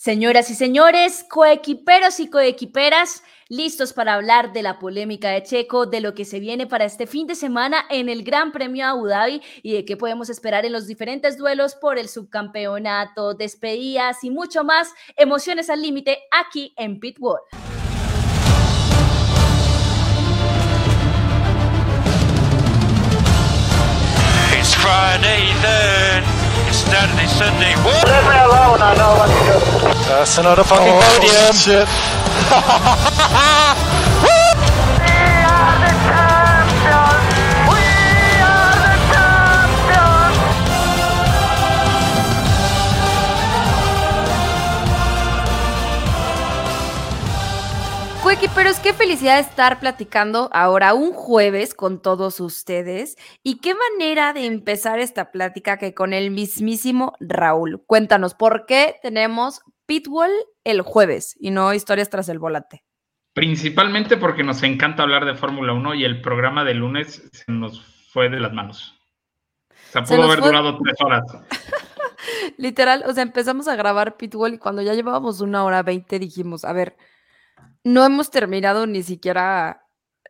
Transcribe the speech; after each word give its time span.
Señoras 0.00 0.48
y 0.48 0.54
señores, 0.54 1.26
coequiperos 1.28 2.20
y 2.20 2.30
coequiperas, 2.30 3.24
listos 3.48 3.92
para 3.92 4.14
hablar 4.14 4.52
de 4.52 4.62
la 4.62 4.78
polémica 4.78 5.30
de 5.30 5.42
Checo, 5.42 5.86
de 5.86 6.00
lo 6.00 6.14
que 6.14 6.24
se 6.24 6.38
viene 6.38 6.68
para 6.68 6.84
este 6.84 7.08
fin 7.08 7.26
de 7.26 7.34
semana 7.34 7.84
en 7.90 8.08
el 8.08 8.22
Gran 8.22 8.52
Premio 8.52 8.86
Abu 8.86 9.08
Dhabi 9.08 9.42
y 9.60 9.72
de 9.72 9.84
qué 9.84 9.96
podemos 9.96 10.30
esperar 10.30 10.64
en 10.64 10.70
los 10.70 10.86
diferentes 10.86 11.36
duelos 11.36 11.74
por 11.74 11.98
el 11.98 12.08
subcampeonato, 12.08 13.34
despedidas 13.34 14.22
y 14.22 14.30
mucho 14.30 14.62
más. 14.62 14.92
Emociones 15.16 15.68
al 15.68 15.82
límite 15.82 16.20
aquí 16.30 16.72
en 16.76 17.00
Pitbull. 17.00 17.40
It's 24.56 24.76
Friday 24.76 25.52
then. 25.60 26.38
Saturday, 26.88 27.26
Sunday. 27.26 27.74
Leave 27.84 28.24
me 28.24 28.38
alone, 28.38 28.80
I 28.80 28.94
know 28.96 29.12
what 29.18 29.28
to 29.28 29.70
do. 29.72 29.77
That's 30.08 30.38
another 30.38 30.64
fucking 30.64 30.94
oh, 30.94 31.00
podium. 31.00 31.54
Shit. 31.54 31.88
Equiperos, 48.38 48.78
qué 48.78 48.94
felicidad 48.94 49.40
estar 49.40 49.80
platicando 49.80 50.48
ahora 50.52 50.94
un 50.94 51.12
jueves 51.12 51.74
con 51.74 52.00
todos 52.00 52.38
ustedes. 52.38 53.16
Y 53.42 53.58
qué 53.58 53.74
manera 53.74 54.32
de 54.32 54.46
empezar 54.46 55.00
esta 55.00 55.32
plática 55.32 55.76
que 55.76 55.92
con 55.92 56.12
el 56.12 56.30
mismísimo 56.30 57.14
Raúl. 57.18 57.82
Cuéntanos, 57.84 58.34
¿por 58.34 58.64
qué 58.64 58.94
tenemos 59.02 59.62
Pitbull 59.88 60.30
el 60.64 60.82
jueves 60.82 61.34
y 61.40 61.50
no 61.50 61.72
historias 61.72 62.10
tras 62.10 62.28
el 62.28 62.38
volante? 62.38 62.84
Principalmente 63.32 64.18
porque 64.18 64.44
nos 64.44 64.62
encanta 64.62 65.02
hablar 65.02 65.24
de 65.24 65.34
Fórmula 65.34 65.72
1 65.72 65.94
y 65.94 66.04
el 66.04 66.20
programa 66.20 66.62
de 66.62 66.74
lunes 66.74 67.26
se 67.32 67.50
nos 67.50 67.82
fue 68.12 68.28
de 68.28 68.38
las 68.38 68.52
manos. 68.52 69.00
O 69.70 69.90
sea, 69.90 70.04
pudo 70.04 70.24
haber 70.24 70.42
durado 70.42 70.76
tres 70.76 70.94
horas. 71.00 71.24
Literal, 72.58 73.02
o 73.06 73.14
sea, 73.14 73.22
empezamos 73.22 73.66
a 73.66 73.76
grabar 73.76 74.18
Pitbull 74.18 74.54
y 74.54 74.58
cuando 74.58 74.82
ya 74.82 74.92
llevábamos 74.92 75.40
una 75.40 75.64
hora 75.64 75.82
veinte 75.82 76.18
dijimos, 76.18 76.66
a 76.66 76.74
ver, 76.74 76.98
no 77.82 78.04
hemos 78.04 78.30
terminado 78.30 78.86
ni 78.86 79.02
siquiera 79.02 79.87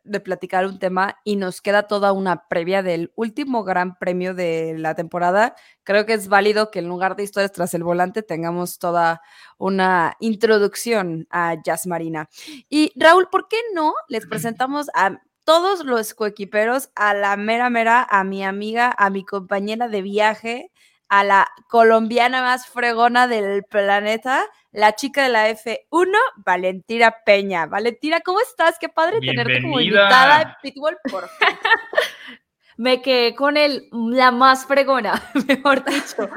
de 0.09 0.21
platicar 0.21 0.67
un 0.67 0.79
tema 0.79 1.19
y 1.25 1.37
nos 1.37 1.61
queda 1.61 1.85
toda 1.85 2.13
una 2.13 2.49
previa 2.49 2.83
del 2.83 3.13
último 3.17 3.65
gran 3.65 3.99
premio 3.99 4.35
de 4.35 4.77
la 4.79 4.95
temporada. 4.95 5.55
Creo 5.85 6.07
que 6.07 6.15
es 6.15 6.29
válido 6.29 6.71
que 6.71 6.79
en 6.79 6.89
lugar 6.89 7.17
de 7.17 7.25
historias 7.25 7.53
tras 7.53 7.75
el 7.75 7.85
volante 7.85 8.23
tengamos 8.23 8.79
toda 8.79 9.21
una 9.59 10.17
introducción 10.21 11.27
a 11.31 11.57
Jazz 11.63 11.87
Marina. 11.87 12.29
Y 12.69 12.93
Raúl, 12.97 13.29
¿por 13.31 13.49
qué 13.49 13.59
no 13.75 13.95
les 14.09 14.27
presentamos 14.27 14.89
a 14.95 15.21
todos 15.45 15.85
los 15.85 16.13
coequiperos, 16.13 16.91
a 16.95 17.15
la 17.15 17.37
mera 17.39 17.71
mera, 17.71 18.07
a 18.11 18.23
mi 18.23 18.45
amiga, 18.45 18.95
a 18.99 19.09
mi 19.09 19.25
compañera 19.25 19.89
de 19.89 20.03
viaje, 20.03 20.71
a 21.09 21.25
la 21.25 21.49
colombiana 21.69 22.43
más 22.43 22.67
fregona 22.67 23.27
del 23.27 23.65
planeta, 23.65 24.45
la 24.73 24.95
chica 24.95 25.25
de 25.25 25.29
la 25.31 25.51
F1, 25.51 26.13
Valentina 26.37 27.15
Peña. 27.25 27.67
Valentina, 27.67 28.21
¿cómo 28.21 28.41
estás? 28.41 28.77
Qué 28.79 28.89
padre 28.89 29.21
tenerte 29.21 29.63
como 29.63 29.81
invitada 29.81 30.39
de 30.39 30.47
Pitbull, 30.63 30.97
por 31.11 31.29
Me 32.77 33.03
quedé 33.03 33.35
con 33.35 33.57
el, 33.57 33.89
la 33.91 34.31
más 34.31 34.67
fregona, 34.67 35.21
mejor 35.49 35.85
dicho. 35.85 36.29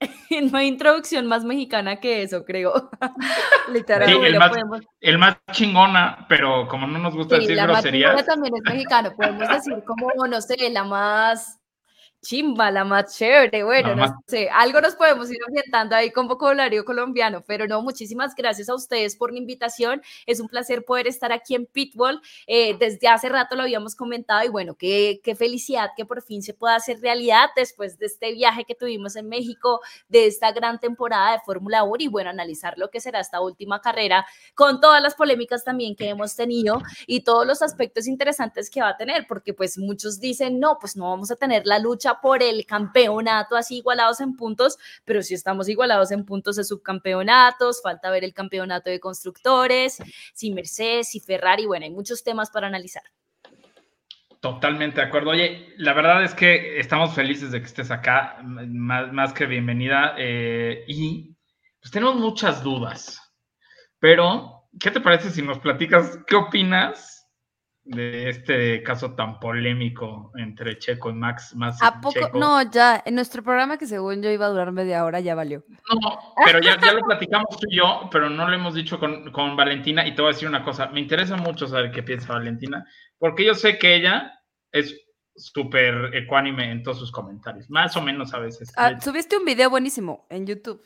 No 0.50 0.56
hay 0.56 0.68
introducción 0.68 1.26
más 1.26 1.44
mexicana 1.44 2.00
que 2.00 2.22
eso, 2.22 2.42
creo. 2.46 2.88
Literalmente. 3.70 4.28
el, 5.00 5.18
más, 5.18 5.36
chingona, 5.52 6.24
pero 6.26 6.66
como 6.68 6.86
no 6.86 6.98
nos 6.98 7.14
gusta 7.14 7.36
decir 7.36 7.60
groserías. 7.60 8.24
también 8.24 8.54
es 8.56 8.62
mexicano, 8.62 9.12
podemos 9.14 9.46
decir 9.46 9.84
como, 9.84 10.10
no 10.26 10.40
sé, 10.40 10.70
la 10.70 10.84
más 10.84 11.59
chimba, 12.22 12.70
la 12.70 12.84
más 12.84 13.16
chévere, 13.16 13.64
bueno, 13.64 13.96
no 13.96 14.22
sé, 14.26 14.50
algo 14.50 14.80
nos 14.80 14.94
podemos 14.94 15.30
ir 15.30 15.38
orientando 15.48 15.96
ahí 15.96 16.10
con 16.10 16.28
vocabulario 16.28 16.84
colombiano, 16.84 17.42
pero 17.46 17.66
no, 17.66 17.80
muchísimas 17.82 18.34
gracias 18.34 18.68
a 18.68 18.74
ustedes 18.74 19.16
por 19.16 19.32
la 19.32 19.38
invitación, 19.38 20.02
es 20.26 20.38
un 20.38 20.48
placer 20.48 20.84
poder 20.84 21.06
estar 21.06 21.32
aquí 21.32 21.54
en 21.54 21.66
Pitbull, 21.66 22.20
eh, 22.46 22.76
desde 22.78 23.08
hace 23.08 23.28
rato 23.28 23.56
lo 23.56 23.62
habíamos 23.62 23.94
comentado 23.94 24.44
y 24.44 24.48
bueno, 24.48 24.74
qué, 24.74 25.20
qué 25.24 25.34
felicidad 25.34 25.90
que 25.96 26.04
por 26.04 26.22
fin 26.22 26.42
se 26.42 26.52
pueda 26.52 26.74
hacer 26.74 27.00
realidad 27.00 27.48
después 27.56 27.98
de 27.98 28.06
este 28.06 28.32
viaje 28.32 28.64
que 28.64 28.74
tuvimos 28.74 29.16
en 29.16 29.28
México, 29.28 29.80
de 30.08 30.26
esta 30.26 30.52
gran 30.52 30.78
temporada 30.78 31.32
de 31.32 31.40
Fórmula 31.40 31.84
1 31.84 31.96
y 32.00 32.08
bueno, 32.08 32.30
analizar 32.30 32.76
lo 32.76 32.90
que 32.90 33.00
será 33.00 33.20
esta 33.20 33.40
última 33.40 33.80
carrera 33.80 34.26
con 34.54 34.80
todas 34.80 35.02
las 35.02 35.14
polémicas 35.14 35.64
también 35.64 35.96
que 35.96 36.08
hemos 36.08 36.36
tenido 36.36 36.82
y 37.06 37.22
todos 37.22 37.46
los 37.46 37.62
aspectos 37.62 38.06
interesantes 38.06 38.68
que 38.68 38.82
va 38.82 38.90
a 38.90 38.96
tener, 38.96 39.26
porque 39.26 39.54
pues 39.54 39.78
muchos 39.78 40.20
dicen, 40.20 40.60
no, 40.60 40.78
pues 40.78 40.96
no 40.96 41.08
vamos 41.08 41.30
a 41.30 41.36
tener 41.36 41.62
la 41.64 41.78
lucha 41.78 42.09
por 42.20 42.42
el 42.42 42.66
campeonato 42.66 43.56
así 43.56 43.78
igualados 43.78 44.20
en 44.20 44.36
puntos, 44.36 44.78
pero 45.04 45.22
si 45.22 45.34
estamos 45.34 45.68
igualados 45.68 46.10
en 46.10 46.24
puntos 46.24 46.56
de 46.56 46.64
subcampeonatos, 46.64 47.82
falta 47.82 48.10
ver 48.10 48.24
el 48.24 48.34
campeonato 48.34 48.90
de 48.90 49.00
constructores, 49.00 49.98
si 50.34 50.50
Mercedes, 50.52 51.10
si 51.10 51.20
Ferrari, 51.20 51.66
bueno, 51.66 51.84
hay 51.84 51.92
muchos 51.92 52.24
temas 52.24 52.50
para 52.50 52.66
analizar. 52.66 53.02
Totalmente 54.40 55.02
de 55.02 55.06
acuerdo. 55.06 55.30
Oye, 55.30 55.74
la 55.76 55.92
verdad 55.92 56.24
es 56.24 56.34
que 56.34 56.80
estamos 56.80 57.14
felices 57.14 57.50
de 57.50 57.60
que 57.60 57.66
estés 57.66 57.90
acá, 57.90 58.38
más, 58.42 59.12
más 59.12 59.34
que 59.34 59.44
bienvenida, 59.44 60.14
eh, 60.16 60.84
y 60.88 61.36
pues 61.80 61.90
tenemos 61.92 62.16
muchas 62.16 62.62
dudas, 62.62 63.20
pero 63.98 64.68
¿qué 64.80 64.90
te 64.90 65.00
parece 65.00 65.30
si 65.30 65.42
nos 65.42 65.58
platicas 65.58 66.18
qué 66.26 66.36
opinas 66.36 67.19
de 67.84 68.28
este 68.28 68.82
caso 68.82 69.14
tan 69.14 69.40
polémico 69.40 70.32
entre 70.36 70.78
Checo 70.78 71.10
y 71.10 71.14
Max. 71.14 71.54
Más 71.54 71.82
¿A 71.82 72.00
poco? 72.00 72.38
No, 72.38 72.70
ya, 72.70 73.02
en 73.04 73.14
nuestro 73.14 73.42
programa 73.42 73.78
que 73.78 73.86
según 73.86 74.22
yo 74.22 74.30
iba 74.30 74.46
a 74.46 74.50
durar 74.50 74.72
media 74.72 75.04
hora, 75.04 75.20
ya 75.20 75.34
valió. 75.34 75.64
No, 75.88 76.18
pero 76.44 76.60
ya, 76.60 76.78
ya 76.80 76.92
lo 76.92 77.00
platicamos 77.02 77.58
tú 77.58 77.66
y 77.70 77.76
yo, 77.76 78.08
pero 78.12 78.28
no 78.28 78.48
lo 78.48 78.54
hemos 78.54 78.74
dicho 78.74 78.98
con, 78.98 79.30
con, 79.32 79.56
Valentina 79.56 80.06
y 80.06 80.14
te 80.14 80.22
voy 80.22 80.30
a 80.30 80.34
decir 80.34 80.48
una 80.48 80.64
cosa, 80.64 80.88
me 80.88 81.00
interesa 81.00 81.36
mucho 81.36 81.66
saber 81.66 81.90
qué 81.90 82.02
piensa 82.02 82.34
Valentina, 82.34 82.86
porque 83.18 83.44
yo 83.44 83.54
sé 83.54 83.78
que 83.78 83.96
ella 83.96 84.40
es 84.72 84.94
súper 85.34 86.14
ecuánime 86.14 86.70
en 86.70 86.82
todos 86.82 86.98
sus 86.98 87.10
comentarios, 87.10 87.70
más 87.70 87.96
o 87.96 88.02
menos 88.02 88.34
a 88.34 88.38
veces. 88.38 88.72
Ah, 88.76 89.00
subiste 89.00 89.36
un 89.36 89.44
video 89.44 89.70
buenísimo 89.70 90.26
en 90.30 90.46
YouTube. 90.46 90.82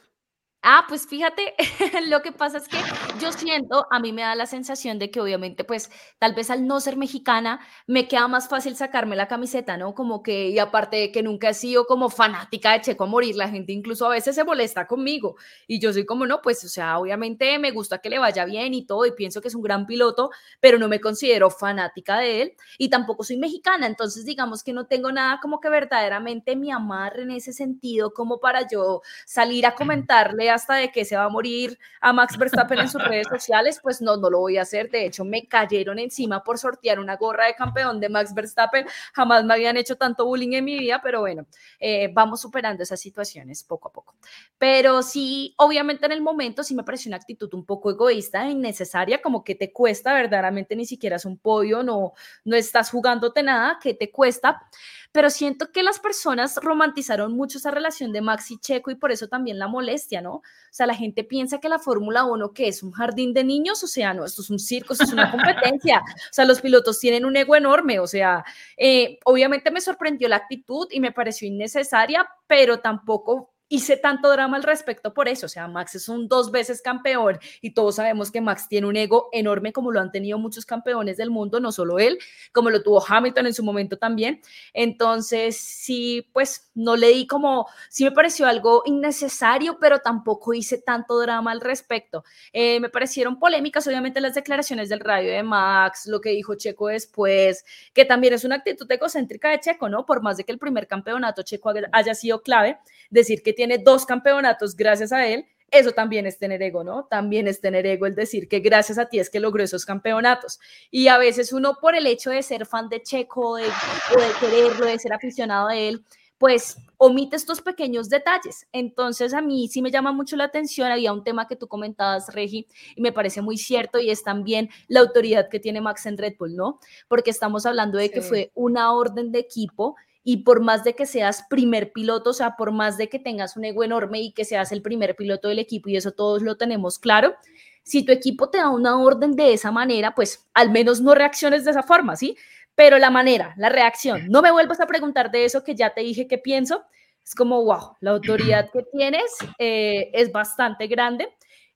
Ah, 0.67 0.87
pues 0.89 1.07
fíjate, 1.07 1.55
lo 2.09 2.23
que 2.23 2.33
pasa 2.33 2.57
es 2.57 2.69
que 2.69 2.79
yo 3.21 3.31
siento, 3.33 3.87
a 3.91 4.01
mí 4.01 4.15
me 4.15 4.23
da 4.23 4.35
la 4.35 4.47
sensación 4.47 4.99
de 4.99 5.11
que 5.11 5.21
obviamente, 5.21 5.63
pues 5.63 5.91
tal 6.19 6.35
vez 6.35 6.49
al 6.49 6.67
no 6.67 6.81
ser 6.81 6.97
mexicana, 6.97 7.61
me 7.87 8.09
queda 8.09 8.29
más 8.29 8.49
fácil 8.49 8.75
sacarme 8.75 9.15
la 9.15 9.29
camiseta, 9.29 9.77
¿no? 9.77 9.95
Como 9.95 10.23
que, 10.23 10.49
y 10.49 10.59
aparte 10.59 10.97
de 10.97 11.13
que 11.13 11.23
nunca 11.23 11.51
he 11.51 11.55
sido 11.55 11.85
como 11.87 12.09
fanática 12.09 12.73
de 12.73 12.81
Checo 12.81 13.05
a 13.05 13.07
morir, 13.07 13.37
la 13.37 13.51
gente 13.51 13.73
incluso 13.75 14.07
a 14.07 14.09
veces 14.09 14.37
se 14.37 14.45
molesta 14.45 14.87
conmigo. 14.87 15.37
Y 15.67 15.81
yo 15.81 15.93
soy 15.93 16.07
como, 16.07 16.25
no, 16.27 16.41
pues, 16.41 16.65
o 16.65 16.69
sea, 16.69 16.99
obviamente 16.99 17.59
me 17.59 17.71
gusta 17.71 17.99
que 17.99 18.09
le 18.09 18.19
vaya 18.19 18.47
bien 18.47 18.73
y 18.73 18.87
todo 18.87 19.05
y 19.05 19.13
pienso 19.13 19.43
que 19.43 19.49
es 19.49 19.55
un 19.55 19.63
gran 19.63 19.85
piloto, 19.85 20.31
pero 20.61 20.79
no 20.79 20.89
me 20.89 20.99
considero 20.99 21.51
fanática 21.51 22.17
de 22.19 22.41
él 22.41 22.53
y 22.79 22.89
tampoco 22.89 23.23
soy 23.23 23.37
mexicana, 23.37 23.87
entonces 23.87 24.25
digamos 24.25 24.63
que 24.63 24.73
no 24.73 24.87
tengo 24.87 25.13
nada 25.13 25.41
como 25.43 25.61
que 25.61 25.69
verdaderamente 25.69 26.57
me 26.57 26.73
amarre 26.73 27.23
en 27.23 27.33
ese 27.33 27.53
sentido 27.53 28.15
como 28.15 28.41
para 28.41 28.67
yo 28.67 29.03
salir 29.27 29.67
a 29.67 29.75
comentarle 29.75 30.54
hasta 30.55 30.75
de 30.75 30.91
que 30.91 31.05
se 31.05 31.17
va 31.17 31.25
a 31.25 31.29
morir 31.29 31.79
a 32.01 32.13
Max 32.13 32.37
Verstappen 32.39 32.79
en 32.79 32.89
sus 32.89 33.03
redes 33.03 33.27
sociales, 33.29 33.81
pues 33.83 34.01
no, 34.01 34.17
no 34.17 34.31
lo 34.31 34.41
voy 34.41 34.59
a 34.59 34.63
hacer. 34.63 34.91
De 34.91 35.07
hecho, 35.07 35.25
me 35.25 35.47
cayeron 35.47 35.99
encima 35.99 36.43
por 36.43 36.59
sortear 36.59 36.99
una 36.99 37.17
gorra 37.17 37.47
de 37.47 37.55
campeón 37.55 38.01
de 38.01 38.09
Max 38.09 38.35
Verstappen. 38.35 38.87
Jamás 39.13 39.45
me 39.45 39.55
habían 39.55 39.77
hecho 39.77 39.97
tanto 39.97 40.27
bullying 40.27 40.53
en 40.53 40.65
mi 40.65 40.79
vida, 40.79 41.01
pero 41.03 41.21
bueno, 41.21 41.47
eh, 41.79 42.11
vamos 42.13 42.41
superando 42.41 42.83
esas 42.83 43.01
situaciones 43.01 43.63
poco 43.65 43.89
a 43.89 43.93
poco. 43.93 44.15
Pero 44.59 45.03
sí, 45.03 45.55
obviamente 45.59 46.07
en 46.07 46.13
el 46.13 46.23
momento 46.23 46.63
sí 46.63 46.75
me 46.75 46.85
pareció 46.85 47.11
una 47.11 47.17
actitud 47.17 47.53
un 47.55 47.65
poco 47.65 47.91
egoísta 47.91 48.47
e 48.47 48.50
innecesaria, 48.50 49.21
como 49.21 49.45
que 49.45 49.55
te 49.55 49.73
cuesta 49.73 50.15
verdaderamente 50.15 50.77
ni 50.77 50.87
siquiera 50.87 51.17
es 51.17 51.25
un 51.25 51.39
podio, 51.39 51.83
no, 51.83 52.12
no 52.45 52.57
estás 52.57 52.91
jugándote 52.91 53.43
nada, 53.43 53.79
que 53.83 53.95
te 53.95 54.11
cuesta 54.11 54.69
pero 55.14 55.31
siento 55.31 55.70
que 55.70 55.84
las 55.84 56.00
personas 56.00 56.56
romantizaron 56.61 57.37
mucho 57.37 57.58
esa 57.58 57.70
relación 57.70 58.11
de 58.12 58.20
Max 58.20 58.50
y 58.50 58.58
Checo 58.58 58.90
y 58.90 58.96
por 58.96 59.12
eso 59.12 59.28
también 59.28 59.61
la 59.61 59.69
molestia, 59.69 60.20
¿no? 60.20 60.32
O 60.38 60.43
sea, 60.72 60.88
la 60.88 60.94
gente 60.96 61.22
piensa 61.22 61.61
que 61.61 61.69
la 61.69 61.78
Fórmula 61.78 62.25
1, 62.25 62.52
que 62.52 62.66
es 62.66 62.82
un 62.82 62.90
jardín 62.90 63.32
de 63.32 63.44
niños, 63.44 63.81
o 63.84 63.87
sea, 63.87 64.12
no, 64.12 64.25
esto 64.25 64.43
es 64.43 64.50
un 64.50 64.58
circo, 64.58 64.93
esto 64.93 65.05
es 65.05 65.12
una 65.12 65.31
competencia, 65.31 66.00
o 66.00 66.32
sea, 66.32 66.44
los 66.44 66.61
pilotos 66.61 66.99
tienen 66.99 67.25
un 67.25 67.37
ego 67.37 67.55
enorme, 67.55 68.00
o 68.00 68.08
sea, 68.08 68.44
eh, 68.76 69.20
obviamente 69.25 69.70
me 69.70 69.81
sorprendió 69.81 70.28
la 70.28 70.34
actitud 70.34 70.88
y 70.90 70.99
me 70.99 71.12
pareció 71.12 71.46
innecesaria, 71.46 72.28
pero 72.49 72.81
tampoco 72.81 73.54
hice 73.75 73.97
tanto 73.97 74.31
drama 74.31 74.56
al 74.56 74.62
respecto 74.62 75.12
por 75.12 75.29
eso. 75.29 75.47
O 75.47 75.49
sea, 75.49 75.67
Max 75.67 75.97
es 75.97 76.09
un 76.09 76.29
dos 76.29 76.53
veces 76.53 76.81
campeón 76.81 77.38
y 77.61 77.71
todos 77.71 77.97
sabemos 77.97 78.31
que 78.31 78.41
Max 78.41 78.69
tiene 78.69 78.87
un 78.87 78.97
ego 78.97 79.29
enorme 79.32 79.73
como 79.73 79.91
lo 79.91 80.00
han 80.00 80.12
tenido 80.12 80.38
muchos 80.38 80.65
campeones 80.65 81.17
del 81.17 81.31
mundo, 81.31 81.59
no 81.59 81.73
solo 81.73 81.99
él, 81.99 82.19
como 82.53 82.71
lo 82.71 82.82
tuvo 82.82 83.05
Hamilton 83.05 83.47
en 83.47 83.55
su 83.55 83.65
momento 83.65 83.99
también. 83.99 84.41
Entonces, 84.73 85.56
sí, 85.56 86.29
pues 86.32 86.71
no 86.75 86.97
le 86.97 87.09
di 87.09 87.26
como, 87.26 87.67
sí 87.88 88.05
me 88.05 88.12
pareció 88.12 88.47
algo 88.47 88.82
innecesario, 88.87 89.79
pero 89.81 89.99
tampoco 89.99 90.55
hice 90.55 90.79
tanto 90.79 91.19
drama 91.19 91.50
al 91.50 91.61
respecto. 91.61 92.25
Eh, 92.53 92.79
me 92.79 92.88
parecieron 92.88 93.38
polémicas, 93.41 93.87
obviamente, 93.88 94.21
las 94.21 94.35
declaraciones 94.35 94.88
del 94.88 95.00
radio 95.00 95.32
de 95.32 95.43
Max, 95.43 96.06
lo 96.06 96.21
que 96.21 96.31
dijo 96.31 96.55
Checo 96.55 96.88
después, 96.88 97.65
que 97.93 98.05
también 98.05 98.35
es 98.35 98.44
una 98.44 98.56
actitud 98.56 98.91
egocéntrica 98.91 99.50
de 99.50 99.59
Checo, 99.59 99.88
¿no? 99.88 100.06
Por 100.06 100.23
más 100.23 100.37
de 100.37 100.44
que 100.44 100.53
el 100.53 100.59
primer 100.59 100.87
campeonato 100.87 101.43
Checo 101.43 101.73
haya 101.93 102.15
sido 102.15 102.43
clave, 102.43 102.79
decir 103.11 103.43
que 103.43 103.53
tiene 103.53 103.63
dos 103.82 104.06
campeonatos 104.06 104.76
gracias 104.76 105.12
a 105.12 105.26
él, 105.26 105.46
eso 105.70 105.93
también 105.93 106.26
es 106.26 106.38
tener 106.38 106.62
ego, 106.62 106.84
¿no? 106.84 107.06
También 107.06 107.49
es 107.49 107.61
tener 107.61 107.84
ego 107.87 108.06
el 108.06 108.14
decir 108.14 108.49
que 108.49 108.61
gracias 108.61 108.96
a 108.99 109.06
ti 109.06 109.19
es 109.19 109.28
que 109.28 109.40
logró 109.40 109.62
esos 109.62 109.84
campeonatos. 109.84 110.61
Y 110.90 111.08
a 111.08 111.19
veces 111.19 111.52
uno 111.52 111.78
por 111.81 111.96
el 111.96 112.06
hecho 112.06 112.31
de 112.31 112.43
ser 112.43 112.64
fan 112.64 112.88
de 112.88 113.02
Checo, 113.02 113.56
de, 113.56 113.64
o 113.64 114.20
de 114.20 114.28
quererlo, 114.40 114.87
de 114.87 114.99
ser 114.99 115.12
aficionado 115.12 115.69
a 115.69 115.76
él, 115.76 116.05
pues 116.38 116.76
omite 116.96 117.37
estos 117.37 117.61
pequeños 117.61 118.08
detalles. 118.08 118.66
Entonces 118.72 119.34
a 119.34 119.40
mí 119.40 119.69
sí 119.69 119.82
me 119.82 119.90
llama 119.90 120.12
mucho 120.12 120.37
la 120.37 120.44
atención, 120.44 120.90
había 120.90 121.12
un 121.12 121.25
tema 121.25 121.49
que 121.49 121.56
tú 121.56 121.66
comentabas, 121.66 122.32
Regi, 122.32 122.66
y 122.94 123.00
me 123.00 123.12
parece 123.12 123.43
muy 123.43 123.56
cierto, 123.56 123.99
y 123.99 124.11
es 124.11 124.22
también 124.22 124.69
la 124.88 125.00
autoridad 125.00 125.49
que 125.49 125.61
tiene 125.61 125.81
Max 125.81 126.06
en 126.06 126.19
Red 126.19 126.34
Bull, 126.38 126.55
¿no? 126.55 126.78
Porque 127.08 127.31
estamos 127.31 127.66
hablando 127.66 127.99
de 127.99 128.11
que 128.11 128.20
fue 128.20 128.52
una 128.55 128.93
orden 128.93 129.32
de 129.32 129.40
equipo 129.40 129.96
y 130.25 130.38
por 130.38 130.61
más 130.62 130.82
de 130.82 130.94
que 130.94 131.05
seas 131.05 131.44
primer 131.50 131.93
piloto, 131.93 132.31
o 132.31 132.32
sea, 132.32 132.56
por 132.56 132.73
más 132.73 132.97
de 132.97 133.11
que 133.11 133.19
tengas 133.19 133.56
un 133.56 133.67
ego 133.67 133.85
enorme 133.85 134.21
y 134.21 134.32
que 134.32 134.47
seas 134.47 134.73
el 134.73 134.81
primer 134.81 135.15
piloto 135.15 135.49
del 135.49 135.59
equipo, 135.59 135.91
y 135.91 135.97
eso 135.97 136.12
todos 136.12 136.43
lo 136.43 136.56
tenemos 136.56 136.99
claro, 136.99 137.35
si 137.82 138.03
tu 138.03 138.12
equipo 138.12 138.49
te 138.49 138.56
da 138.56 138.71
una 138.71 138.99
orden 138.99 139.37
de 139.37 139.53
esa 139.53 139.71
manera, 139.71 140.15
pues 140.15 140.49
al 140.55 140.71
menos 140.71 141.03
no 141.03 141.15
reacciones 141.15 141.67
de 141.67 141.73
esa 141.73 141.82
forma, 141.82 142.17
¿sí? 142.17 142.37
Pero 142.75 142.99
la 142.99 143.11
manera, 143.11 143.55
la 143.59 143.69
reacción, 143.69 144.26
no 144.29 144.41
me 144.41 144.50
vuelvas 144.50 144.81
a 144.81 144.87
preguntar 144.87 145.31
de 145.31 145.44
eso 145.44 145.62
que 145.62 145.75
ya 145.75 145.93
te 145.93 146.00
dije 146.00 146.26
que 146.26 146.38
pienso, 146.38 146.85
es 147.23 147.35
como, 147.35 147.62
wow, 147.62 147.97
la 148.00 148.12
autoridad 148.12 148.71
que 148.73 148.82
tienes 148.91 149.37
eh, 149.59 150.11
es 150.15 150.32
bastante 150.32 150.87
grande 150.87 151.29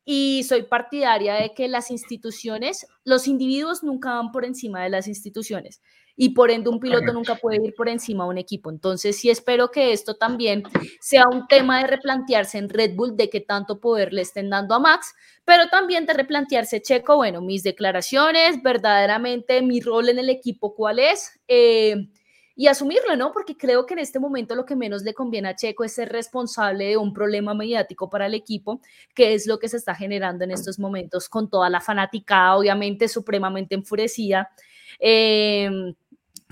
y 0.04 0.42
soy 0.44 0.62
partidaria 0.62 1.34
de 1.34 1.52
que 1.52 1.68
las 1.68 1.90
instituciones, 1.90 2.86
los 3.04 3.28
individuos 3.28 3.82
nunca 3.82 4.14
van 4.14 4.32
por 4.32 4.46
encima 4.46 4.82
de 4.82 4.88
las 4.88 5.06
instituciones 5.06 5.82
y 6.20 6.30
por 6.30 6.50
ende 6.50 6.68
un 6.68 6.80
piloto 6.80 7.12
nunca 7.12 7.36
puede 7.36 7.64
ir 7.64 7.74
por 7.76 7.88
encima 7.88 8.24
de 8.24 8.30
un 8.30 8.38
equipo. 8.38 8.70
Entonces 8.70 9.16
sí 9.16 9.30
espero 9.30 9.70
que 9.70 9.92
esto 9.92 10.16
también 10.16 10.64
sea 11.00 11.28
un 11.28 11.46
tema 11.46 11.80
de 11.80 11.86
replantearse 11.86 12.58
en 12.58 12.68
Red 12.68 12.96
Bull 12.96 13.16
de 13.16 13.30
qué 13.30 13.40
tanto 13.40 13.78
poder 13.78 14.12
le 14.12 14.22
estén 14.22 14.50
dando 14.50 14.74
a 14.74 14.80
Max, 14.80 15.14
pero 15.44 15.68
también 15.68 16.06
de 16.06 16.14
replantearse 16.14 16.82
Checo, 16.82 17.14
bueno, 17.14 17.40
mis 17.40 17.62
declaraciones, 17.62 18.60
verdaderamente 18.64 19.62
mi 19.62 19.80
rol 19.80 20.08
en 20.08 20.18
el 20.18 20.28
equipo, 20.28 20.74
cuál 20.74 20.98
es. 20.98 21.38
Eh, 21.46 22.08
y 22.56 22.66
asumirlo, 22.66 23.14
¿no? 23.14 23.30
Porque 23.30 23.56
creo 23.56 23.86
que 23.86 23.94
en 23.94 24.00
este 24.00 24.18
momento 24.18 24.56
lo 24.56 24.64
que 24.64 24.74
menos 24.74 25.04
le 25.04 25.14
conviene 25.14 25.50
a 25.50 25.54
Checo 25.54 25.84
es 25.84 25.92
ser 25.92 26.08
responsable 26.08 26.86
de 26.86 26.96
un 26.96 27.12
problema 27.12 27.54
mediático 27.54 28.10
para 28.10 28.26
el 28.26 28.34
equipo, 28.34 28.80
que 29.14 29.34
es 29.34 29.46
lo 29.46 29.60
que 29.60 29.68
se 29.68 29.76
está 29.76 29.94
generando 29.94 30.42
en 30.42 30.50
estos 30.50 30.80
momentos 30.80 31.28
con 31.28 31.48
toda 31.48 31.70
la 31.70 31.80
fanática, 31.80 32.56
obviamente 32.56 33.06
supremamente 33.06 33.76
enfurecida. 33.76 34.50
Eh, 34.98 35.70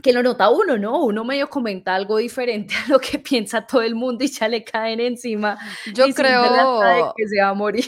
que 0.02 0.12
lo 0.12 0.22
nota 0.22 0.50
uno, 0.50 0.76
¿no? 0.76 1.04
Uno 1.04 1.25
medio 1.25 1.48
comenta 1.48 1.94
algo 1.94 2.19
diferente 2.19 2.75
a 2.75 2.88
lo 2.88 2.98
que 2.98 3.19
piensa 3.19 3.66
todo 3.66 3.82
el 3.82 3.94
mundo 3.94 4.25
y 4.25 4.28
ya 4.28 4.48
le 4.48 4.64
caen 4.64 5.00
encima. 5.00 5.58
Yo 5.94 6.06
creo 6.14 7.12
que 7.16 7.28
se 7.28 7.40
va 7.40 7.48
a 7.48 7.54
morir. 7.54 7.87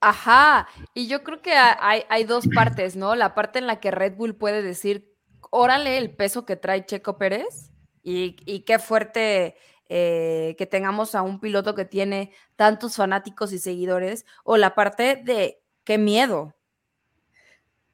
Ajá, 0.00 0.66
y 0.94 1.08
yo 1.08 1.22
creo 1.22 1.42
que 1.42 1.52
hay, 1.52 2.04
hay 2.08 2.24
dos 2.24 2.48
partes, 2.54 2.96
¿no? 2.96 3.14
La 3.14 3.34
parte 3.34 3.58
en 3.58 3.66
la 3.66 3.80
que 3.80 3.90
Red 3.90 4.16
Bull 4.16 4.34
puede 4.34 4.62
decir, 4.62 5.14
órale 5.50 5.98
el 5.98 6.16
peso 6.16 6.46
que 6.46 6.56
trae 6.56 6.86
Checo 6.86 7.18
Pérez 7.18 7.70
y, 8.02 8.36
y 8.46 8.60
qué 8.60 8.78
fuerte 8.78 9.56
eh, 9.92 10.54
que 10.56 10.66
tengamos 10.66 11.16
a 11.16 11.22
un 11.22 11.40
piloto 11.40 11.74
que 11.74 11.84
tiene 11.84 12.30
tantos 12.54 12.94
fanáticos 12.94 13.52
y 13.52 13.58
seguidores, 13.58 14.24
o 14.44 14.56
la 14.56 14.76
parte 14.76 15.16
de 15.16 15.64
qué 15.82 15.98
miedo, 15.98 16.54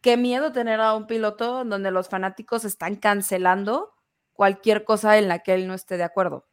qué 0.06 0.16
miedo 0.16 0.52
tener 0.52 0.80
a 0.80 0.94
un 0.94 1.08
piloto 1.08 1.64
donde 1.64 1.90
los 1.90 2.08
fanáticos 2.08 2.64
están 2.64 2.94
cancelando 2.94 3.92
cualquier 4.34 4.84
cosa 4.84 5.18
en 5.18 5.26
la 5.26 5.40
que 5.40 5.52
él 5.52 5.66
no 5.66 5.74
esté 5.74 5.96
de 5.96 6.04
acuerdo. 6.04 6.46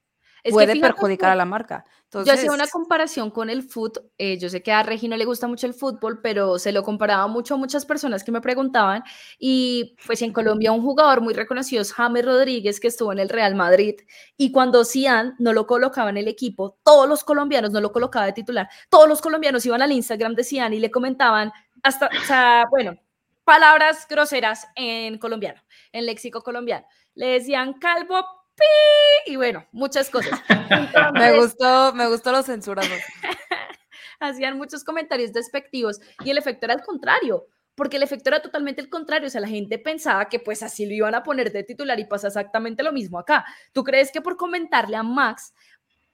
Puede 0.49 0.81
perjudicar 0.81 1.29
a 1.29 1.35
la 1.35 1.45
marca. 1.45 1.85
Entonces, 2.05 2.33
yo 2.33 2.33
hacía 2.33 2.51
una 2.51 2.65
comparación 2.65 3.29
con 3.29 3.51
el 3.51 3.61
fútbol. 3.61 4.11
Eh, 4.17 4.39
yo 4.39 4.49
sé 4.49 4.63
que 4.63 4.71
a 4.71 4.81
Regi 4.81 5.07
no 5.07 5.17
le 5.17 5.25
gusta 5.25 5.47
mucho 5.47 5.67
el 5.67 5.75
fútbol, 5.75 6.19
pero 6.19 6.57
se 6.57 6.71
lo 6.71 6.81
comparaba 6.81 7.27
mucho 7.27 7.53
a 7.53 7.57
muchas 7.57 7.85
personas 7.85 8.23
que 8.23 8.31
me 8.31 8.41
preguntaban. 8.41 9.03
Y 9.37 9.97
pues 10.07 10.23
en 10.23 10.33
Colombia 10.33 10.71
un 10.71 10.81
jugador 10.81 11.21
muy 11.21 11.35
reconocido 11.35 11.83
es 11.83 11.93
James 11.93 12.25
Rodríguez, 12.25 12.79
que 12.79 12.87
estuvo 12.87 13.11
en 13.13 13.19
el 13.19 13.29
Real 13.29 13.53
Madrid. 13.53 13.97
Y 14.35 14.51
cuando 14.51 14.83
Cian 14.83 15.35
no 15.37 15.53
lo 15.53 15.67
colocaba 15.67 16.09
en 16.09 16.17
el 16.17 16.27
equipo, 16.27 16.79
todos 16.83 17.07
los 17.07 17.23
colombianos 17.23 17.69
no 17.69 17.81
lo 17.81 17.91
colocaba 17.91 18.25
de 18.25 18.33
titular. 18.33 18.67
Todos 18.89 19.07
los 19.07 19.21
colombianos 19.21 19.63
iban 19.67 19.83
al 19.83 19.91
Instagram 19.91 20.33
de 20.33 20.43
Cian 20.43 20.73
y 20.73 20.79
le 20.79 20.89
comentaban 20.89 21.51
hasta, 21.83 22.07
o 22.07 22.25
sea, 22.25 22.65
bueno, 22.71 22.97
palabras 23.43 24.07
groseras 24.09 24.67
en 24.75 25.17
colombiano, 25.17 25.61
en 25.91 26.05
léxico 26.05 26.41
colombiano. 26.41 26.85
Le 27.15 27.27
decían 27.27 27.73
calvo, 27.73 28.25
pi, 28.55 29.31
y 29.31 29.35
bueno, 29.35 29.65
muchas 29.71 30.09
cosas. 30.09 30.41
me 31.13 31.37
gustó, 31.37 31.93
me 31.93 32.07
gustó 32.07 32.31
lo 32.31 32.43
censurado. 32.43 32.89
Hacían 34.19 34.57
muchos 34.57 34.83
comentarios 34.83 35.33
despectivos 35.33 35.99
y 36.23 36.29
el 36.29 36.37
efecto 36.37 36.65
era 36.65 36.75
el 36.75 36.81
contrario, 36.81 37.47
porque 37.75 37.97
el 37.97 38.03
efecto 38.03 38.29
era 38.29 38.41
totalmente 38.41 38.81
el 38.81 38.89
contrario, 38.89 39.27
o 39.27 39.29
sea, 39.29 39.41
la 39.41 39.47
gente 39.47 39.79
pensaba 39.79 40.29
que 40.29 40.39
pues 40.39 40.63
así 40.63 40.85
lo 40.85 40.93
iban 40.93 41.15
a 41.15 41.23
poner 41.23 41.51
de 41.51 41.63
titular 41.63 41.99
y 41.99 42.05
pasa 42.05 42.27
exactamente 42.27 42.83
lo 42.83 42.93
mismo 42.93 43.19
acá. 43.19 43.43
¿Tú 43.73 43.83
crees 43.83 44.11
que 44.11 44.21
por 44.21 44.37
comentarle 44.37 44.95
a 44.95 45.03
Max 45.03 45.53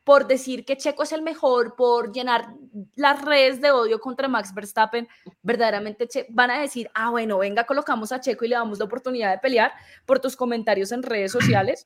por 0.09 0.25
decir 0.25 0.65
que 0.65 0.75
Checo 0.75 1.03
es 1.03 1.11
el 1.11 1.21
mejor, 1.21 1.75
por 1.75 2.11
llenar 2.11 2.47
las 2.95 3.23
redes 3.23 3.61
de 3.61 3.69
odio 3.69 3.99
contra 3.99 4.27
Max 4.27 4.51
Verstappen, 4.55 5.07
verdaderamente 5.43 6.07
van 6.29 6.49
a 6.49 6.59
decir, 6.61 6.89
ah, 6.95 7.11
bueno, 7.11 7.37
venga, 7.37 7.63
colocamos 7.65 8.11
a 8.11 8.19
Checo 8.19 8.43
y 8.43 8.47
le 8.47 8.55
damos 8.55 8.79
la 8.79 8.85
oportunidad 8.85 9.29
de 9.29 9.37
pelear 9.37 9.71
por 10.07 10.19
tus 10.19 10.35
comentarios 10.35 10.91
en 10.93 11.03
redes 11.03 11.31
sociales. 11.31 11.85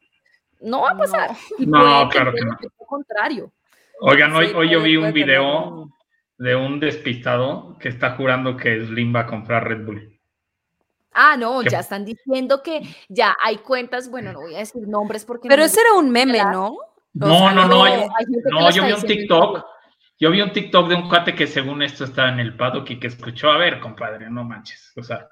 No 0.62 0.84
va 0.84 0.92
a 0.92 0.98
pasar. 0.98 1.32
No, 1.60 2.08
claro 2.08 2.32
que 2.34 2.46
no. 2.46 2.58
contrario. 2.88 3.52
Oigan, 4.00 4.34
hoy, 4.34 4.54
hoy 4.56 4.70
yo 4.70 4.82
vi 4.82 4.96
un 4.96 5.12
video 5.12 5.90
de 6.38 6.56
un 6.56 6.80
despistado 6.80 7.78
que 7.78 7.90
está 7.90 8.16
jurando 8.16 8.56
que 8.56 8.86
Slim 8.86 9.14
va 9.14 9.20
a 9.20 9.28
comprar 9.28 9.68
Red 9.68 9.86
Bull. 9.86 10.18
Ah, 11.12 11.36
no, 11.36 11.62
ya 11.62 11.82
están 11.82 12.06
diciendo 12.06 12.64
que 12.64 12.84
ya 13.10 13.36
hay 13.44 13.58
cuentas, 13.58 14.10
bueno, 14.10 14.32
no 14.32 14.40
voy 14.40 14.56
a 14.56 14.60
decir 14.60 14.88
nombres 14.88 15.26
porque... 15.26 15.50
Pero 15.50 15.64
ese 15.64 15.82
era 15.82 15.96
un 15.96 16.10
meme, 16.10 16.42
¿no? 16.46 16.78
No, 17.14 17.52
no, 17.52 17.68
no, 17.68 17.86
no, 17.86 18.72
yo, 18.72 18.86
vi 18.86 18.92
un 18.92 19.02
TikTok, 19.02 19.66
yo 20.20 20.32
vi 20.32 20.42
un 20.42 20.52
TikTok 20.52 20.88
de 20.88 20.96
un 20.96 21.08
cuate 21.08 21.36
que 21.36 21.46
según 21.46 21.84
esto 21.84 22.06
estaba 22.06 22.30
en 22.30 22.40
el 22.40 22.56
paddock 22.56 22.90
y 22.90 23.00
que 23.00 23.08
escuchó, 23.08 23.52
a 23.52 23.58
ver, 23.58 23.80
compadre, 23.80 24.30
no 24.30 24.44
manches, 24.44 24.92
o 24.96 25.04
sea. 25.04 25.30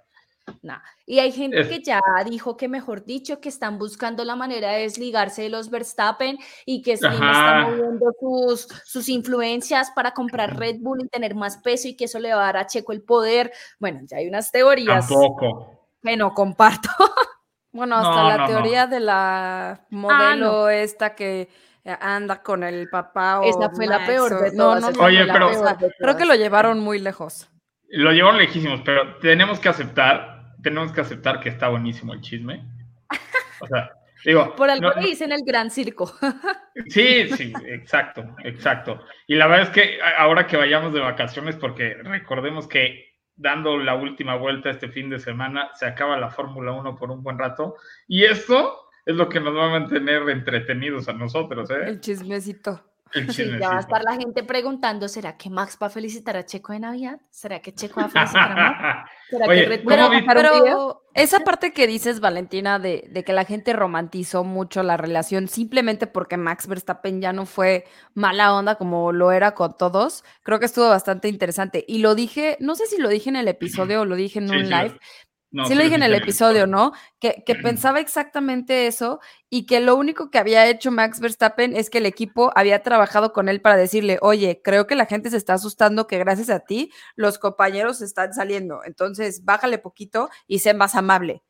Y 1.06 1.20
hay 1.20 1.32
gente 1.32 1.68
que 1.68 1.82
ya 1.82 2.00
dijo 2.26 2.56
que, 2.56 2.68
mejor 2.68 3.04
dicho, 3.04 3.40
que 3.40 3.50
están 3.50 3.78
buscando 3.78 4.24
la 4.24 4.36
manera 4.36 4.72
de 4.72 4.82
desligarse 4.82 5.44
de 5.44 5.50
los 5.50 5.70
Verstappen 5.70 6.38
y 6.66 6.82
que 6.82 6.98
Slim 6.98 7.12
está 7.14 7.68
moviendo 7.68 8.14
sus, 8.20 8.68
sus 8.86 9.10
influencias 9.10 9.92
para 9.92 10.12
comprar 10.12 10.58
Red 10.58 10.78
Bull 10.80 11.04
y 11.04 11.08
tener 11.10 11.36
más 11.36 11.58
peso 11.58 11.88
y 11.88 11.96
que 11.96 12.06
eso 12.06 12.20
le 12.20 12.34
va 12.34 12.42
a 12.42 12.46
dar 12.46 12.58
a 12.58 12.68
Checo 12.68 12.92
el 12.92 13.02
poder. 13.02 13.52
Bueno, 13.80 14.02
ya 14.04 14.18
hay 14.18 14.28
unas 14.28 14.52
teorías 14.52 15.08
Tampoco. 15.08 15.90
que 16.02 16.16
no 16.16 16.34
comparto. 16.34 16.90
bueno, 17.72 17.98
hasta 17.98 18.38
la 18.38 18.48
teoría 18.48 18.88
de 18.88 19.00
la 19.00 19.72
ah, 19.72 19.88
modelo 19.90 20.70
esta 20.70 21.16
que 21.16 21.50
anda 21.86 22.42
con 22.42 22.64
el 22.64 22.90
papá. 22.90 23.40
O 23.40 23.44
Esa 23.44 23.70
fue 23.70 23.88
la 23.88 24.06
peor 24.06 24.54
No, 24.54 24.80
no, 24.80 24.88
Oye, 25.00 25.26
pero 25.26 25.52
creo 26.00 26.18
que 26.18 26.26
lo 26.26 26.36
llevaron 26.36 26.80
muy 26.80 27.00
lejos. 27.00 27.50
Lo 27.90 28.12
llevaron 28.12 28.38
lejísimos, 28.38 28.82
pero 28.86 29.18
tenemos 29.18 29.60
que 29.60 29.70
aceptar, 29.70 30.54
tenemos 30.64 30.92
que 30.92 31.02
aceptar 31.02 31.40
que 31.40 31.50
está 31.50 31.68
buenísimo 31.68 32.14
el 32.14 32.22
chisme. 32.22 32.64
O 33.60 33.68
sea, 33.68 33.92
digo. 34.26 34.56
Por 34.56 34.70
algo 34.70 34.92
que 34.94 35.08
dicen 35.08 35.32
el 35.32 35.42
gran 35.46 35.70
circo. 35.70 36.12
Sí, 36.88 37.28
sí, 37.36 37.52
exacto, 37.66 38.24
exacto. 38.46 39.04
Y 39.28 39.36
la 39.36 39.48
verdad 39.48 39.68
es 39.68 39.70
que 39.72 40.00
ahora 40.18 40.48
que 40.48 40.56
vayamos 40.56 40.94
de 40.94 41.02
vacaciones, 41.02 41.58
porque 41.58 41.96
recordemos 41.96 42.66
que 42.66 43.12
dando 43.36 43.78
la 43.78 43.96
última 43.96 44.36
vuelta 44.36 44.70
este 44.70 44.88
fin 44.88 45.10
de 45.10 45.20
semana, 45.20 45.70
se 45.74 45.86
acaba 45.86 46.18
la 46.18 46.30
Fórmula 46.30 46.72
1 46.72 46.96
por 46.96 47.12
un 47.12 47.24
buen 47.24 47.38
rato. 47.38 47.76
Y 48.08 48.24
esto 48.24 48.90
es 49.06 49.16
lo 49.16 49.30
que 49.30 49.40
nos 49.40 49.56
va 49.56 49.66
a 49.68 49.80
mantener 49.80 50.28
entretenidos 50.30 51.08
a 51.08 51.14
nosotros, 51.14 51.70
¿eh? 51.72 51.84
El 51.88 52.02
chismecito. 52.02 52.86
El 53.14 53.30
Sí, 53.30 53.44
ya 53.44 53.50
va 53.50 53.52
a 53.52 53.58
chismecito. 53.58 53.80
estar 53.80 54.04
la 54.06 54.16
gente 54.16 54.44
preguntando, 54.44 55.10
¿será 55.10 55.36
que 55.36 55.50
Max 55.50 55.78
va 55.82 55.88
a 55.88 55.90
felicitar 55.90 56.38
a 56.38 56.46
Checo 56.46 56.72
de 56.72 56.80
Navidad? 56.80 57.20
¿Será 57.30 57.60
que 57.62 57.74
Checo 57.74 58.00
va 58.00 58.06
a 58.06 58.10
felicitar 58.10 58.52
a 58.52 58.56
Max? 58.56 59.12
¿Será 59.30 59.48
Oye, 59.48 59.64
que 59.64 59.68
Red 59.68 59.84
Bull 59.84 59.94
¿cómo 59.96 59.98
va 59.98 60.06
a 60.06 60.10
vi- 60.22 60.26
sacar 60.26 60.38
un 60.38 60.44
video? 60.44 60.64
Pero 60.64 61.02
esa 61.14 61.40
parte 61.42 61.74
que 61.74 61.88
dices, 61.88 62.22
Valentina, 62.22 62.80
de, 62.80 63.10
de 63.12 63.24
que 63.26 63.34
la 63.34 63.44
gente 63.44 63.74
romantizó 63.74 64.46
mucho 64.46 64.82
la 64.82 64.96
relación 64.96 65.50
simplemente 65.50 66.08
porque 66.08 66.38
Max 66.38 66.68
Verstappen 66.68 67.20
ya 67.20 67.34
no 67.34 67.46
fue 67.46 67.84
mala 68.14 68.54
onda 68.56 68.76
como 68.76 69.12
lo 69.12 69.34
era 69.34 69.56
con 69.56 69.76
todos, 69.76 70.24
creo 70.44 70.60
que 70.60 70.66
estuvo 70.68 70.88
bastante 70.88 71.28
interesante. 71.28 71.84
Y 71.86 71.98
lo 71.98 72.16
dije, 72.16 72.56
no 72.62 72.76
sé 72.76 72.86
si 72.86 72.98
lo 72.98 73.10
dije 73.10 73.28
en 73.30 73.36
el 73.36 73.50
episodio 73.50 74.00
o 74.02 74.06
lo 74.06 74.16
dije 74.16 74.40
en 74.40 74.48
Sí, 74.48 74.56
un 74.56 74.66
sí 74.68 74.72
live, 74.74 74.98
no, 75.52 75.66
sí 75.66 75.76
lo 75.76 75.84
dije 75.84 75.96
en 75.96 76.04
el 76.04 76.14
episodio, 76.14 76.66
¿no? 76.66 76.94
Que, 77.20 77.44
que 77.46 77.56
pensaba 77.56 78.00
exactamente 78.00 78.88
eso 78.88 79.20
y 79.50 79.66
que 79.66 79.82
lo 79.82 79.98
único 79.98 80.32
que 80.32 80.40
había 80.40 80.66
hecho 80.68 80.92
Max 80.92 81.20
Verstappen 81.20 81.76
es 81.76 81.90
que 81.90 81.98
el 81.98 82.06
equipo 82.06 82.52
había 82.56 82.84
trabajado 82.84 83.34
con 83.34 83.50
él 83.50 83.60
para 83.62 83.76
decirle, 83.76 84.18
oye, 84.22 84.62
creo 84.64 84.88
que 84.88 84.96
la 84.96 85.06
gente 85.06 85.30
se 85.30 85.38
está 85.38 85.56
asustando 85.56 86.08
que 86.08 86.18
gracias 86.18 86.50
a 86.50 86.62
ti 86.62 86.92
los 87.16 87.38
compañeros 87.38 88.02
están 88.02 88.34
saliendo, 88.34 88.82
entonces 88.86 89.44
bájale 89.44 89.78
poquito 89.78 90.30
y 90.48 90.60
sé 90.60 90.74
más 90.74 90.96
amable. 90.96 91.44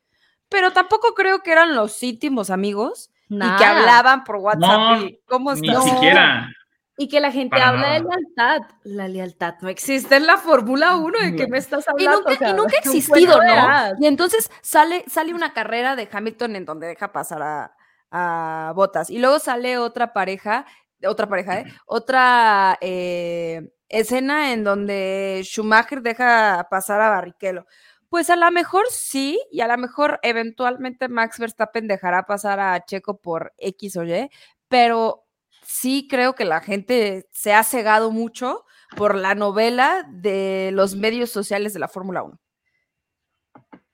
Pero 0.48 0.72
tampoco 0.72 1.14
creo 1.14 1.42
que 1.42 1.52
eran 1.52 1.74
los 1.74 2.02
íntimos 2.02 2.50
amigos 2.50 3.10
y 3.28 3.38
que 3.38 3.64
hablaban 3.64 4.24
por 4.24 4.36
WhatsApp 4.36 4.60
No, 4.60 5.02
y 5.02 5.20
¿cómo 5.26 5.54
Ni 5.54 5.74
siquiera. 5.74 6.50
Y 6.98 7.08
que 7.08 7.20
la 7.20 7.32
gente 7.32 7.50
Para 7.50 7.68
habla 7.68 7.92
de 7.94 8.00
lealtad. 8.00 8.62
La 8.84 9.08
lealtad 9.08 9.54
no 9.62 9.68
existe 9.68 10.16
en 10.16 10.26
la 10.26 10.36
Fórmula 10.36 10.96
1. 10.96 11.18
¿De 11.20 11.36
qué 11.36 11.46
me 11.46 11.58
estás 11.58 11.86
Y 11.98 12.04
hablando? 12.06 12.30
nunca, 12.30 12.50
y 12.50 12.52
nunca 12.52 12.76
ha 12.76 12.78
existido, 12.84 13.38
¿no? 13.42 13.94
Y 13.98 14.06
entonces 14.06 14.50
sale, 14.60 15.04
sale 15.08 15.32
una 15.32 15.52
carrera 15.54 15.96
de 15.96 16.08
Hamilton 16.10 16.56
en 16.56 16.64
donde 16.66 16.88
deja 16.88 17.10
pasar 17.12 17.42
a, 17.42 17.74
a 18.10 18.72
Botas. 18.76 19.08
Y 19.10 19.18
luego 19.18 19.38
sale 19.38 19.78
otra 19.78 20.12
pareja, 20.12 20.66
otra 21.04 21.26
pareja, 21.28 21.60
¿eh? 21.60 21.64
Otra 21.86 22.76
eh, 22.82 23.72
escena 23.88 24.52
en 24.52 24.62
donde 24.62 25.40
Schumacher 25.44 26.02
deja 26.02 26.66
pasar 26.70 27.00
a 27.00 27.08
Barrichello. 27.08 27.66
Pues 28.10 28.28
a 28.28 28.36
lo 28.36 28.50
mejor 28.50 28.84
sí, 28.90 29.40
y 29.50 29.62
a 29.62 29.66
lo 29.66 29.78
mejor 29.78 30.20
eventualmente 30.22 31.08
Max 31.08 31.38
Verstappen 31.38 31.88
dejará 31.88 32.26
pasar 32.26 32.60
a 32.60 32.84
Checo 32.84 33.18
por 33.18 33.54
X 33.56 33.96
o 33.96 34.04
Y, 34.04 34.28
pero 34.68 35.24
sí 35.72 36.06
creo 36.08 36.34
que 36.34 36.44
la 36.44 36.60
gente 36.60 37.26
se 37.30 37.54
ha 37.54 37.62
cegado 37.62 38.10
mucho 38.10 38.64
por 38.96 39.16
la 39.16 39.34
novela 39.34 40.06
de 40.10 40.70
los 40.72 40.94
medios 40.94 41.30
sociales 41.30 41.72
de 41.72 41.80
la 41.80 41.88
Fórmula 41.88 42.22
1. 42.22 42.38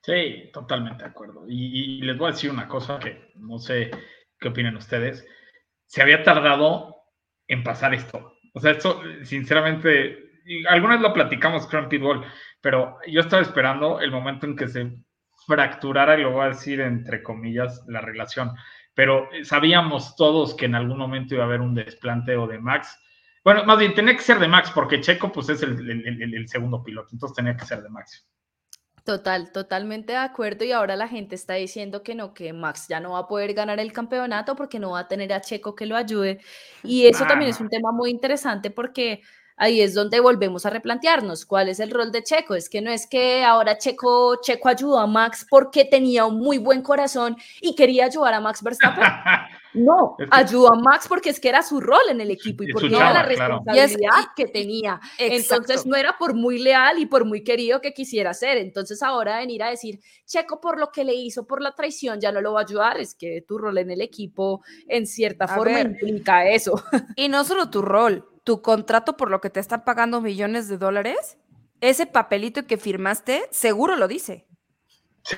Sí, 0.02 0.50
totalmente 0.52 1.04
de 1.04 1.10
acuerdo. 1.10 1.44
Y, 1.48 1.98
y 1.98 2.02
les 2.02 2.18
voy 2.18 2.28
a 2.28 2.32
decir 2.32 2.50
una 2.50 2.66
cosa 2.66 2.98
que 2.98 3.30
no 3.36 3.58
sé 3.58 3.90
qué 4.40 4.48
opinan 4.48 4.76
ustedes. 4.76 5.24
Se 5.86 6.02
había 6.02 6.24
tardado 6.24 6.96
en 7.46 7.62
pasar 7.62 7.94
esto. 7.94 8.34
O 8.54 8.60
sea, 8.60 8.72
esto, 8.72 9.00
sinceramente, 9.22 10.18
y 10.44 10.66
alguna 10.66 10.94
vez 10.94 11.02
lo 11.02 11.12
platicamos 11.12 11.66
creo 11.68 11.82
en 11.82 11.88
Pitbull, 11.88 12.24
pero 12.60 12.98
yo 13.06 13.20
estaba 13.20 13.42
esperando 13.42 14.00
el 14.00 14.10
momento 14.10 14.46
en 14.46 14.56
que 14.56 14.68
se 14.68 14.92
fracturara, 15.46 16.18
y 16.18 16.22
lo 16.22 16.32
voy 16.32 16.46
a 16.46 16.48
decir 16.48 16.80
entre 16.80 17.22
comillas, 17.22 17.84
la 17.86 18.00
relación. 18.00 18.50
Pero 18.98 19.28
sabíamos 19.44 20.16
todos 20.16 20.54
que 20.56 20.64
en 20.64 20.74
algún 20.74 20.98
momento 20.98 21.32
iba 21.36 21.44
a 21.44 21.46
haber 21.46 21.60
un 21.60 21.72
desplanteo 21.72 22.48
de 22.48 22.58
Max. 22.58 22.98
Bueno, 23.44 23.62
más 23.64 23.78
bien 23.78 23.94
tenía 23.94 24.16
que 24.16 24.22
ser 24.22 24.40
de 24.40 24.48
Max, 24.48 24.72
porque 24.74 25.00
Checo 25.00 25.30
pues 25.30 25.48
es 25.50 25.62
el, 25.62 25.88
el- 25.88 26.20
el- 26.20 26.34
el 26.34 26.48
segundo 26.48 26.82
piloto, 26.82 27.10
entonces 27.12 27.36
tenía 27.36 27.56
que 27.56 27.64
ser 27.64 27.80
de 27.80 27.90
Max. 27.90 28.26
Total, 29.04 29.52
totalmente 29.52 30.14
de 30.14 30.18
acuerdo. 30.18 30.64
Y 30.64 30.72
ahora 30.72 30.96
la 30.96 31.06
gente 31.06 31.36
está 31.36 31.54
diciendo 31.54 32.02
que 32.02 32.16
no, 32.16 32.34
que 32.34 32.52
Max 32.52 32.88
ya 32.88 32.98
no 32.98 33.12
va 33.12 33.20
a 33.20 33.28
poder 33.28 33.54
ganar 33.54 33.78
el 33.78 33.92
campeonato 33.92 34.56
porque 34.56 34.80
no 34.80 34.90
va 34.90 34.98
a 34.98 35.08
tener 35.08 35.32
a 35.32 35.40
Checo 35.40 35.76
que 35.76 35.86
lo 35.86 35.94
ayude. 35.96 36.40
Y 36.82 37.06
eso 37.06 37.24
también 37.24 37.52
es 37.52 37.60
Ah. 37.60 37.62
un 37.62 37.70
tema 37.70 37.92
muy 37.92 38.10
interesante 38.10 38.72
porque 38.72 39.22
ahí 39.58 39.80
es 39.80 39.94
donde 39.94 40.20
volvemos 40.20 40.64
a 40.64 40.70
replantearnos 40.70 41.44
cuál 41.44 41.68
es 41.68 41.80
el 41.80 41.90
rol 41.90 42.10
de 42.12 42.22
Checo. 42.22 42.54
Es 42.54 42.68
que 42.68 42.80
no 42.80 42.90
es 42.90 43.06
que 43.06 43.44
ahora 43.44 43.76
Checo, 43.78 44.40
Checo 44.40 44.68
ayudó 44.68 44.98
a 44.98 45.06
Max 45.06 45.46
porque 45.48 45.84
tenía 45.84 46.24
un 46.24 46.38
muy 46.38 46.58
buen 46.58 46.82
corazón 46.82 47.36
y 47.60 47.74
quería 47.74 48.06
ayudar 48.06 48.34
a 48.34 48.40
Max 48.40 48.62
Verstappen. 48.62 49.04
No, 49.74 50.16
ayudó 50.30 50.72
a 50.72 50.76
Max 50.76 51.06
porque 51.08 51.30
es 51.30 51.38
que 51.38 51.48
era 51.48 51.62
su 51.62 51.80
rol 51.80 52.00
en 52.08 52.20
el 52.20 52.30
equipo 52.30 52.64
y 52.64 52.72
porque 52.72 52.88
era 52.88 53.12
la 53.12 53.28
claro. 53.28 53.62
responsabilidad 53.64 54.24
que 54.34 54.46
tenía. 54.46 55.00
Exacto. 55.18 55.62
Entonces 55.62 55.86
no 55.86 55.94
era 55.94 56.16
por 56.18 56.34
muy 56.34 56.58
leal 56.58 56.98
y 56.98 57.06
por 57.06 57.24
muy 57.24 57.44
querido 57.44 57.80
que 57.80 57.92
quisiera 57.92 58.32
ser. 58.34 58.56
Entonces 58.56 59.02
ahora 59.02 59.38
venir 59.38 59.62
a 59.62 59.70
decir, 59.70 60.00
Checo 60.26 60.60
por 60.60 60.78
lo 60.78 60.90
que 60.90 61.04
le 61.04 61.14
hizo, 61.14 61.46
por 61.46 61.60
la 61.60 61.72
traición, 61.72 62.20
ya 62.20 62.32
no 62.32 62.40
lo 62.40 62.54
va 62.54 62.60
a 62.60 62.64
ayudar, 62.64 62.98
es 62.98 63.14
que 63.14 63.44
tu 63.46 63.58
rol 63.58 63.78
en 63.78 63.90
el 63.90 64.00
equipo 64.00 64.62
en 64.88 65.06
cierta 65.06 65.44
A 65.44 65.54
forma 65.54 65.76
ver. 65.76 65.86
implica 65.86 66.48
eso. 66.48 66.82
Y 67.14 67.28
no 67.28 67.44
solo 67.44 67.70
tu 67.70 67.82
rol, 67.82 68.26
tu 68.48 68.62
contrato 68.62 69.18
por 69.18 69.30
lo 69.30 69.42
que 69.42 69.50
te 69.50 69.60
están 69.60 69.84
pagando 69.84 70.22
millones 70.22 70.68
de 70.68 70.78
dólares, 70.78 71.36
ese 71.82 72.06
papelito 72.06 72.66
que 72.66 72.78
firmaste 72.78 73.46
seguro 73.50 73.94
lo 73.94 74.08
dice. 74.08 74.47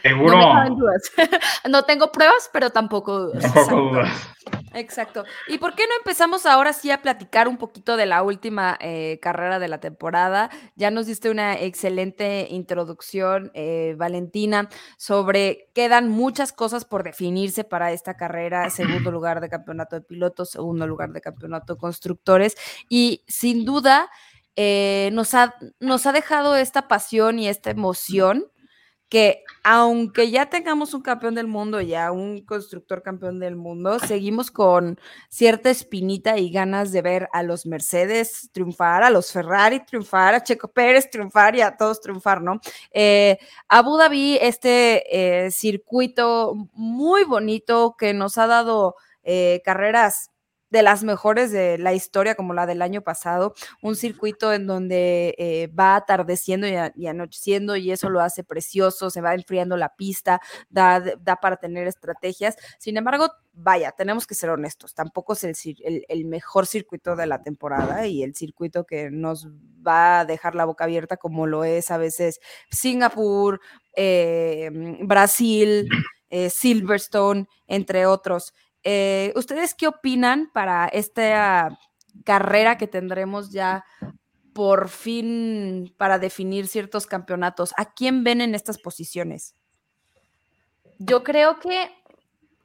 Seguro. 0.03 0.37
No 0.37 0.49
me 0.49 0.55
caben 0.55 0.77
dudas. 0.77 1.13
no 1.69 1.83
tengo 1.85 2.13
pruebas, 2.13 2.49
pero 2.53 2.71
tampoco 2.71 3.19
dudas. 3.19 3.53
Tampoco 3.53 3.77
dudas. 3.77 4.11
Exacto. 4.73 5.25
¿Y 5.49 5.59
por 5.59 5.75
qué 5.75 5.83
no 5.89 5.95
empezamos 5.99 6.47
ahora 6.47 6.73
sí 6.73 6.91
a 6.91 7.03
platicar 7.03 7.49
un 7.49 7.57
poquito 7.57 7.97
de 7.97 8.07
la 8.07 8.23
última 8.23 8.79
eh, 8.81 9.19
carrera 9.21 9.59
de 9.59 9.69
la 9.69 9.81
temporada? 9.81 10.51
Ya 10.77 10.91
nos 10.91 11.07
diste 11.07 11.29
una 11.29 11.59
excelente 11.59 12.47
introducción, 12.51 13.51
eh, 13.55 13.95
Valentina, 13.99 14.69
sobre 14.97 15.71
quedan 15.75 16.09
muchas 16.09 16.53
cosas 16.53 16.85
por 16.85 17.03
definirse 17.03 17.65
para 17.65 17.93
esta 17.93 18.17
carrera. 18.17 18.71
Segundo 18.71 19.11
lugar 19.11 19.41
de 19.41 19.49
campeonato 19.49 19.97
de 19.97 20.03
pilotos, 20.03 20.51
segundo 20.51 20.87
lugar 20.87 21.11
de 21.11 21.21
campeonato 21.21 21.75
de 21.75 21.81
constructores. 21.81 22.57
Y 22.89 23.25
sin 23.27 23.65
duda 23.65 24.09
eh, 24.57 25.11
nos, 25.13 25.35
ha, 25.35 25.55
nos 25.81 26.07
ha 26.07 26.13
dejado 26.13 26.55
esta 26.57 26.87
pasión 26.87 27.39
y 27.39 27.49
esta 27.49 27.71
emoción 27.71 28.47
que 29.11 29.43
aunque 29.65 30.31
ya 30.31 30.47
tengamos 30.47 30.95
un 30.95 31.03
campeón 31.03 31.35
del 31.35 31.49
mundo, 31.49 31.81
ya 31.81 32.13
un 32.13 32.43
constructor 32.43 33.03
campeón 33.03 33.41
del 33.41 33.57
mundo, 33.57 33.99
seguimos 33.99 34.53
con 34.53 34.99
cierta 35.29 35.69
espinita 35.69 36.39
y 36.39 36.51
ganas 36.51 36.93
de 36.93 37.03
ver 37.03 37.29
a 37.33 37.43
los 37.43 37.67
Mercedes 37.67 38.49
triunfar, 38.53 39.03
a 39.03 39.11
los 39.11 39.33
Ferrari 39.33 39.85
triunfar, 39.85 40.35
a 40.35 40.43
Checo 40.43 40.69
Pérez 40.69 41.11
triunfar 41.11 41.57
y 41.57 41.61
a 41.61 41.77
todos 41.77 42.01
triunfar, 42.01 42.41
¿no? 42.41 42.61
Eh, 42.93 43.37
Abu 43.69 43.97
Dhabi, 43.99 44.39
este 44.41 45.45
eh, 45.47 45.51
circuito 45.51 46.55
muy 46.73 47.25
bonito 47.25 47.97
que 47.99 48.15
nos 48.15 48.39
ha 48.39 48.47
dado 48.47 48.95
eh, 49.25 49.61
carreras 49.65 50.31
de 50.71 50.83
las 50.83 51.03
mejores 51.05 51.51
de 51.53 51.79
la 51.79 51.93
historia, 51.93 52.35
como 52.35 52.55
la 52.55 52.67
del 52.67 52.83
año 52.83 53.03
pasado, 53.03 53.55
un 53.83 53.97
circuito 53.97 54.53
en 54.53 54.67
donde 54.67 55.35
eh, 55.39 55.69
va 55.69 55.97
atardeciendo 55.97 56.67
y, 56.67 57.07
anocheciendo 57.07 57.77
y 57.77 57.91
eso 57.93 58.09
lo 58.11 58.21
hace 58.21 58.45
precioso, 58.45 59.11
se 59.11 59.21
va 59.21 59.35
enfriando 59.35 59.77
la 59.77 59.95
pista, 59.97 60.41
da, 60.69 61.01
da 61.01 61.37
para 61.37 61.57
tener 61.57 61.87
estrategias. 61.87 62.57
Sin 62.79 62.97
embargo, 62.97 63.29
vaya, 63.53 63.93
tenemos 63.93 64.27
que 64.27 64.35
ser 64.35 64.51
honestos, 64.51 64.95
tampoco 64.95 65.33
es 65.35 65.45
el- 65.45 66.05
el 66.09 66.25
mejor 66.25 66.67
circuito 66.67 67.17
de 67.17 67.27
la 67.27 67.43
temporada 67.43 68.07
y 68.07 68.23
el 68.23 68.35
circuito 68.35 68.85
que 68.85 69.11
nos 69.11 69.49
va 69.87 70.21
a 70.21 70.25
dejar 70.25 70.55
la 70.55 70.65
boca 70.65 70.85
abierta 70.85 71.17
como 71.17 71.47
lo 71.47 71.65
es 71.65 71.91
a 71.91 71.99
veces 71.99 72.41
Singapur, 72.71 73.61
eh, 73.97 74.71
Brasil, 75.03 75.89
eh, 76.31 76.51
Silverstone, 76.51 77.47
entre 77.67 78.07
otros. 78.07 78.53
Eh, 78.85 79.33
¿Ustedes 79.37 79.75
qué 79.75 79.87
opinan 79.87 80.51
para 80.53 80.87
esta 80.87 81.79
carrera 82.25 82.79
que 82.79 82.87
tendremos 82.87 83.51
ya 83.51 83.85
por 84.53 84.89
fin 84.89 85.95
para 85.97 86.19
definir 86.19 86.67
ciertos 86.67 87.07
campeonatos? 87.07 87.73
¿A 87.77 87.93
quién 87.93 88.25
ven 88.25 88.41
en 88.41 88.55
estas 88.55 88.79
posiciones? 88.79 89.55
Yo 90.99 91.23
creo 91.25 91.59
que, 91.59 91.91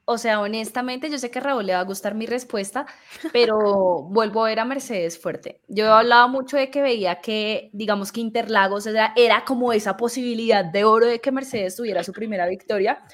o 0.04 0.18
sea, 0.18 0.42
honestamente, 0.42 1.10
yo 1.10 1.18
sé 1.18 1.32
que 1.32 1.40
a 1.40 1.42
Raúl 1.42 1.66
le 1.66 1.74
va 1.74 1.80
a 1.80 1.86
gustar 1.86 2.16
mi 2.16 2.26
respuesta, 2.26 2.86
pero 3.32 3.56
vuelvo 4.10 4.44
a 4.44 4.50
ver 4.50 4.60
a 4.60 4.66
Mercedes 4.66 5.18
fuerte. 5.18 5.62
Yo 5.68 5.94
hablaba 5.94 6.28
mucho 6.28 6.58
de 6.58 6.70
que 6.70 6.82
veía 6.82 7.22
que, 7.22 7.70
digamos 7.72 8.12
que 8.12 8.22
Interlagos 8.22 8.88
era, 8.88 9.14
era 9.16 9.46
como 9.46 9.72
esa 9.72 9.96
posibilidad 9.96 10.66
de 10.66 10.84
oro 10.84 11.08
de 11.08 11.22
que 11.22 11.32
Mercedes 11.32 11.76
tuviera 11.76 12.04
su 12.04 12.12
primera 12.12 12.46
victoria. 12.48 13.06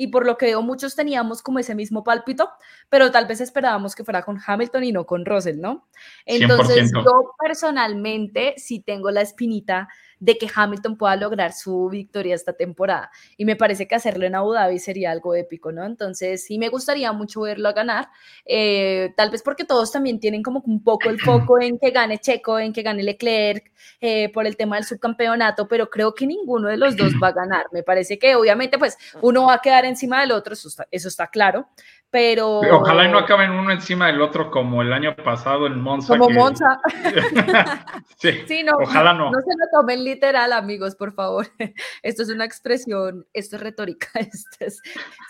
Y 0.00 0.06
por 0.08 0.24
lo 0.24 0.38
que 0.38 0.46
veo, 0.46 0.62
muchos 0.62 0.94
teníamos 0.94 1.42
como 1.42 1.58
ese 1.58 1.74
mismo 1.74 2.04
pálpito, 2.04 2.48
pero 2.88 3.10
tal 3.10 3.26
vez 3.26 3.40
esperábamos 3.40 3.96
que 3.96 4.04
fuera 4.04 4.22
con 4.22 4.38
Hamilton 4.46 4.84
y 4.84 4.92
no 4.92 5.06
con 5.06 5.24
Russell, 5.26 5.60
¿no? 5.60 5.88
Entonces, 6.24 6.92
100%. 6.92 7.04
yo 7.04 7.34
personalmente 7.36 8.54
sí 8.58 8.78
tengo 8.78 9.10
la 9.10 9.22
espinita 9.22 9.88
de 10.20 10.38
que 10.38 10.48
Hamilton 10.52 10.96
pueda 10.96 11.16
lograr 11.16 11.52
su 11.52 11.88
victoria 11.88 12.34
esta 12.34 12.52
temporada. 12.52 13.10
Y 13.36 13.44
me 13.44 13.56
parece 13.56 13.86
que 13.86 13.94
hacerlo 13.94 14.26
en 14.26 14.34
Abu 14.34 14.52
Dhabi 14.52 14.78
sería 14.78 15.10
algo 15.10 15.34
épico, 15.34 15.72
¿no? 15.72 15.84
Entonces, 15.84 16.44
sí 16.44 16.58
me 16.58 16.68
gustaría 16.68 17.12
mucho 17.12 17.42
verlo 17.42 17.68
a 17.68 17.72
ganar. 17.72 18.08
eh, 18.44 19.12
tal 19.16 19.30
vez 19.30 19.42
porque 19.42 19.64
todos 19.64 19.92
también 19.92 20.20
tienen 20.20 20.42
como 20.42 20.62
un 20.66 20.82
poco 20.82 21.10
el 21.10 21.20
foco 21.20 21.60
en 21.60 21.78
que 21.78 21.90
gane 21.90 22.18
Checo, 22.18 22.58
en 22.58 22.72
que 22.72 22.82
gane 22.82 23.02
Leclerc, 23.02 23.70
eh, 24.00 24.30
por 24.32 24.46
el 24.46 24.56
tema 24.56 24.76
del 24.76 24.84
subcampeonato, 24.84 25.68
pero 25.68 25.88
creo 25.90 26.14
que 26.14 26.26
ninguno 26.26 26.68
de 26.68 26.76
los 26.76 26.96
dos 26.96 27.12
va 27.22 27.28
a 27.28 27.32
ganar. 27.32 27.66
Me 27.72 27.82
parece 27.82 28.18
que 28.18 28.34
obviamente, 28.36 28.78
pues, 28.78 28.96
uno 29.22 29.46
va 29.46 29.54
a 29.54 29.60
quedar 29.60 29.84
encima 29.84 30.20
del 30.20 30.32
otro, 30.32 30.54
eso 30.54 30.68
está, 30.68 30.86
eso 30.90 31.08
está 31.08 31.28
claro, 31.28 31.68
pero... 32.10 32.60
Ojalá 32.60 33.04
y 33.04 33.10
no 33.10 33.18
acaben 33.18 33.50
uno 33.50 33.70
encima 33.70 34.06
del 34.06 34.22
otro 34.22 34.50
como 34.50 34.80
el 34.82 34.92
año 34.92 35.14
pasado 35.16 35.66
en 35.66 35.80
Monza. 35.80 36.16
Como 36.16 36.28
que- 36.28 36.34
Monza. 36.34 36.80
sí, 38.18 38.30
Sí, 38.46 38.62
no, 38.62 38.72
ojalá 38.80 39.12
no. 39.12 39.30
No 39.30 39.38
se 39.40 39.50
lo 39.56 39.66
tomen 39.72 40.04
literal, 40.04 40.52
amigos, 40.52 40.94
por 40.96 41.12
favor. 41.12 41.46
Esto 42.02 42.22
es 42.22 42.30
una 42.30 42.44
expresión, 42.44 43.26
esto 43.32 43.56
es 43.56 43.62
retórica, 43.62 44.08
esto 44.14 44.56
es, 44.60 44.80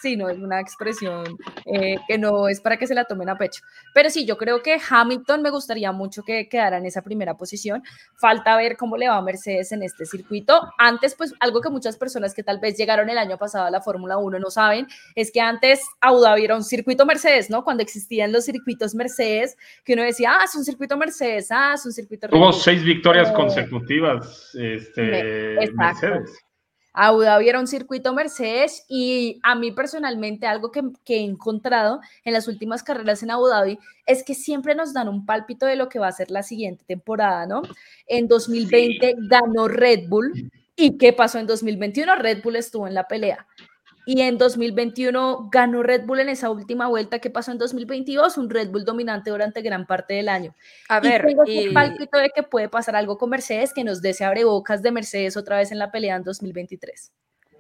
sí, 0.01 0.17
no, 0.17 0.29
es 0.29 0.39
una 0.39 0.61
expresión 0.61 1.25
eh, 1.67 1.97
que 2.07 2.19
no 2.19 2.49
es 2.49 2.61
para 2.61 2.77
que 2.77 2.87
se 2.87 2.95
la 2.95 3.05
tomen 3.05 3.29
a 3.29 3.37
pecho. 3.37 3.63
Pero 3.95 4.11
sí, 4.11 4.25
yo 4.25 4.37
creo 4.37 4.63
que 4.63 4.79
Hamilton 4.89 5.43
me 5.43 5.51
gustaría 5.51 5.91
mucho 5.93 6.23
que 6.23 6.49
quedara 6.49 6.79
en 6.79 6.87
esa 6.87 7.03
primera 7.03 7.37
posición. 7.37 7.83
Falta 8.15 8.57
ver 8.57 8.77
cómo 8.77 8.97
le 8.97 9.09
va 9.09 9.17
a 9.17 9.23
Mercedes 9.23 9.73
en 9.73 9.83
este 9.83 10.07
circuito. 10.07 10.61
Antes, 10.79 11.15
pues, 11.15 11.35
algo 11.41 11.61
que 11.61 11.71
muchas 11.71 11.97
personas 11.97 12.35
que 12.35 12.43
tal 12.43 12.61
vez 12.61 12.77
llegaron 12.77 13.09
el 13.11 13.19
año 13.19 13.39
pasado 13.39 13.67
a 13.67 13.71
la 13.71 13.81
Fórmula 13.81 14.19
1 14.19 14.39
no 14.39 14.51
saben, 14.51 14.87
es 15.15 15.33
que 15.33 15.41
antes 15.41 15.81
Abu 16.01 16.21
Dhabi 16.21 16.45
era 16.45 16.57
un 16.57 16.65
circuito 16.69 17.05
Mercedes, 17.05 17.51
¿no? 17.51 17.65
Cuando 17.65 17.83
existían 17.83 18.31
los 18.31 18.45
circuitos 18.45 18.95
Mercedes, 18.95 19.57
que 19.85 19.95
uno 19.95 20.05
decía, 20.05 20.37
ah, 20.39 20.45
es 20.45 20.55
un 20.55 20.65
circuito 20.65 20.97
Mercedes, 20.97 21.49
ah, 21.51 21.73
es 21.75 21.85
un 21.85 21.93
circuito 21.93 22.29
Tuvo 22.29 22.45
Bull". 22.47 22.55
seis 22.55 22.85
victorias 22.85 23.31
Eh, 23.31 23.33
consecutivas 23.35 24.55
este, 24.55 25.55
exacto. 25.55 26.07
Mercedes. 26.07 26.39
Abu 27.01 27.21
Dhabi 27.21 27.49
era 27.49 27.61
un 27.61 27.69
circuito 27.69 28.13
Mercedes 28.13 28.85
y 28.89 29.39
a 29.45 29.55
mí 29.55 29.71
personalmente 29.71 30.47
algo 30.49 30.73
que, 30.73 30.83
que 31.05 31.19
he 31.19 31.21
encontrado 31.25 32.01
en 32.25 32.33
las 32.33 32.49
últimas 32.49 32.83
carreras 32.83 33.23
en 33.23 33.31
Abu 33.31 33.47
Dhabi 33.47 33.79
es 34.05 34.25
que 34.25 34.35
siempre 34.35 34.75
nos 34.75 34.93
dan 34.93 35.09
un 35.09 35.25
pálpito 35.25 35.65
de 35.67 35.77
lo 35.77 35.89
que 35.89 36.01
va 36.01 36.09
a 36.09 36.13
ser 36.13 36.31
la 36.33 36.43
siguiente 36.43 36.85
temporada, 36.89 37.47
¿no? 37.47 37.63
En 38.09 38.27
2020 38.27 39.15
ganó 39.29 39.69
Red 39.69 40.09
Bull 40.09 40.51
y 40.75 40.97
¿qué 40.99 41.13
pasó 41.13 41.39
en 41.39 41.47
2021? 41.47 42.17
Red 42.17 42.43
Bull 42.43 42.57
estuvo 42.57 42.89
en 42.89 42.95
la 42.95 43.07
pelea. 43.07 43.47
Y 44.11 44.23
en 44.23 44.39
2021 44.39 45.51
ganó 45.53 45.83
Red 45.83 46.07
Bull 46.07 46.21
en 46.21 46.31
esa 46.31 46.49
última 46.49 46.87
vuelta. 46.89 47.19
¿Qué 47.19 47.29
pasó 47.29 47.53
en 47.53 47.59
2022? 47.59 48.39
Un 48.39 48.49
Red 48.49 48.71
Bull 48.71 48.87
dominante 48.87 49.29
durante 49.29 49.61
gran 49.61 49.87
parte 49.87 50.15
del 50.15 50.31
año. 50.31 50.55
A 50.89 50.97
Y 50.97 51.01
ver, 51.11 51.27
tengo 51.27 51.43
ese 51.45 51.53
y- 51.65 51.75
pálpito 51.75 52.17
de 52.17 52.31
que 52.31 52.43
puede 52.43 52.71
pasar 52.71 52.97
algo 52.97 53.19
con 53.19 53.29
Mercedes 53.29 53.75
que 53.75 53.85
nos 53.85 54.01
dé 54.01 54.11
ese 54.11 54.25
abrebocas 54.25 54.81
de 54.81 54.93
Mercedes 54.93 55.37
otra 55.37 55.59
vez 55.59 55.73
en 55.73 55.79
la 55.79 55.91
pelea 55.91 56.17
en 56.17 56.23
2023. 56.23 57.13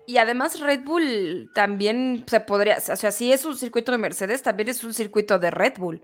Y 0.06 0.16
además 0.16 0.58
Red 0.58 0.84
Bull 0.84 1.50
también 1.54 2.24
se 2.26 2.40
podría, 2.40 2.78
o 2.78 2.96
sea, 2.96 3.12
si 3.12 3.30
es 3.30 3.44
un 3.44 3.54
circuito 3.54 3.92
de 3.92 3.98
Mercedes, 3.98 4.42
también 4.42 4.70
es 4.70 4.82
un 4.82 4.94
circuito 4.94 5.38
de 5.38 5.50
Red 5.50 5.74
Bull, 5.76 6.02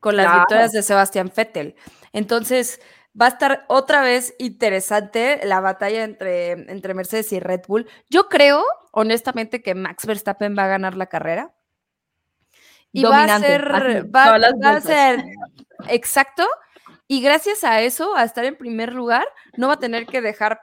con 0.00 0.16
las 0.16 0.24
Claro. 0.24 0.40
victorias 0.40 0.72
de 0.72 0.82
Sebastián 0.82 1.30
Vettel. 1.36 1.74
Entonces, 2.14 2.80
va 3.20 3.26
a 3.26 3.30
estar 3.30 3.64
otra 3.68 4.02
vez 4.02 4.34
interesante 4.38 5.40
la 5.44 5.60
batalla 5.60 6.04
entre, 6.04 6.52
entre 6.52 6.94
Mercedes 6.94 7.32
y 7.32 7.40
Red 7.40 7.62
Bull. 7.66 7.88
Yo 8.10 8.28
creo, 8.28 8.64
honestamente, 8.92 9.62
que 9.62 9.74
Max 9.74 10.06
Verstappen 10.06 10.56
va 10.56 10.64
a 10.64 10.68
ganar 10.68 10.96
la 10.96 11.06
carrera. 11.06 11.54
Y 12.92 13.02
Dominante, 13.02 13.58
va 13.58 13.76
a 13.76 13.80
ser, 13.80 14.14
va, 14.14 14.76
a 14.76 14.80
ser, 14.80 15.24
exacto. 15.88 16.46
Y 17.08 17.20
gracias 17.20 17.64
a 17.64 17.80
eso, 17.80 18.16
a 18.16 18.24
estar 18.24 18.44
en 18.44 18.56
primer 18.56 18.92
lugar, 18.92 19.26
no 19.56 19.68
va 19.68 19.74
a 19.74 19.78
tener 19.78 20.06
que 20.06 20.20
dejar 20.20 20.62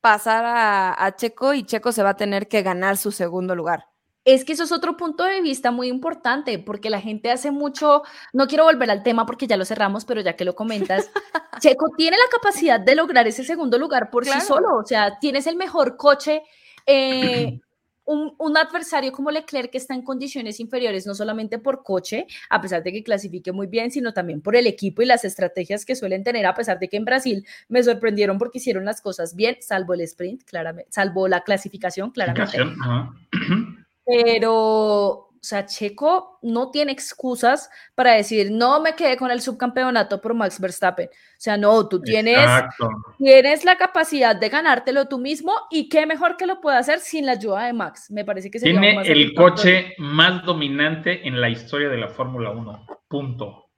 pasar 0.00 0.44
a, 0.44 1.04
a 1.04 1.16
Checo 1.16 1.54
y 1.54 1.64
Checo 1.64 1.92
se 1.92 2.02
va 2.02 2.10
a 2.10 2.16
tener 2.16 2.48
que 2.48 2.62
ganar 2.62 2.96
su 2.96 3.12
segundo 3.12 3.54
lugar. 3.54 3.91
Es 4.24 4.44
que 4.44 4.52
eso 4.52 4.62
es 4.62 4.72
otro 4.72 4.96
punto 4.96 5.24
de 5.24 5.40
vista 5.40 5.72
muy 5.72 5.88
importante, 5.88 6.58
porque 6.60 6.90
la 6.90 7.00
gente 7.00 7.30
hace 7.30 7.50
mucho, 7.50 8.02
no 8.32 8.46
quiero 8.46 8.64
volver 8.64 8.90
al 8.90 9.02
tema 9.02 9.26
porque 9.26 9.48
ya 9.48 9.56
lo 9.56 9.64
cerramos, 9.64 10.04
pero 10.04 10.20
ya 10.20 10.36
que 10.36 10.44
lo 10.44 10.54
comentas, 10.54 11.10
Checo 11.60 11.86
tiene 11.96 12.16
la 12.16 12.30
capacidad 12.30 12.78
de 12.78 12.94
lograr 12.94 13.26
ese 13.26 13.42
segundo 13.42 13.78
lugar 13.78 14.10
por 14.10 14.22
Claro. 14.22 14.40
sí 14.40 14.46
solo, 14.46 14.76
o 14.76 14.86
sea, 14.86 15.18
tienes 15.18 15.46
el 15.48 15.56
mejor 15.56 15.96
coche, 15.96 16.42
eh, 16.86 17.60
un, 18.04 18.34
un 18.38 18.56
adversario 18.56 19.10
como 19.10 19.30
Leclerc 19.30 19.70
que 19.70 19.78
está 19.78 19.94
en 19.94 20.02
condiciones 20.02 20.60
inferiores, 20.60 21.04
no 21.04 21.14
solamente 21.14 21.58
por 21.58 21.82
coche, 21.82 22.26
a 22.48 22.60
pesar 22.60 22.84
de 22.84 22.92
que 22.92 23.02
clasifique 23.02 23.50
muy 23.50 23.66
bien, 23.66 23.90
sino 23.90 24.12
también 24.12 24.40
por 24.40 24.54
el 24.54 24.68
equipo 24.68 25.02
y 25.02 25.06
las 25.06 25.24
estrategias 25.24 25.84
que 25.84 25.96
suelen 25.96 26.22
tener, 26.22 26.46
a 26.46 26.54
pesar 26.54 26.78
de 26.78 26.88
que 26.88 26.96
en 26.96 27.04
Brasil 27.04 27.44
me 27.68 27.82
sorprendieron 27.82 28.38
porque 28.38 28.58
hicieron 28.58 28.84
las 28.84 29.00
cosas 29.00 29.34
bien, 29.34 29.56
salvo 29.60 29.94
el 29.94 30.02
sprint, 30.02 30.44
claramente, 30.44 30.92
salvo 30.92 31.26
la 31.26 31.42
clasificación, 31.42 32.10
claramente 32.10 32.56
Clasificación, 32.56 32.82
ajá. 32.82 33.14
pero, 34.04 35.32
o 35.42 35.44
sea, 35.44 35.66
Checo 35.66 36.38
no 36.42 36.70
tiene 36.70 36.92
excusas 36.92 37.68
para 37.94 38.12
decir, 38.12 38.50
no 38.50 38.80
me 38.80 38.94
quedé 38.94 39.16
con 39.16 39.30
el 39.30 39.40
subcampeonato 39.40 40.20
por 40.20 40.34
Max 40.34 40.60
Verstappen. 40.60 41.08
O 41.08 41.10
sea, 41.38 41.56
no, 41.56 41.88
tú 41.88 42.00
tienes, 42.00 42.38
Exacto. 42.38 42.88
tienes 43.18 43.64
la 43.64 43.76
capacidad 43.76 44.36
de 44.36 44.48
ganártelo 44.48 45.08
tú 45.08 45.18
mismo 45.18 45.52
y 45.70 45.88
qué 45.88 46.06
mejor 46.06 46.36
que 46.36 46.46
lo 46.46 46.60
pueda 46.60 46.78
hacer 46.78 47.00
sin 47.00 47.26
la 47.26 47.32
ayuda 47.32 47.64
de 47.64 47.72
Max. 47.72 48.10
Me 48.10 48.24
parece 48.24 48.50
que 48.50 48.58
sería 48.58 48.80
Tiene 48.80 48.96
más 48.96 49.08
el 49.08 49.34
coche 49.34 49.94
más 49.98 50.44
dominante 50.44 51.26
en 51.26 51.40
la 51.40 51.48
historia 51.48 51.88
de 51.88 51.98
la 51.98 52.08
Fórmula 52.08 52.50
1. 52.50 52.86
Punto. 53.08 53.70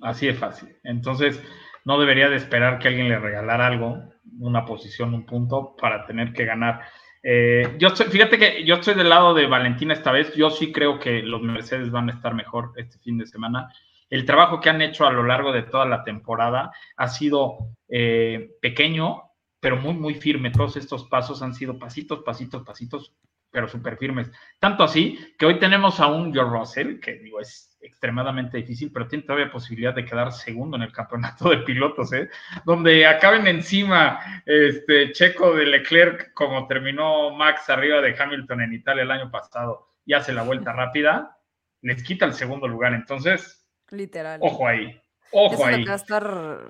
Así 0.00 0.26
de 0.26 0.34
fácil. 0.34 0.76
Entonces, 0.82 1.42
no 1.84 1.98
debería 1.98 2.28
de 2.28 2.36
esperar 2.36 2.78
que 2.78 2.88
alguien 2.88 3.08
le 3.08 3.18
regalara 3.18 3.66
algo, 3.66 4.02
una 4.38 4.64
posición, 4.64 5.14
un 5.14 5.26
punto, 5.26 5.76
para 5.76 6.06
tener 6.06 6.32
que 6.32 6.44
ganar. 6.44 6.82
Eh, 7.22 7.76
yo 7.78 7.88
estoy, 7.88 8.06
fíjate 8.06 8.38
que 8.38 8.64
yo 8.64 8.76
estoy 8.76 8.94
del 8.94 9.08
lado 9.08 9.34
de 9.34 9.46
Valentina 9.46 9.94
esta 9.94 10.12
vez. 10.12 10.34
Yo 10.34 10.50
sí 10.50 10.72
creo 10.72 10.98
que 10.98 11.22
los 11.22 11.42
Mercedes 11.42 11.90
van 11.90 12.08
a 12.08 12.12
estar 12.12 12.34
mejor 12.34 12.72
este 12.76 12.98
fin 12.98 13.18
de 13.18 13.26
semana. 13.26 13.72
El 14.08 14.24
trabajo 14.24 14.60
que 14.60 14.70
han 14.70 14.82
hecho 14.82 15.06
a 15.06 15.12
lo 15.12 15.22
largo 15.22 15.52
de 15.52 15.62
toda 15.62 15.86
la 15.86 16.02
temporada 16.02 16.72
ha 16.96 17.08
sido 17.08 17.76
eh, 17.88 18.50
pequeño, 18.60 19.22
pero 19.60 19.76
muy, 19.76 19.94
muy 19.94 20.14
firme. 20.14 20.50
Todos 20.50 20.76
estos 20.76 21.04
pasos 21.04 21.42
han 21.42 21.54
sido 21.54 21.78
pasitos, 21.78 22.22
pasitos, 22.24 22.62
pasitos, 22.64 23.14
pero 23.50 23.68
súper 23.68 23.96
firmes. 23.98 24.30
Tanto 24.58 24.82
así 24.82 25.18
que 25.38 25.46
hoy 25.46 25.58
tenemos 25.58 26.00
a 26.00 26.08
un 26.08 26.32
George 26.32 26.58
Russell, 26.58 27.00
que 27.00 27.14
digo, 27.14 27.40
es 27.40 27.69
extremadamente 27.80 28.58
difícil, 28.58 28.90
pero 28.92 29.08
tiene 29.08 29.24
todavía 29.24 29.50
posibilidad 29.50 29.94
de 29.94 30.04
quedar 30.04 30.32
segundo 30.32 30.76
en 30.76 30.82
el 30.82 30.92
campeonato 30.92 31.48
de 31.50 31.58
pilotos, 31.58 32.12
¿eh? 32.12 32.28
donde 32.64 33.06
acaben 33.06 33.46
encima 33.46 34.42
este 34.44 35.12
Checo 35.12 35.54
de 35.54 35.66
Leclerc, 35.66 36.32
como 36.34 36.66
terminó 36.66 37.30
Max 37.30 37.68
arriba 37.70 38.00
de 38.00 38.14
Hamilton 38.18 38.62
en 38.62 38.74
Italia 38.74 39.02
el 39.02 39.10
año 39.10 39.30
pasado, 39.30 39.86
y 40.04 40.12
hace 40.12 40.32
la 40.32 40.42
vuelta 40.42 40.72
rápida, 40.74 41.38
les 41.82 42.02
quita 42.02 42.26
el 42.26 42.34
segundo 42.34 42.68
lugar. 42.68 42.92
Entonces, 42.92 43.66
Literal. 43.90 44.38
ojo 44.42 44.66
ahí, 44.66 45.00
ojo 45.32 45.64
ahí. 45.64 45.84
va 45.84 45.92
a 45.92 45.96
estar. 45.96 46.68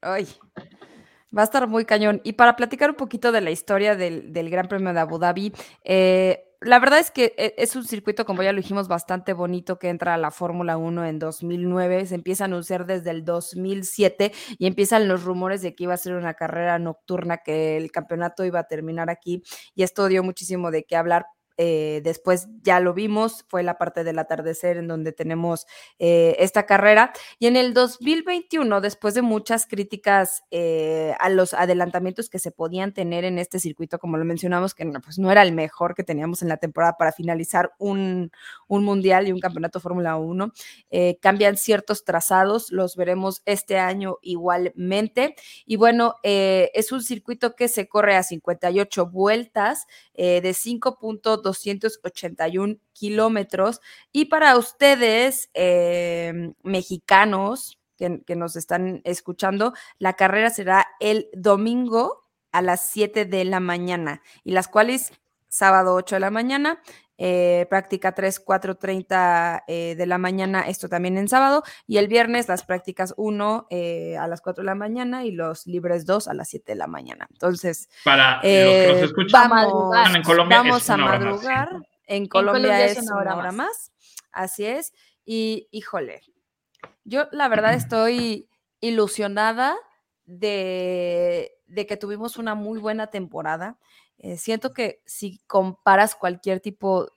Ay. 0.00 0.26
Va 1.36 1.42
a 1.42 1.44
estar 1.44 1.66
muy 1.66 1.84
cañón. 1.84 2.20
Y 2.24 2.34
para 2.34 2.56
platicar 2.56 2.90
un 2.90 2.96
poquito 2.96 3.30
de 3.32 3.40
la 3.40 3.50
historia 3.50 3.94
del, 3.94 4.32
del 4.32 4.48
Gran 4.48 4.68
Premio 4.68 4.94
de 4.94 5.00
Abu 5.00 5.18
Dhabi, 5.18 5.52
eh, 5.84 6.45
la 6.66 6.78
verdad 6.78 6.98
es 6.98 7.10
que 7.10 7.34
e- 7.38 7.54
es 7.58 7.76
un 7.76 7.84
circuito, 7.84 8.24
como 8.26 8.42
ya 8.42 8.52
lo 8.52 8.58
dijimos, 8.60 8.88
bastante 8.88 9.32
bonito 9.32 9.78
que 9.78 9.88
entra 9.88 10.14
a 10.14 10.18
la 10.18 10.30
Fórmula 10.30 10.76
1 10.76 11.04
en 11.06 11.18
2009. 11.18 12.06
Se 12.06 12.14
empieza 12.14 12.44
a 12.44 12.46
anunciar 12.46 12.86
desde 12.86 13.10
el 13.10 13.24
2007 13.24 14.32
y 14.58 14.66
empiezan 14.66 15.08
los 15.08 15.24
rumores 15.24 15.62
de 15.62 15.74
que 15.74 15.84
iba 15.84 15.94
a 15.94 15.96
ser 15.96 16.14
una 16.14 16.34
carrera 16.34 16.78
nocturna, 16.78 17.38
que 17.38 17.76
el 17.76 17.90
campeonato 17.92 18.44
iba 18.44 18.60
a 18.60 18.64
terminar 18.68 19.10
aquí. 19.10 19.42
Y 19.74 19.82
esto 19.82 20.08
dio 20.08 20.22
muchísimo 20.22 20.70
de 20.70 20.84
qué 20.84 20.96
hablar. 20.96 21.26
Eh, 21.58 22.00
después 22.04 22.48
ya 22.62 22.80
lo 22.80 22.92
vimos, 22.92 23.44
fue 23.48 23.62
la 23.62 23.78
parte 23.78 24.04
del 24.04 24.18
atardecer 24.18 24.76
en 24.76 24.88
donde 24.88 25.12
tenemos 25.12 25.66
eh, 25.98 26.36
esta 26.38 26.66
carrera. 26.66 27.12
Y 27.38 27.46
en 27.46 27.56
el 27.56 27.72
2021, 27.72 28.80
después 28.80 29.14
de 29.14 29.22
muchas 29.22 29.66
críticas 29.66 30.44
eh, 30.50 31.14
a 31.18 31.28
los 31.30 31.54
adelantamientos 31.54 32.28
que 32.28 32.38
se 32.38 32.50
podían 32.50 32.92
tener 32.92 33.24
en 33.24 33.38
este 33.38 33.58
circuito, 33.58 33.98
como 33.98 34.18
lo 34.18 34.24
mencionamos, 34.24 34.74
que 34.74 34.84
no, 34.84 35.00
pues 35.00 35.18
no 35.18 35.30
era 35.32 35.42
el 35.42 35.52
mejor 35.52 35.94
que 35.94 36.04
teníamos 36.04 36.42
en 36.42 36.48
la 36.48 36.58
temporada 36.58 36.96
para 36.98 37.12
finalizar 37.12 37.72
un, 37.78 38.30
un 38.68 38.84
mundial 38.84 39.28
y 39.28 39.32
un 39.32 39.40
campeonato 39.40 39.80
Fórmula 39.80 40.16
1, 40.16 40.52
cambian 41.20 41.56
ciertos 41.56 42.04
trazados, 42.04 42.70
los 42.70 42.96
veremos 42.96 43.42
este 43.44 43.78
año 43.78 44.18
igualmente. 44.22 45.34
Y 45.64 45.76
bueno, 45.76 46.16
es 46.22 46.92
un 46.92 47.02
circuito 47.02 47.54
que 47.54 47.68
se 47.68 47.88
corre 47.88 48.16
a 48.16 48.22
58 48.22 49.06
vueltas 49.06 49.86
de 50.14 50.42
5.2 50.42 51.45
281 51.46 52.76
kilómetros. 52.92 53.80
Y 54.12 54.26
para 54.26 54.56
ustedes, 54.56 55.48
em, 55.54 56.54
mexicanos 56.62 57.78
que, 57.96 58.22
que 58.26 58.36
nos 58.36 58.56
están 58.56 59.00
escuchando, 59.04 59.72
la 59.98 60.14
carrera 60.14 60.50
será 60.50 60.86
el 61.00 61.28
domingo 61.32 62.24
a 62.52 62.62
las 62.62 62.90
7 62.90 63.24
de 63.24 63.44
la 63.44 63.60
mañana 63.60 64.22
y 64.44 64.52
las 64.52 64.68
cuales 64.68 65.12
sábado 65.48 65.94
8 65.94 66.16
de 66.16 66.20
la 66.20 66.30
mañana 66.30 66.82
eh, 67.18 67.66
práctica 67.70 68.12
3, 68.12 68.40
4, 68.40 68.76
30 68.76 69.64
eh, 69.66 69.94
de 69.96 70.06
la 70.06 70.18
mañana, 70.18 70.62
esto 70.62 70.88
también 70.88 71.16
en 71.16 71.28
sábado, 71.28 71.62
y 71.86 71.96
el 71.96 72.08
viernes 72.08 72.48
las 72.48 72.64
prácticas 72.64 73.14
1 73.16 73.66
eh, 73.70 74.16
a 74.18 74.26
las 74.26 74.40
4 74.40 74.62
de 74.62 74.66
la 74.66 74.74
mañana 74.74 75.24
y 75.24 75.32
los 75.32 75.66
libres 75.66 76.06
2 76.06 76.28
a 76.28 76.34
las 76.34 76.48
7 76.48 76.72
de 76.72 76.76
la 76.76 76.86
mañana. 76.86 77.26
Entonces, 77.30 77.88
Para 78.04 78.40
eh, 78.42 78.64
los 78.64 78.74
que 78.74 78.92
nos 78.92 79.02
escuchan, 79.10 79.50
vamos, 79.50 79.96
en 80.14 80.22
Colombia 80.22 80.58
vamos 80.58 80.82
es 80.82 80.90
a 80.90 80.94
una 80.94 81.04
hora 81.06 81.18
más, 81.18 81.20
sí. 81.20 81.46
madrugar. 81.46 81.68
En 82.08 82.26
Colombia, 82.26 82.62
Colombia 82.62 82.86
es 82.86 82.98
una 82.98 83.16
hora, 83.16 83.52
más. 83.52 83.92
Así 84.30 84.64
es. 84.64 84.92
Y 85.24 85.68
híjole, 85.72 86.20
yo 87.04 87.26
la 87.32 87.48
verdad 87.48 87.74
estoy 87.74 88.48
ilusionada 88.80 89.76
de, 90.24 91.52
de 91.66 91.86
que 91.86 91.96
tuvimos 91.96 92.36
una 92.36 92.54
muy 92.54 92.78
buena 92.78 93.08
temporada. 93.08 93.78
Eh, 94.18 94.36
siento 94.36 94.72
que 94.72 95.02
si 95.04 95.38
comparas 95.46 96.14
cualquier 96.14 96.60
tipo 96.60 97.08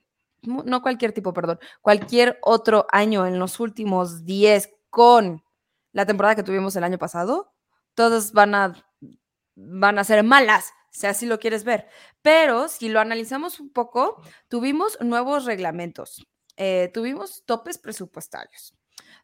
no 0.42 0.82
cualquier 0.82 1.12
tipo, 1.12 1.32
perdón, 1.32 1.58
cualquier 1.80 2.38
otro 2.42 2.86
año 2.90 3.26
en 3.26 3.38
los 3.38 3.60
últimos 3.60 4.24
10 4.24 4.70
con 4.88 5.44
la 5.92 6.06
temporada 6.06 6.34
que 6.36 6.42
tuvimos 6.42 6.76
el 6.76 6.84
año 6.84 6.98
pasado, 6.98 7.52
todas 7.94 8.32
van 8.32 8.54
a, 8.54 8.74
van 9.54 9.98
a 9.98 10.04
ser 10.04 10.22
malas, 10.24 10.72
si 10.90 11.06
así 11.06 11.26
lo 11.26 11.38
quieres 11.38 11.64
ver. 11.64 11.88
Pero 12.22 12.68
si 12.68 12.88
lo 12.88 13.00
analizamos 13.00 13.60
un 13.60 13.70
poco, 13.70 14.22
tuvimos 14.48 14.98
nuevos 15.00 15.44
reglamentos, 15.44 16.26
eh, 16.56 16.90
tuvimos 16.94 17.44
topes 17.44 17.78
presupuestarios, 17.78 18.74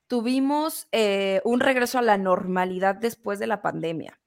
tuvimos 0.07 0.89
eh, 0.93 1.41
un 1.45 1.61
regreso 1.61 1.99
a 1.99 2.03
la 2.03 2.19
normalidad 2.19 2.97
después 2.97 3.39
de 3.39 3.47
la 3.47 3.63
pandemia. 3.63 4.21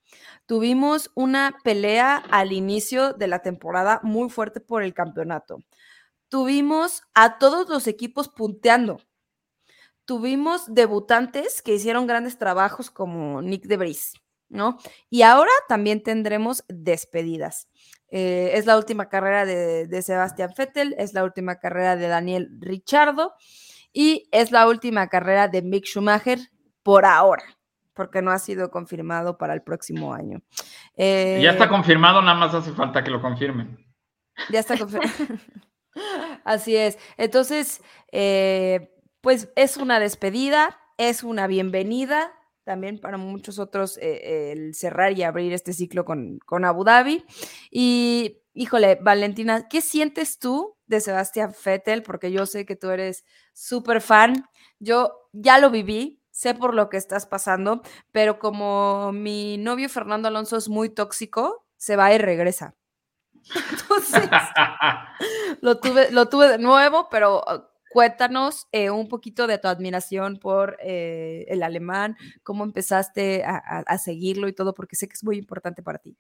Tuvimos 0.50 1.12
una 1.13 1.60
pelea 1.63 2.17
al 2.17 2.54
inicio 2.54 3.13
de 3.13 3.28
la 3.28 3.43
temporada 3.43 4.00
muy 4.02 4.30
fuerte 4.30 4.60
por 4.60 4.82
el 4.82 4.95
campeonato. 4.95 5.60
Tuvimos 6.28 7.04
a 7.13 7.38
todos 7.38 7.69
los 7.69 7.86
equipos 7.86 8.30
punteando. 8.30 9.00
Tuvimos 10.06 10.74
debutantes 10.74 11.62
que 11.62 11.76
hicieron 11.76 12.08
grandes 12.08 12.39
trabajos 12.39 12.89
como 12.89 13.43
Nick 13.43 13.65
DeBris, 13.67 14.13
¿no? 14.48 14.80
Y 15.10 15.22
ahora 15.22 15.52
también 15.67 16.02
tendremos 16.02 16.63
despedidas. 16.67 17.67
Eh, 18.08 18.52
es 18.56 18.65
la 18.65 18.76
última 18.76 19.08
carrera 19.08 19.45
de, 19.45 19.86
de 19.86 20.02
Sebastián 20.02 20.52
Vettel, 20.58 20.95
es 20.98 21.13
la 21.13 21.24
última 21.24 21.60
carrera 21.60 21.95
de 21.95 22.08
Daniel 22.08 22.50
Richardo 22.60 23.36
y 23.93 24.28
es 24.32 24.52
la 24.52 24.67
última 24.67 25.10
carrera 25.10 25.48
de 25.48 25.62
Mick 25.62 25.86
Schumacher 25.86 26.39
por 26.82 27.06
ahora 27.06 27.59
porque 27.99 28.21
no 28.21 28.31
ha 28.31 28.39
sido 28.39 28.71
confirmado 28.71 29.38
para 29.38 29.53
el 29.53 29.62
próximo 29.62 30.13
año. 30.13 30.41
ya 30.95 31.51
está 31.51 31.65
eh, 31.65 31.67
confirmado, 31.67 32.21
nada 32.21 32.39
más 32.39 32.53
hace 32.53 32.71
falta 32.71 33.03
que 33.03 33.12
lo 33.12 33.21
confirmen. 33.21 33.77
Ya 34.49 34.62
está 34.62 34.77
confirmado. 34.77 35.12
Así 36.45 36.77
es. 36.77 36.97
Entonces, 37.17 37.83
eh, 38.13 38.95
pues 39.19 39.51
es 39.57 39.75
una 39.75 39.99
despedida, 39.99 40.79
es 40.97 41.23
una 41.23 41.45
bienvenida 41.47 42.31
también 42.63 42.99
para 42.99 43.17
muchos 43.17 43.59
otros 43.59 43.97
eh, 43.97 44.53
el 44.53 44.75
cerrar 44.75 45.12
y 45.17 45.23
abrir 45.23 45.51
este 45.51 45.73
ciclo 45.73 46.05
con, 46.05 46.39
con 46.45 46.63
Abu 46.63 46.85
Dhabi. 46.85 47.25
Y 47.69 48.43
híjole, 48.53 48.97
Valentina, 49.01 49.67
¿qué 49.67 49.81
sientes 49.81 50.39
tú 50.39 50.77
de 50.85 51.01
Sebastián 51.01 51.53
Vettel? 51.65 52.01
Porque 52.01 52.31
yo 52.31 52.45
sé 52.45 52.65
que 52.65 52.77
tú 52.77 52.91
eres 52.91 53.25
súper 53.51 53.99
fan. 53.99 54.45
Yo 54.79 55.12
ya 55.33 55.59
lo 55.59 55.69
viví, 55.69 56.18
sé 56.39 56.54
por 56.54 56.73
lo 56.73 56.88
que 56.88 56.95
estás 56.95 57.25
pasando, 57.25 57.82
pero 58.13 58.39
como 58.39 59.12
mi 59.12 59.58
novio 59.58 59.89
Fernando 59.89 60.30
Alonso 60.30 60.56
es 60.56 60.69
muy 60.69 60.88
tóxico, 60.88 61.65
se 61.75 61.97
va 61.97 62.13
y 62.13 62.17
regresa. 62.17 62.75
Entonces, 63.71 64.30
lo 65.60 65.82
tuve, 65.82 66.12
lo 66.12 66.30
tuve 66.30 66.47
de 66.47 66.58
nuevo, 66.58 67.10
pero 67.12 67.39
uh, 67.39 67.62
cuéntanos 67.89 68.69
eh, 68.71 68.89
un 68.89 69.10
poquito 69.10 69.47
de 69.47 69.58
tu 69.58 69.67
admiración 69.67 70.38
por 70.38 70.78
eh, 70.82 71.43
el 71.49 71.62
alemán, 71.62 72.15
cómo 72.41 72.63
empezaste 72.63 73.43
a, 73.43 73.97
seguirlo 73.97 74.47
y 74.47 74.54
todo, 74.54 74.73
porque 74.73 74.95
sé 74.95 75.10
que 75.10 75.15
es 75.15 75.25
muy 75.25 75.38
importante 75.38 75.84
para 75.84 75.99
ti. 75.99 76.15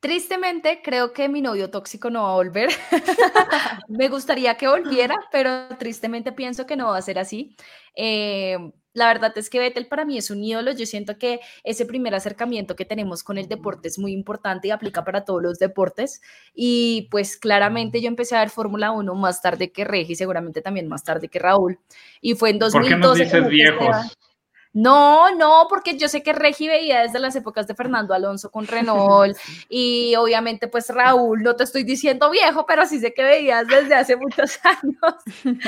Tristemente, 0.00 0.80
creo 0.82 1.12
que 1.12 1.28
mi 1.28 1.40
novio 1.40 1.70
tóxico 1.70 2.10
no 2.10 2.24
va 2.24 2.32
a 2.32 2.34
volver. 2.34 2.70
Me 3.88 4.08
gustaría 4.08 4.56
que 4.56 4.66
volviera, 4.66 5.14
pero 5.30 5.68
tristemente 5.78 6.32
pienso 6.32 6.66
que 6.66 6.74
no 6.74 6.88
va 6.88 6.96
a 6.96 7.02
ser 7.02 7.20
así. 7.20 7.54
Eh, 7.94 8.58
la 8.94 9.06
verdad 9.06 9.32
es 9.36 9.48
que 9.48 9.58
Vettel 9.58 9.86
para 9.86 10.04
mí 10.04 10.18
es 10.18 10.30
un 10.30 10.42
ídolo. 10.42 10.72
Yo 10.72 10.86
siento 10.86 11.16
que 11.18 11.40
ese 11.64 11.86
primer 11.86 12.14
acercamiento 12.14 12.76
que 12.76 12.84
tenemos 12.84 13.22
con 13.22 13.38
el 13.38 13.48
deporte 13.48 13.88
es 13.88 13.98
muy 13.98 14.12
importante 14.12 14.68
y 14.68 14.70
aplica 14.70 15.04
para 15.04 15.24
todos 15.24 15.42
los 15.42 15.58
deportes. 15.58 16.20
Y 16.54 17.08
pues 17.10 17.36
claramente 17.36 18.00
yo 18.00 18.08
empecé 18.08 18.36
a 18.36 18.40
ver 18.40 18.50
Fórmula 18.50 18.90
1 18.90 19.14
más 19.14 19.40
tarde 19.40 19.72
que 19.72 19.84
Regi, 19.84 20.14
seguramente 20.14 20.60
también 20.60 20.88
más 20.88 21.04
tarde 21.04 21.28
que 21.28 21.38
Raúl. 21.38 21.78
Y 22.20 22.34
fue 22.34 22.50
en 22.50 22.58
2012. 22.58 22.78
¿Por 22.78 22.88
qué 22.88 23.06
nos 23.06 23.18
dices 23.18 23.48
viejos? 23.48 24.18
No, 24.74 25.34
no, 25.36 25.66
porque 25.68 25.98
yo 25.98 26.08
sé 26.08 26.22
que 26.22 26.32
Regi 26.32 26.66
veía 26.66 27.02
desde 27.02 27.18
las 27.18 27.36
épocas 27.36 27.66
de 27.66 27.74
Fernando 27.74 28.14
Alonso 28.14 28.50
con 28.50 28.66
Renault 28.66 29.36
y 29.68 30.14
obviamente 30.16 30.66
pues 30.66 30.88
Raúl, 30.88 31.42
no 31.42 31.56
te 31.56 31.64
estoy 31.64 31.84
diciendo 31.84 32.30
viejo, 32.30 32.64
pero 32.66 32.86
sí 32.86 32.98
sé 32.98 33.12
que 33.12 33.22
veías 33.22 33.66
desde 33.66 33.94
hace 33.94 34.16
muchos 34.16 34.58
años. 34.64 35.58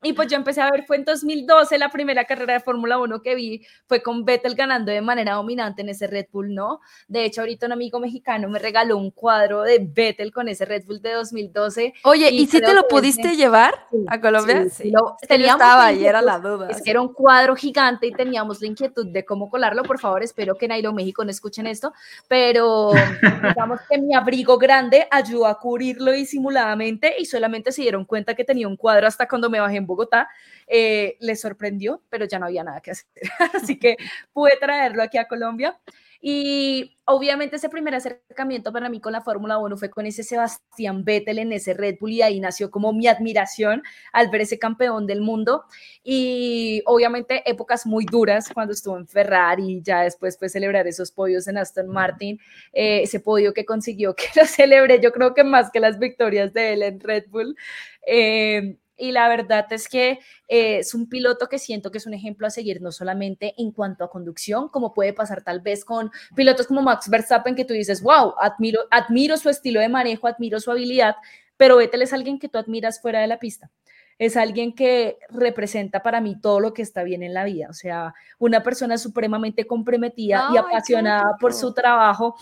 Y 0.00 0.12
pues 0.12 0.28
yo 0.28 0.36
empecé 0.36 0.60
a 0.60 0.70
ver, 0.70 0.84
fue 0.84 0.96
en 0.96 1.04
2012 1.04 1.76
la 1.76 1.90
primera 1.90 2.24
carrera 2.24 2.52
de 2.52 2.60
Fórmula 2.60 2.98
1 2.98 3.20
que 3.20 3.34
vi, 3.34 3.66
fue 3.86 4.00
con 4.00 4.24
Vettel 4.24 4.54
ganando 4.54 4.92
de 4.92 5.00
manera 5.00 5.34
dominante 5.34 5.82
en 5.82 5.88
ese 5.88 6.06
Red 6.06 6.26
Bull, 6.32 6.54
¿no? 6.54 6.78
De 7.08 7.24
hecho, 7.24 7.40
ahorita 7.40 7.66
un 7.66 7.72
amigo 7.72 7.98
mexicano 7.98 8.48
me 8.48 8.60
regaló 8.60 8.96
un 8.96 9.10
cuadro 9.10 9.62
de 9.62 9.80
Vettel 9.80 10.32
con 10.32 10.48
ese 10.48 10.64
Red 10.66 10.84
Bull 10.86 11.02
de 11.02 11.14
2012. 11.14 11.94
Oye, 12.04 12.30
¿y, 12.30 12.46
si 12.46 12.60
te 12.60 12.74
lo 12.74 12.86
pudiste 12.86 13.34
llevar 13.34 13.74
a 14.06 14.20
Colombia? 14.20 14.64
Sí, 14.70 14.84
sí. 14.84 14.90
Lo, 14.92 15.16
estaba 15.20 15.92
y 15.92 16.06
era 16.06 16.22
la 16.22 16.38
duda. 16.38 16.68
Es 16.70 16.80
que 16.80 16.92
era 16.92 17.00
un 17.00 17.12
cuadro 17.12 17.56
gigante 17.56 18.06
y 18.06 18.12
teníamos 18.12 18.60
la 18.60 18.68
inquietud 18.68 19.08
de 19.08 19.24
cómo 19.24 19.50
colarlo. 19.50 19.82
Por 19.82 19.98
favor, 19.98 20.22
espero 20.22 20.54
que 20.54 20.68
Nairo 20.68 20.92
México 20.92 21.24
no 21.24 21.30
escuchen 21.32 21.66
esto, 21.66 21.92
pero 22.28 22.92
digamos 23.42 23.80
que 23.90 23.98
mi 23.98 24.14
abrigo 24.14 24.58
grande 24.58 25.08
ayudó 25.10 25.46
a 25.46 25.58
cubrirlo 25.58 26.12
disimuladamente 26.12 27.16
y 27.18 27.24
solamente 27.24 27.72
se 27.72 27.82
dieron 27.82 28.04
cuenta 28.04 28.34
que 28.34 28.44
tenía 28.44 28.68
un 28.68 28.76
cuadro 28.76 29.08
hasta 29.08 29.26
cuando 29.26 29.50
me 29.50 29.58
bajé 29.58 29.78
en 29.78 29.87
Bogotá, 29.88 30.28
eh, 30.68 31.16
le 31.18 31.34
sorprendió, 31.34 32.02
pero 32.08 32.26
ya 32.26 32.38
no 32.38 32.46
había 32.46 32.62
nada 32.62 32.80
que 32.80 32.92
hacer. 32.92 33.08
Así 33.54 33.76
que 33.80 33.96
pude 34.32 34.52
traerlo 34.60 35.02
aquí 35.02 35.18
a 35.18 35.26
Colombia. 35.26 35.76
Y 36.20 36.98
obviamente 37.04 37.56
ese 37.56 37.68
primer 37.68 37.94
acercamiento 37.94 38.72
para 38.72 38.88
mí 38.88 39.00
con 39.00 39.12
la 39.12 39.20
Fórmula 39.20 39.58
1 39.58 39.76
fue 39.76 39.88
con 39.88 40.04
ese 40.04 40.24
Sebastián 40.24 41.04
Vettel 41.04 41.38
en 41.38 41.52
ese 41.52 41.74
Red 41.74 41.96
Bull 42.00 42.10
y 42.10 42.22
ahí 42.22 42.40
nació 42.40 42.72
como 42.72 42.92
mi 42.92 43.06
admiración 43.06 43.84
al 44.12 44.28
ver 44.28 44.40
ese 44.40 44.58
campeón 44.58 45.06
del 45.06 45.20
mundo 45.20 45.62
y 46.02 46.82
obviamente 46.86 47.48
épocas 47.48 47.86
muy 47.86 48.04
duras 48.04 48.50
cuando 48.52 48.72
estuvo 48.72 48.96
en 48.98 49.06
Ferrari 49.06 49.80
ya 49.80 50.02
después 50.02 50.36
fue 50.36 50.48
celebrar 50.48 50.88
esos 50.88 51.12
podios 51.12 51.46
en 51.46 51.58
Aston 51.58 51.88
Martin, 51.88 52.40
eh, 52.72 53.02
ese 53.02 53.20
podio 53.20 53.54
que 53.54 53.64
consiguió 53.64 54.16
que 54.16 54.26
lo 54.34 54.44
celebré 54.44 55.00
yo 55.00 55.12
creo 55.12 55.34
que 55.34 55.44
más 55.44 55.70
que 55.70 55.78
las 55.78 56.00
victorias 56.00 56.52
de 56.52 56.72
él 56.72 56.82
en 56.82 56.98
Red 56.98 57.26
Bull. 57.28 57.56
Eh, 58.04 58.76
y 58.98 59.12
la 59.12 59.28
verdad 59.28 59.66
es 59.72 59.88
que 59.88 60.18
eh, 60.48 60.78
es 60.78 60.94
un 60.94 61.08
piloto 61.08 61.48
que 61.48 61.58
siento 61.58 61.90
que 61.90 61.98
es 61.98 62.06
un 62.06 62.14
ejemplo 62.14 62.46
a 62.46 62.50
seguir, 62.50 62.82
no 62.82 62.92
solamente 62.92 63.54
en 63.56 63.70
cuanto 63.70 64.04
a 64.04 64.10
conducción, 64.10 64.68
como 64.68 64.92
puede 64.92 65.12
pasar 65.12 65.42
tal 65.42 65.60
vez 65.60 65.84
con 65.84 66.10
pilotos 66.34 66.66
como 66.66 66.82
Max 66.82 67.08
Verstappen, 67.08 67.54
que 67.54 67.64
tú 67.64 67.74
dices, 67.74 68.02
wow, 68.02 68.34
admiro, 68.40 68.80
admiro 68.90 69.36
su 69.36 69.48
estilo 69.48 69.80
de 69.80 69.88
manejo, 69.88 70.26
admiro 70.26 70.60
su 70.60 70.70
habilidad, 70.70 71.16
pero 71.56 71.76
Vettel 71.76 72.02
es 72.02 72.12
alguien 72.12 72.38
que 72.38 72.48
tú 72.48 72.58
admiras 72.58 73.00
fuera 73.00 73.20
de 73.20 73.26
la 73.26 73.38
pista. 73.38 73.70
Es 74.18 74.36
alguien 74.36 74.74
que 74.74 75.18
representa 75.28 76.02
para 76.02 76.20
mí 76.20 76.40
todo 76.40 76.58
lo 76.58 76.74
que 76.74 76.82
está 76.82 77.04
bien 77.04 77.22
en 77.22 77.34
la 77.34 77.44
vida, 77.44 77.68
o 77.70 77.72
sea, 77.72 78.14
una 78.40 78.64
persona 78.64 78.98
supremamente 78.98 79.64
comprometida 79.64 80.48
y 80.52 80.56
apasionada 80.56 81.36
por 81.38 81.54
su 81.54 81.72
trabajo 81.72 82.34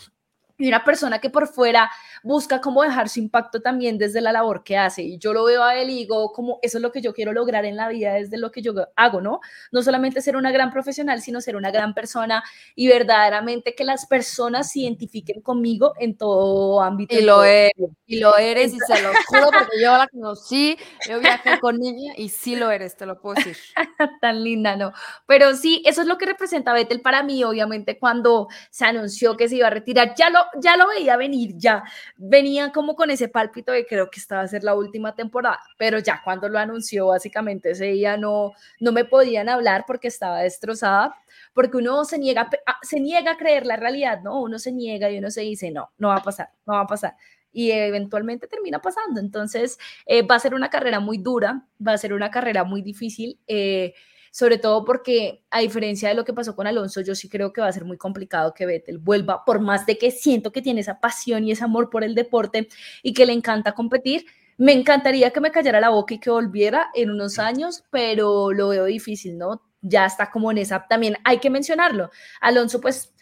y 0.59 0.69
una 0.69 0.85
persona 0.85 1.19
que 1.19 1.31
por 1.31 1.47
fuera 1.49 1.90
busca 2.23 2.61
cómo 2.61 2.83
dejar 2.83 3.09
su 3.09 3.21
impacto 3.21 3.61
también 3.61 3.99
desde 3.99 4.21
la 4.21 4.33
labor 4.33 4.64
que 4.64 4.77
hace. 4.77 5.03
Y 5.03 5.19
yo 5.19 5.33
lo 5.33 5.45
veo 5.45 5.62
a 5.62 5.77
él 5.77 5.90
y 5.90 5.97
digo, 5.99 6.33
como 6.33 6.59
eso 6.62 6.79
es 6.79 6.83
lo 6.83 6.92
que 6.92 7.01
yo 7.01 7.12
quiero 7.12 7.33
lograr 7.33 7.64
en 7.64 7.77
la 7.77 7.88
vida 7.88 8.14
desde 8.14 8.38
lo 8.38 8.51
que 8.51 8.62
yo 8.62 8.73
hago, 8.97 9.21
¿no? 9.21 9.40
No 9.71 9.83
solamente 9.83 10.21
ser 10.21 10.37
una 10.37 10.51
gran 10.51 10.71
profesional, 10.71 11.21
sino 11.21 11.40
ser 11.40 11.57
una 11.57 11.71
gran 11.71 11.95
persona 11.95 12.42
y 12.75 12.88
verdaderamente 12.88 13.75
que 13.75 13.85
las 13.85 14.07
personas 14.07 14.71
se 14.73 14.81
identifiquen 14.81 15.42
conmigo 15.42 15.92
en 15.99 16.16
todo 16.16 16.83
ámbito. 16.83 17.14
Y 17.14 17.23
lo 17.23 17.45
eres, 17.45 17.73
y 18.07 18.19
lo 18.19 18.37
eres, 18.37 18.73
y 18.73 18.79
se 18.79 19.03
lo 19.03 19.11
juro 19.27 19.51
porque 19.53 19.81
yo 19.83 19.97
la 19.97 20.09
conocí, 20.09 20.77
yo 21.09 21.21
viajé 21.21 21.61
con 21.61 21.83
ella 21.83 22.14
y 22.16 22.29
sí 22.31 22.57
lo 22.57 22.71
eres, 22.71 22.97
te 22.97 23.07
lo 23.07 23.21
puedo 23.21 23.35
decir. 23.35 23.57
Tan 24.21 24.42
linda, 24.42 24.77
¿no? 24.77 24.92
Pero 25.27 25.55
sí, 25.55 25.83
eso 25.85 26.01
es 26.01 26.07
lo 26.07 26.16
que 26.19 26.27
representa 26.27 26.73
Betel 26.73 27.01
para 27.01 27.23
mí, 27.23 27.45
obviamente, 27.45 27.99
cuando 27.99 28.49
se 28.71 28.85
anunció 28.85 29.37
que 29.37 29.49
se 29.49 29.57
iba 29.57 29.66
a 29.66 29.71
retirar. 29.71 30.14
Ya 30.16 30.31
lo 30.31 30.45
ya 30.61 30.76
lo 30.76 30.88
veía 30.88 31.16
venir, 31.16 31.54
ya 31.56 31.85
venía 32.16 32.72
como 32.72 32.94
con 32.96 33.11
ese 33.11 33.28
pálpito 33.28 33.72
de 33.72 33.87
creo 33.87 34.11
que 34.11 34.20
esta 34.20 34.37
va 34.37 34.42
a 34.42 34.48
ser 34.48 34.64
la 34.64 34.74
última 34.74 35.14
temporada, 35.14 35.61
pero 35.78 35.98
ya 35.98 36.20
cuando 36.24 36.48
lo 36.48 36.59
anunció, 36.59 37.09
básicamente 37.09 37.70
ese 37.72 37.87
día 37.87 38.16
no, 38.16 38.52
no 38.80 38.92
me 38.92 39.04
podían 39.04 39.48
hablar 39.48 39.85
porque 39.87 40.09
estaba 40.09 40.40
destrozada, 40.40 41.14
porque 41.54 41.78
uno 41.78 42.04
se 42.04 42.18
niega, 42.18 42.48
se 42.82 43.00
niega 43.00 43.32
a 43.32 43.37
creer 43.37 43.66
la 43.66 43.76
realidad, 43.76 44.20
¿no? 44.22 44.40
Uno 44.40 44.59
se 44.59 44.72
niega 44.72 45.11
y 45.11 45.18
uno 45.18 45.30
se 45.30 45.42
dice, 45.42 45.70
no, 45.70 45.90
no 45.98 46.09
va 46.09 46.16
a 46.16 46.22
pasar, 46.22 46.50
no 46.66 46.74
va 46.74 46.80
a 46.80 46.87
pasar 46.87 47.16
y 47.56 47.70
eventualmente 47.70 48.48
termina 48.48 48.82
pasando. 48.82 49.18
Entonces, 49.18 49.78
eh, 50.04 50.20
va 50.20 50.35
a 50.35 50.40
ser 50.40 50.54
una 50.54 50.68
carrera 50.68 51.00
muy 51.00 51.16
dura, 51.16 51.66
va 51.85 51.92
a 51.92 51.98
ser 51.98 52.12
una 52.12 52.30
carrera 52.30 52.64
muy 52.64 52.82
difícil. 52.82 53.38
Eh, 53.46 53.94
sobre 54.37 54.59
todo 54.59 54.85
porque 54.85 55.46
a 55.51 55.61
diferencia 55.61 56.11
de 56.11 56.14
lo 56.14 56.27
que 56.27 56.35
pasó 56.35 56.55
con 56.55 56.66
Alonso, 56.66 57.01
yo 57.01 57.14
sí 57.14 57.27
creo 57.27 57.55
que 57.55 57.62
va 57.62 57.68
a 57.68 57.72
ser 57.72 57.87
muy 57.87 57.96
complicado 57.96 58.53
que 58.53 58.66
Vettel 58.66 58.99
vuelva, 58.99 59.46
por 59.46 59.61
más 59.61 59.87
de 59.87 59.96
que 59.96 60.11
siento 60.11 60.53
que 60.53 60.61
tiene 60.61 60.83
esa 60.83 61.01
pasión 61.01 61.44
y 61.44 61.53
ese 61.53 61.64
amor 61.64 61.88
por 61.88 62.05
el 62.05 62.14
deporte 62.14 62.68
y 63.03 63.14
que 63.14 63.25
le 63.25 63.33
encanta 63.33 63.72
competir. 63.72 64.27
Me 64.59 64.75
encantaría 64.75 65.31
que 65.31 65.40
me 65.40 65.51
callara 65.51 65.81
la 65.81 65.88
boca 65.88 66.12
y 66.12 66.20
que 66.20 66.29
volviera 66.29 66.90
en 66.92 67.09
unos 67.12 67.38
años, 67.38 67.85
pero 67.90 68.53
lo 68.53 68.68
veo 68.68 68.85
difícil, 68.85 69.38
¿no? 69.38 69.62
Ya 69.81 70.05
está 70.05 70.31
como 70.31 70.51
en 70.51 70.59
esa, 70.59 70.87
también 70.87 71.16
hay 71.25 71.38
que 71.38 71.49
mencionarlo. 71.49 72.11
Alonso, 72.42 72.79
pues 72.79 73.14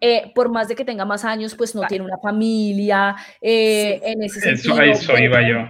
eh, 0.00 0.30
por 0.34 0.50
más 0.50 0.68
de 0.68 0.74
que 0.74 0.84
tenga 0.84 1.04
más 1.04 1.24
años, 1.24 1.54
pues 1.54 1.74
no 1.74 1.82
tiene 1.86 2.04
una 2.04 2.18
familia, 2.18 3.16
eh, 3.40 4.00
en 4.04 4.22
ese 4.22 4.40
sentido. 4.40 4.80
Eso, 4.82 5.12
eso 5.12 5.18
iba 5.18 5.40
yo. 5.40 5.68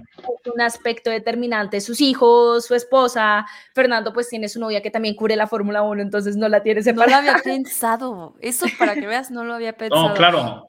Un 0.53 0.61
aspecto 0.61 1.09
determinante, 1.09 1.79
sus 1.79 2.01
hijos, 2.01 2.65
su 2.65 2.75
esposa, 2.75 3.45
Fernando 3.73 4.11
pues 4.11 4.27
tiene 4.29 4.49
su 4.49 4.59
novia 4.59 4.81
que 4.81 4.91
también 4.91 5.15
cubre 5.15 5.35
la 5.35 5.47
Fórmula 5.47 5.81
1, 5.83 6.01
entonces 6.01 6.35
no 6.35 6.49
la 6.49 6.61
tiene 6.61 6.81
No 6.81 6.83
separada. 6.83 7.21
lo 7.21 7.29
había 7.29 7.41
pensado. 7.43 8.35
Eso 8.41 8.65
para 8.77 8.95
que 8.95 9.07
veas, 9.07 9.31
no 9.31 9.45
lo 9.45 9.53
había 9.53 9.73
pensado. 9.77 10.09
No, 10.09 10.13
claro. 10.13 10.67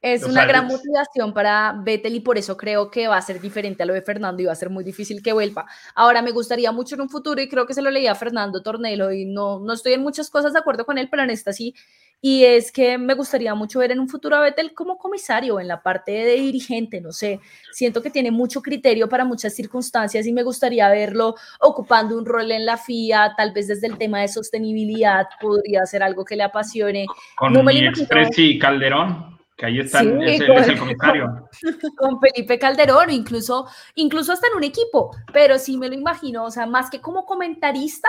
Es 0.00 0.22
O 0.22 0.28
una 0.28 0.46
gran 0.46 0.68
motivación 0.68 1.34
para 1.34 1.74
Vettel 1.82 2.14
y 2.14 2.20
por 2.20 2.38
eso 2.38 2.56
creo 2.56 2.88
que 2.88 3.08
va 3.08 3.16
a 3.16 3.22
ser 3.22 3.40
diferente 3.40 3.82
a 3.82 3.86
lo 3.86 3.94
de 3.94 4.02
Fernando 4.02 4.40
y 4.40 4.46
va 4.46 4.52
a 4.52 4.54
ser 4.54 4.70
muy 4.70 4.84
difícil 4.84 5.20
que 5.24 5.32
vuelva. 5.32 5.66
Ahora 5.96 6.22
me 6.22 6.30
gustaría 6.30 6.70
mucho 6.70 6.94
en 6.94 7.00
un 7.00 7.10
futuro 7.10 7.40
y 7.42 7.48
creo 7.48 7.66
que 7.66 7.74
se 7.74 7.82
lo 7.82 7.90
leía 7.90 8.12
a 8.12 8.14
Fernando 8.14 8.62
Tornelo 8.62 9.12
y 9.12 9.24
no, 9.24 9.58
no 9.58 9.72
estoy 9.72 9.94
en 9.94 10.02
muchas 10.02 10.30
cosas 10.30 10.52
de 10.52 10.60
acuerdo 10.60 10.86
con 10.86 10.98
él, 10.98 11.08
pero 11.10 11.24
en 11.24 11.30
esta 11.30 11.52
sí. 11.52 11.74
Y 12.20 12.44
es 12.44 12.72
que 12.72 12.98
me 12.98 13.14
gustaría 13.14 13.54
mucho 13.54 13.78
ver 13.78 13.92
en 13.92 14.00
un 14.00 14.08
futuro 14.08 14.34
a 14.34 14.40
Vettel 14.40 14.74
como 14.74 14.98
comisario 14.98 15.60
en 15.60 15.68
la 15.68 15.82
parte 15.82 16.10
de 16.10 16.34
dirigente, 16.34 17.00
no 17.00 17.12
sé. 17.12 17.38
Siento 17.70 18.02
que 18.02 18.10
tiene 18.10 18.32
mucho 18.32 18.60
criterio 18.60 19.08
para 19.08 19.24
muchas 19.24 19.54
circunstancias 19.54 20.26
y 20.26 20.32
me 20.32 20.42
gustaría 20.42 20.88
verlo 20.88 21.36
ocupando 21.60 22.18
un 22.18 22.26
rol 22.26 22.50
en 22.50 22.66
la 22.66 22.76
FIA, 22.76 23.34
tal 23.36 23.52
vez 23.52 23.68
desde 23.68 23.86
el 23.86 23.98
tema 23.98 24.20
de 24.20 24.28
sostenibilidad 24.28 25.26
podría 25.40 25.86
ser 25.86 26.02
algo 26.02 26.24
que 26.24 26.34
le 26.34 26.42
apasione. 26.42 27.06
Con 27.36 27.52
No 27.52 27.62
me. 27.62 27.78
Expressi 27.78 28.50
y 28.50 28.58
Calderón, 28.58 29.38
que 29.56 29.66
ahí 29.66 29.78
están, 29.78 30.18
Sí, 30.18 30.24
es, 30.26 30.40
el, 30.40 30.46
con- 30.48 30.56
es 30.56 30.68
el 30.68 30.78
comisario. 30.78 31.48
con 31.96 32.20
Felipe 32.20 32.58
Calderón, 32.58 33.10
incluso, 33.10 33.68
incluso 33.94 34.32
hasta 34.32 34.48
en 34.48 34.56
un 34.56 34.64
equipo, 34.64 35.14
pero 35.32 35.56
sí 35.58 35.76
me 35.76 35.88
lo 35.88 35.94
imagino, 35.94 36.44
o 36.44 36.50
sea, 36.50 36.66
más 36.66 36.90
que 36.90 37.00
como 37.00 37.24
comentarista 37.24 38.08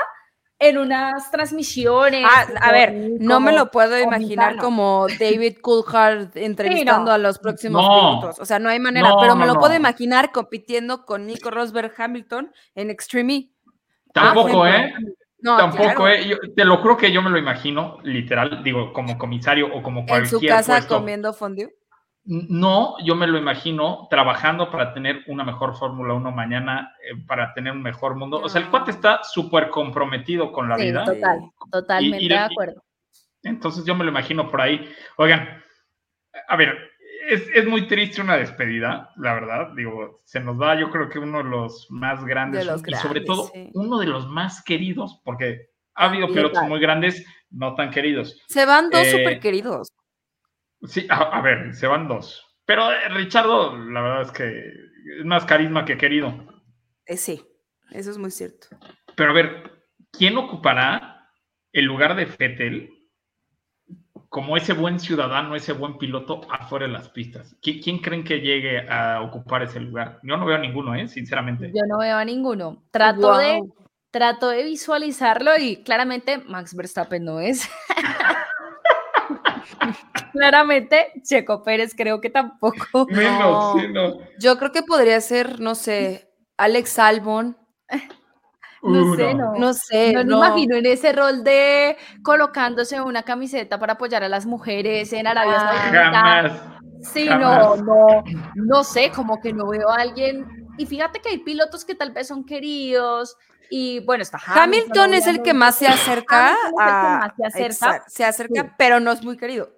en 0.62 0.78
unas 0.78 1.32
transmisiones. 1.32 2.26
Ah, 2.30 2.41
a 2.41 2.60
como- 2.60 2.72
ver, 2.74 3.12
no 3.19 3.39
me 3.39 3.54
lo 3.54 3.72
puedo 3.72 3.98
imaginar 3.98 4.58
comentarlo. 4.58 4.62
como 4.62 5.08
David 5.19 5.58
Coulthard 5.62 6.30
entrevistando 6.38 7.12
a 7.12 7.17
los 7.17 7.39
próximos 7.39 7.82
No. 7.82 8.19
pilotos. 8.19 8.39
O 8.39 8.45
sea, 8.45 8.60
no 8.60 8.69
hay 8.69 8.80
manera, 8.80 9.08
No, 9.10 9.17
pero 9.22 9.36
me 9.36 9.45
no, 9.45 9.54
lo 9.54 9.60
puedo 9.60 9.74
imaginar 9.74 10.32
compitiendo 10.32 11.06
con 11.06 11.26
Nico 11.26 11.50
Rosberg 11.50 11.93
Hamilton 11.98 12.52
en 12.76 12.89
Extreme 12.89 13.34
E. 13.36 13.50
Tampoco, 14.13 14.63
Ah, 14.63 14.78
¿eh? 14.78 14.93
No, 15.41 15.56
Tampoco, 15.56 15.84
claro. 15.84 16.08
¿eh? 16.10 16.28
Yo 16.28 16.36
te 16.54 16.65
lo 16.65 16.78
juro 16.80 16.98
que 16.98 17.13
yo 17.13 17.22
me 17.22 17.30
lo 17.30 17.38
imagino, 17.38 17.98
literal, 18.04 18.62
digo, 18.62 18.91
como 18.91 19.17
comisario 19.17 19.74
o 19.74 19.82
como 19.82 20.02
En 20.02 20.08
cualquier 20.08 20.30
su 20.30 20.41
casa 20.45 20.74
puesto. 20.74 20.98
comiendo 20.98 21.32
fondue. 21.32 21.74
No, 22.26 22.96
yo 23.04 23.16
me 23.16 23.26
lo 23.28 23.38
imagino 23.38 24.08
trabajando 24.10 24.70
para 24.70 24.94
tener 24.94 25.24
una 25.28 25.44
mejor 25.44 25.76
Fórmula 25.76 26.14
1 26.14 26.32
mañana, 26.32 26.94
eh, 27.04 27.16
para 27.26 27.54
tener 27.54 27.74
un 27.74 27.82
mejor 27.82 28.16
mundo. 28.16 28.40
O 28.42 28.50
sea, 28.50 28.62
el 28.62 28.68
cuate 28.70 28.92
está 28.92 29.24
súper 29.24 29.70
comprometido 29.70 30.52
con 30.52 30.70
la 30.70 30.78
Sí, 30.78 30.84
vida. 30.86 31.06
total, 31.06 31.40
totalmente 31.72 32.22
Y- 32.24 32.26
y- 32.26 32.30
de 32.30 32.38
acuerdo. 32.38 32.84
Entonces 33.42 33.86
yo 33.86 33.96
me 33.96 34.04
lo 34.04 34.12
imagino 34.12 34.50
por 34.52 34.62
ahí. 34.62 34.88
Oigan, 35.18 35.64
a 36.48 36.56
ver, 36.56 36.78
es, 37.30 37.48
es 37.56 37.66
muy 37.66 37.88
triste 37.88 38.22
una 38.22 38.36
despedida, 38.38 39.10
la 39.16 39.34
verdad. 39.34 39.70
Digo, 39.76 40.22
se 40.26 40.40
nos 40.40 40.60
va, 40.62 40.80
yo 40.80 40.92
creo 40.92 41.10
que 41.10 41.20
uno 41.20 41.40
de 41.40 41.50
los 41.50 41.88
más 41.90 42.24
grandes 42.26 42.68
y 42.86 42.94
sobre 42.96 43.22
todo 43.22 43.50
sí. 43.54 43.72
uno 43.74 43.98
de 44.00 44.08
los 44.08 44.28
más 44.28 44.62
queridos, 44.64 45.22
porque 45.24 45.70
ha 45.96 46.06
habido 46.06 46.28
pilotos 46.28 46.62
muy 46.64 46.80
grandes, 46.80 47.26
no 47.50 47.76
tan 47.76 47.90
queridos. 47.92 48.40
Se 48.50 48.66
van 48.66 48.90
dos 48.90 49.02
Eh, 49.08 49.12
súper 49.12 49.40
queridos. 49.40 49.90
Sí, 50.84 51.06
a, 51.10 51.15
a 51.15 51.42
ver, 51.42 51.74
se 51.76 51.88
van 51.88 52.08
dos. 52.08 52.46
Pero 52.65 52.92
eh, 52.92 53.10
Richardo, 53.10 53.76
la 53.78 54.02
verdad 54.02 54.22
es 54.22 54.32
que 54.32 54.74
es 55.20 55.26
más 55.26 55.46
carisma 55.46 55.86
que 55.86 55.98
querido. 55.98 56.34
Eh, 57.06 57.18
sí, 57.18 57.42
eso 57.92 58.12
es 58.12 58.18
muy 58.18 58.32
cierto. 58.32 58.68
Pero 59.15 59.32
a 59.32 59.34
ver, 59.34 59.72
¿quién 60.12 60.38
ocupará 60.38 61.30
el 61.74 61.86
lugar 61.86 62.15
de 62.15 62.26
Fettel 62.28 62.89
como 64.30 64.56
ese 64.58 64.74
buen 64.74 65.00
ciudadano, 65.00 65.56
ese 65.56 65.74
buen 65.74 65.98
piloto 65.98 66.42
afuera 66.52 66.86
de 66.86 66.92
las 66.94 67.10
pistas? 67.10 67.60
¿Qui- 67.62 67.82
¿Quién 67.84 67.98
creen 68.00 68.24
que 68.24 68.39
llegue 68.42 68.88
a 68.88 69.22
ocupar 69.22 69.63
ese 69.63 69.80
lugar? 69.80 70.20
Yo 70.24 70.38
no 70.38 70.46
veo 70.46 70.56
a 70.56 70.60
ninguno, 70.60 70.94
¿eh? 70.96 71.08
Sinceramente. 71.08 71.72
Yo 71.74 71.82
no 71.88 71.98
veo 71.98 72.15
a 72.15 72.24
ninguno. 72.26 72.84
Trato 72.92 73.38
de 73.38 73.60
trato 74.12 74.50
de 74.50 74.63
visualizarlo 74.63 75.52
y 75.60 75.84
claramente 75.84 76.39
Max 76.39 76.76
Verstappen 76.76 77.24
no 77.26 77.39
es. 77.39 77.68
claramente 80.32 81.12
Checo 81.24 81.63
Pérez 81.63 81.94
creo 81.96 82.20
que 82.22 82.30
tampoco. 82.30 83.06
Menos, 83.10 83.76
No. 83.76 83.80
sí, 83.80 83.88
no. 83.92 84.18
Yo 84.39 84.58
creo 84.58 84.72
que 84.72 84.84
podría 84.84 85.20
ser, 85.22 85.60
no 85.60 85.76
sé, 85.76 86.30
Alex 86.58 87.00
Albon. 87.00 87.58
No 88.82 89.12
Uh, 89.12 89.15
sé, 89.18 89.34
no. 89.34 89.54
No 89.56 89.74
sé. 89.74 90.13
No 90.13 90.20
me 90.20 90.24
no. 90.26 90.38
imagino 90.38 90.78
en 90.78 90.86
ese 90.86 91.12
rol 91.12 91.44
de 91.44 91.98
colocándose 92.24 93.02
una 93.02 93.24
camiseta 93.24 93.78
para 93.78 93.94
apoyar 93.94 94.24
a 94.24 94.30
las 94.30 94.46
mujeres 94.46 95.12
en 95.12 95.28
Arabia 95.28 95.58
Ah, 95.58 95.76
Saudita. 95.76 96.12
Jamás. 96.12 96.62
Sí, 97.02 97.28
jamás. 97.28 97.82
no, 97.82 97.84
no, 97.84 98.24
no 98.56 98.84
sé, 98.86 99.12
como 99.13 99.42
que 99.42 99.52
no 99.52 99.68
veo 99.68 99.89
a 99.89 99.96
alguien. 99.96 100.48
Y 100.78 100.86
fíjate 100.86 101.20
que 101.20 101.28
hay 101.28 101.39
pilotos 101.39 101.84
que 101.84 101.94
tal 101.94 102.13
vez 102.13 102.30
son 102.30 102.46
queridos. 102.46 103.36
Y 103.70 104.00
bueno, 104.06 104.22
está 104.22 104.39
Hamilton 104.46 105.13
es 105.13 105.28
el 105.28 105.42
que 105.44 105.54
más 105.54 105.76
se 105.76 105.86
acerca 105.86 106.56
Hamilton 106.56 106.70
es 106.72 106.78
el 106.78 106.80
que 106.80 106.82
a. 106.82 107.20
más 107.20 107.32
se 107.36 107.46
acerca. 107.46 107.65
Exacto, 107.65 108.12
se 108.12 108.24
acerca, 108.24 108.62
Sí. 108.62 108.70
pero 108.78 109.00
no 109.02 109.12
es 109.12 109.22
muy 109.26 109.36
querido. 109.36 109.72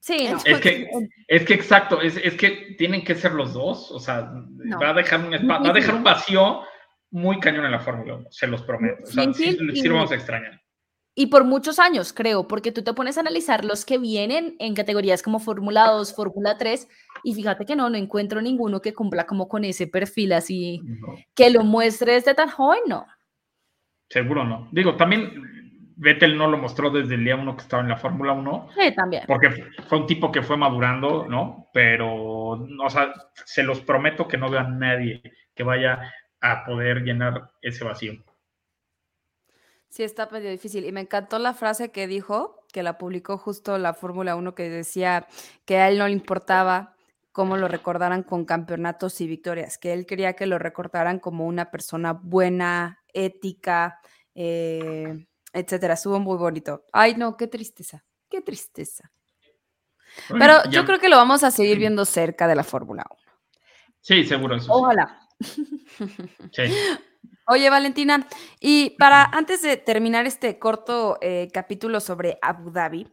Sí, 0.00 0.28
no. 0.30 0.38
Es 0.44 0.60
que, 0.60 0.88
es 1.26 1.44
que 1.44 1.54
exacto, 1.54 2.00
es, 2.00 2.16
es 2.16 2.34
que 2.34 2.74
tienen 2.78 3.04
que 3.04 3.14
ser 3.14 3.32
los 3.32 3.52
dos. 3.52 3.90
O 3.90 3.98
sea, 3.98 4.30
va, 4.80 4.90
a 4.90 4.94
dejar 4.94 5.20
un 5.20 5.32
va 5.50 5.68
a 5.70 5.72
dejar 5.72 5.94
un 5.96 6.04
vacío 6.04 6.60
muy 7.10 7.40
cañón 7.40 7.64
en 7.64 7.72
la 7.72 7.80
Fórmula 7.80 8.14
1, 8.16 8.26
se 8.30 8.46
los 8.46 8.62
prometo. 8.62 9.02
O 9.02 9.06
sea, 9.06 9.24
sí, 9.32 9.44
Difícil 9.44 9.70
sí 9.74 9.80
y- 9.80 9.88
lo 9.88 9.96
vamos 9.96 10.12
a 10.12 10.14
extrañar. 10.14 10.60
Y 11.14 11.26
por 11.26 11.42
muchos 11.42 11.80
años, 11.80 12.12
creo, 12.12 12.46
porque 12.46 12.70
tú 12.70 12.84
te 12.84 12.92
pones 12.94 13.16
a 13.16 13.22
analizar 13.22 13.64
los 13.64 13.84
que 13.84 13.98
vienen 13.98 14.54
en 14.60 14.76
categorías 14.76 15.20
como 15.20 15.40
Fórmula 15.40 15.86
2, 15.90 16.14
Fórmula 16.14 16.56
3, 16.56 16.86
y 17.24 17.34
fíjate 17.34 17.64
que 17.66 17.74
no, 17.74 17.90
no 17.90 17.96
encuentro 17.96 18.40
ninguno 18.40 18.80
que 18.80 18.94
cumpla 18.94 19.26
como 19.26 19.48
con 19.48 19.64
ese 19.64 19.88
perfil 19.88 20.32
así, 20.32 20.80
No, 20.84 21.14
que 21.34 21.50
lo 21.50 21.64
muestre 21.64 22.12
desde 22.12 22.34
tan 22.34 22.48
joven, 22.50 22.78
no. 22.86 23.04
seguro 24.08 24.44
no. 24.44 24.68
Digo, 24.70 24.96
también 24.96 25.57
Vettel 26.00 26.38
no 26.38 26.46
lo 26.48 26.58
mostró 26.58 26.90
desde 26.90 27.16
el 27.16 27.24
día 27.24 27.34
uno 27.34 27.56
que 27.56 27.62
estaba 27.62 27.82
en 27.82 27.88
la 27.88 27.96
Fórmula 27.96 28.32
1, 28.32 28.68
Sí, 28.78 28.94
también. 28.94 29.24
porque 29.26 29.50
fue 29.88 29.98
un 29.98 30.06
tipo 30.06 30.30
que 30.30 30.42
fue 30.42 30.56
madurando, 30.56 31.26
¿no? 31.28 31.68
Pero, 31.72 32.08
o 32.50 32.90
sea, 32.90 33.12
se 33.34 33.64
los 33.64 33.80
prometo 33.80 34.28
que 34.28 34.36
no 34.38 34.48
veo 34.48 34.60
a 34.60 34.68
nadie 34.68 35.22
que 35.54 35.64
vaya 35.64 36.12
a 36.40 36.64
poder 36.64 37.02
llenar 37.02 37.50
ese 37.62 37.84
vacío. 37.84 38.12
Sí, 39.88 40.04
está 40.04 40.28
medio 40.30 40.50
difícil. 40.50 40.84
Y 40.84 40.92
me 40.92 41.00
encantó 41.00 41.38
la 41.40 41.52
frase 41.52 41.90
que 41.90 42.06
dijo, 42.06 42.64
que 42.72 42.84
la 42.84 42.96
publicó 42.96 43.36
justo 43.36 43.76
la 43.78 43.92
Fórmula 43.92 44.36
1, 44.36 44.54
que 44.54 44.68
decía 44.70 45.26
que 45.64 45.78
a 45.78 45.88
él 45.88 45.98
no 45.98 46.06
le 46.06 46.12
importaba 46.12 46.94
cómo 47.32 47.56
lo 47.56 47.66
recordaran 47.66 48.22
con 48.22 48.44
campeonatos 48.44 49.20
y 49.20 49.26
victorias, 49.26 49.78
que 49.78 49.92
él 49.92 50.06
quería 50.06 50.34
que 50.34 50.46
lo 50.46 50.58
recordaran 50.58 51.18
como 51.18 51.46
una 51.46 51.70
persona 51.70 52.12
buena, 52.12 53.00
ética, 53.12 54.00
eh, 54.34 55.26
etcétera. 55.52 55.94
Estuvo 55.94 56.18
muy 56.20 56.36
bonito. 56.36 56.84
Ay, 56.92 57.14
no, 57.16 57.36
qué 57.36 57.46
tristeza, 57.46 58.04
qué 58.28 58.40
tristeza. 58.42 59.10
Pero 60.28 60.62
Ya- 60.64 60.70
yo 60.70 60.84
creo 60.84 60.98
que 60.98 61.08
lo 61.08 61.16
vamos 61.16 61.44
a 61.44 61.50
seguir 61.50 61.78
viendo 61.78 62.04
cerca 62.04 62.46
de 62.48 62.54
la 62.54 62.64
Fórmula 62.64 63.04
1. 63.10 63.18
Sí, 64.00 64.24
seguro 64.24 64.56
eso. 64.56 64.72
Ojalá. 64.72 65.20
Sí. 66.52 66.62
Oye, 67.46 67.70
Valentina, 67.70 68.26
y 68.60 68.90
para 68.98 69.24
antes 69.24 69.62
de 69.62 69.76
terminar 69.78 70.26
este 70.26 70.58
corto 70.58 71.16
eh, 71.22 71.48
capítulo 71.52 72.00
sobre 72.00 72.38
Abu 72.42 72.70
Dhabi, 72.70 73.10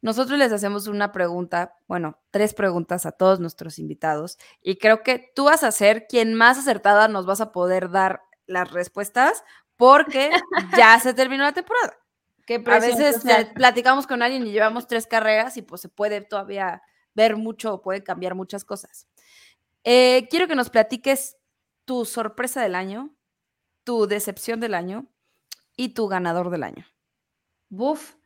nosotros 0.00 0.38
les 0.38 0.52
hacemos 0.52 0.88
una 0.88 1.12
pregunta, 1.12 1.74
bueno, 1.86 2.18
tres 2.30 2.54
preguntas 2.54 3.06
a 3.06 3.12
todos 3.12 3.38
nuestros 3.40 3.78
invitados, 3.78 4.36
y 4.62 4.78
creo 4.78 5.02
que 5.04 5.30
tú 5.34 5.44
vas 5.44 5.62
a 5.62 5.70
ser 5.72 6.06
quien 6.08 6.34
más 6.34 6.58
acertada 6.58 7.06
nos 7.08 7.24
vas 7.26 7.40
a 7.40 7.52
poder 7.52 7.90
dar 7.90 8.22
las 8.46 8.70
respuestas, 8.72 9.44
porque 9.78 10.30
ya 10.76 11.00
se 11.00 11.14
terminó 11.14 11.44
la 11.44 11.54
temporada. 11.54 11.96
Qué 12.46 12.62
A 12.66 12.78
veces 12.80 13.16
social. 13.16 13.42
eh, 13.42 13.52
platicamos 13.54 14.06
con 14.06 14.22
alguien 14.22 14.46
y 14.46 14.52
llevamos 14.52 14.86
tres 14.86 15.06
carreras 15.06 15.56
y 15.56 15.62
pues 15.62 15.80
se 15.80 15.88
puede 15.88 16.20
todavía 16.20 16.82
ver 17.14 17.36
mucho 17.36 17.74
o 17.74 17.80
puede 17.82 18.02
cambiar 18.02 18.34
muchas 18.34 18.64
cosas. 18.64 19.06
Eh, 19.84 20.28
quiero 20.30 20.48
que 20.48 20.54
nos 20.54 20.68
platiques 20.68 21.36
tu 21.84 22.04
sorpresa 22.04 22.60
del 22.62 22.74
año, 22.74 23.14
tu 23.84 24.06
decepción 24.06 24.60
del 24.60 24.74
año 24.74 25.06
y 25.76 25.90
tu 25.94 26.08
ganador 26.08 26.50
del 26.50 26.64
año. 26.64 26.86
Buf. 27.70 28.17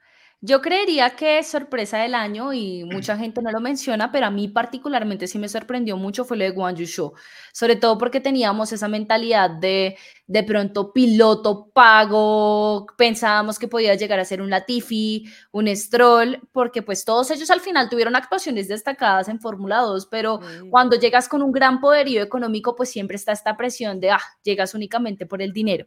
Yo 0.45 0.61
creería 0.61 1.11
que 1.11 1.39
es 1.39 1.47
sorpresa 1.47 1.99
del 1.99 2.17
año 2.17 2.53
y 2.53 2.83
mucha 2.91 3.17
gente 3.17 3.41
no 3.43 3.53
lo 3.53 3.61
menciona, 3.61 4.11
pero 4.11 4.27
a 4.27 4.31
mí 4.31 4.49
particularmente 4.49 5.29
sí 5.29 5.39
me 5.39 5.49
sorprendió 5.49 5.97
mucho 5.97 6.25
fue 6.25 6.37
lo 6.37 6.43
de 6.43 6.51
Guan 6.51 6.75
Yu 6.75 7.13
sobre 7.53 7.77
todo 7.77 7.97
porque 7.97 8.21
teníamos 8.21 8.73
esa 8.73 8.89
mentalidad 8.89 9.51
de 9.51 9.97
de 10.27 10.43
pronto 10.45 10.93
piloto 10.95 11.71
pago, 11.75 12.87
pensábamos 12.97 13.59
que 13.59 13.69
podía 13.69 13.95
llegar 13.97 14.19
a 14.19 14.25
ser 14.25 14.41
un 14.41 14.49
Latifi, 14.49 15.27
un 15.51 15.69
Stroll, 15.77 16.41
porque 16.53 16.81
pues 16.81 17.05
todos 17.05 17.31
ellos 17.31 17.51
al 17.51 17.61
final 17.61 17.91
tuvieron 17.91 18.17
actuaciones 18.17 18.67
destacadas 18.67 19.29
en 19.29 19.41
Fórmula 19.41 19.81
2, 19.81 20.07
pero 20.07 20.41
cuando 20.71 20.97
llegas 20.97 21.29
con 21.29 21.43
un 21.43 21.53
gran 21.53 21.81
poderío 21.81 22.23
económico, 22.23 22.75
pues 22.75 22.91
siempre 22.91 23.17
está 23.17 23.33
esta 23.33 23.59
presión 23.59 24.01
de, 24.01 24.13
ah, 24.13 24.23
llegas 24.43 24.75
únicamente 24.75 25.27
por 25.27 25.43
el 25.43 25.53
dinero. 25.53 25.85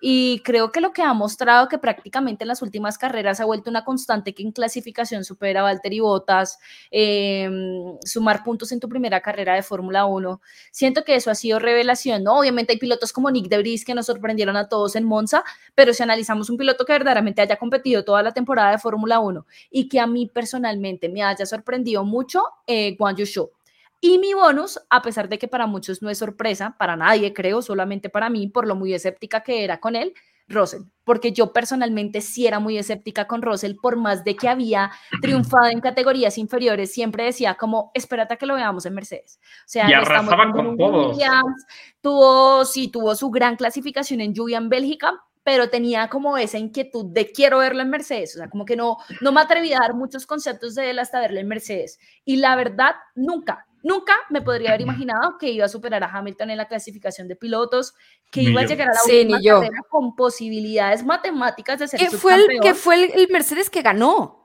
Y 0.00 0.40
creo 0.44 0.70
que 0.72 0.80
lo 0.80 0.92
que 0.92 1.02
ha 1.02 1.12
mostrado 1.14 1.68
que 1.68 1.78
prácticamente 1.78 2.44
en 2.44 2.48
las 2.48 2.62
últimas 2.62 2.98
carreras 2.98 3.40
ha 3.40 3.44
vuelto 3.44 3.70
una 3.70 3.84
constante 3.84 4.34
que 4.34 4.42
en 4.42 4.52
clasificación 4.52 5.24
supera 5.24 5.60
a 5.60 5.62
Valtteri 5.64 6.00
Bottas, 6.00 6.58
em, 6.90 7.98
sumar 8.04 8.44
puntos 8.44 8.72
en 8.72 8.80
tu 8.80 8.88
primera 8.88 9.20
carrera 9.20 9.54
de 9.54 9.62
Fórmula 9.62 10.06
1. 10.06 10.40
Siento 10.70 11.04
que 11.04 11.16
eso 11.16 11.30
ha 11.30 11.34
sido 11.34 11.58
revelación, 11.58 12.22
¿no? 12.24 12.38
Obviamente 12.38 12.72
hay 12.72 12.78
pilotos 12.78 13.12
como 13.12 13.30
Nick 13.30 13.48
De 13.48 13.58
que 13.84 13.94
nos 13.94 14.06
sorprendieron 14.06 14.56
a 14.56 14.68
todos 14.68 14.96
en 14.96 15.04
Monza, 15.04 15.44
pero 15.74 15.92
si 15.92 16.02
analizamos 16.02 16.48
un 16.48 16.56
piloto 16.56 16.84
que 16.84 16.92
verdaderamente 16.92 17.42
haya 17.42 17.56
competido 17.56 18.04
toda 18.04 18.22
la 18.22 18.32
temporada 18.32 18.70
de 18.72 18.78
Fórmula 18.78 19.18
1 19.20 19.46
y 19.70 19.88
que 19.88 20.00
a 20.00 20.06
mí 20.06 20.26
personalmente 20.26 21.08
me 21.08 21.22
haya 21.22 21.44
sorprendido 21.44 22.04
mucho, 22.04 22.42
eh, 22.66 22.96
Guan 22.96 23.16
Yu 23.16 23.26
Zhou. 23.26 23.57
Y 24.00 24.18
mi 24.18 24.32
bonus, 24.32 24.80
a 24.90 25.02
pesar 25.02 25.28
de 25.28 25.38
que 25.38 25.48
para 25.48 25.66
muchos 25.66 26.02
no 26.02 26.10
es 26.10 26.18
sorpresa, 26.18 26.76
para 26.78 26.96
nadie 26.96 27.32
creo, 27.32 27.62
solamente 27.62 28.08
para 28.08 28.30
mí, 28.30 28.48
por 28.48 28.66
lo 28.66 28.76
muy 28.76 28.94
escéptica 28.94 29.42
que 29.42 29.64
era 29.64 29.80
con 29.80 29.96
él, 29.96 30.14
Russell, 30.48 30.82
porque 31.04 31.32
yo 31.32 31.52
personalmente 31.52 32.20
sí 32.20 32.46
era 32.46 32.58
muy 32.58 32.78
escéptica 32.78 33.26
con 33.26 33.42
Russell, 33.42 33.74
por 33.80 33.96
más 33.96 34.24
de 34.24 34.34
que 34.34 34.48
había 34.48 34.90
triunfado 35.20 35.66
en 35.66 35.80
categorías 35.80 36.38
inferiores, 36.38 36.92
siempre 36.92 37.24
decía 37.24 37.54
como, 37.54 37.90
espérate 37.94 38.34
a 38.34 38.36
que 38.36 38.46
lo 38.46 38.54
veamos 38.54 38.86
en 38.86 38.94
Mercedes. 38.94 39.38
O 39.42 39.68
sea, 39.68 39.90
y 39.90 39.92
arrasaba 39.92 40.50
con 40.52 40.76
todos. 40.76 41.16
Williams, 41.16 41.66
tuvo, 42.00 42.64
sí, 42.64 42.88
tuvo 42.88 43.14
su 43.14 43.30
gran 43.30 43.56
clasificación 43.56 44.20
en 44.20 44.32
lluvia 44.32 44.58
en 44.58 44.68
Bélgica, 44.68 45.12
pero 45.42 45.70
tenía 45.70 46.08
como 46.08 46.36
esa 46.36 46.58
inquietud 46.58 47.06
de 47.06 47.30
quiero 47.30 47.58
verlo 47.58 47.82
en 47.82 47.90
Mercedes, 47.90 48.34
o 48.34 48.38
sea, 48.38 48.50
como 48.50 48.64
que 48.64 48.76
no, 48.76 48.98
no 49.20 49.32
me 49.32 49.40
atreví 49.40 49.72
a 49.72 49.80
dar 49.80 49.94
muchos 49.94 50.26
conceptos 50.26 50.74
de 50.74 50.90
él 50.90 50.98
hasta 50.98 51.20
verlo 51.20 51.40
en 51.40 51.48
Mercedes. 51.48 51.98
Y 52.24 52.36
la 52.36 52.56
verdad, 52.56 52.96
nunca, 53.14 53.66
nunca 53.88 54.14
me 54.28 54.42
podría 54.42 54.70
haber 54.70 54.82
imaginado 54.82 55.38
que 55.38 55.50
iba 55.50 55.64
a 55.64 55.68
superar 55.68 56.04
a 56.04 56.06
Hamilton 56.06 56.50
en 56.50 56.58
la 56.58 56.68
clasificación 56.68 57.26
de 57.26 57.34
pilotos, 57.34 57.94
que 58.30 58.42
iba 58.42 58.60
a 58.60 58.64
llegar 58.66 58.88
a 58.88 58.92
la 58.92 58.98
sí, 58.98 59.22
última 59.22 59.40
carrera 59.40 59.82
con 59.88 60.14
posibilidades 60.14 61.04
matemáticas 61.04 61.78
de 61.80 61.88
ser 61.88 61.98
¿Qué 61.98 62.10
fue 62.10 62.34
el, 62.34 62.60
¿Qué 62.60 62.74
fue 62.74 63.04
el, 63.04 63.12
el, 63.20 63.28
Mercedes 63.30 63.70
que 63.70 63.82
ganó? 63.82 64.36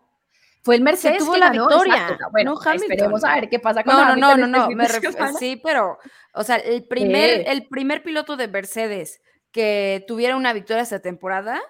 Fue 0.63 0.75
el 0.75 0.81
Mercedes 0.81 1.17
que 1.17 1.23
tuvo 1.25 1.33
que 1.33 1.39
la 1.39 1.49
ganó, 1.49 1.67
victoria. 1.67 1.93
exacto. 1.93 2.25
Bueno, 2.31 2.53
no 2.53 2.61
Hamilton. 2.61 2.91
esperemos 2.91 3.23
a 3.25 3.35
ver 3.35 3.49
qué 3.49 3.59
pasa 3.59 3.83
con 3.83 3.93
No, 3.93 3.99
no, 3.99 4.11
Hamilton 4.11 4.39
no, 4.39 4.47
no, 4.47 4.57
este 4.83 5.01
no. 5.01 5.13
fin 5.13 5.25
me 5.25 5.33
sí, 5.33 5.61
pero, 5.61 5.99
o 6.33 6.43
sea, 6.43 6.55
el 6.55 6.87
primer, 6.87 7.43
el 7.47 7.67
primer 7.67 8.01
piloto 8.01 8.37
de 8.37 8.47
Mercedes 8.47 9.21
que 9.51 10.03
tuviera 10.07 10.37
una 10.37 10.53
victoria 10.53 10.81
esta 10.81 11.01
temporada, 11.01 11.61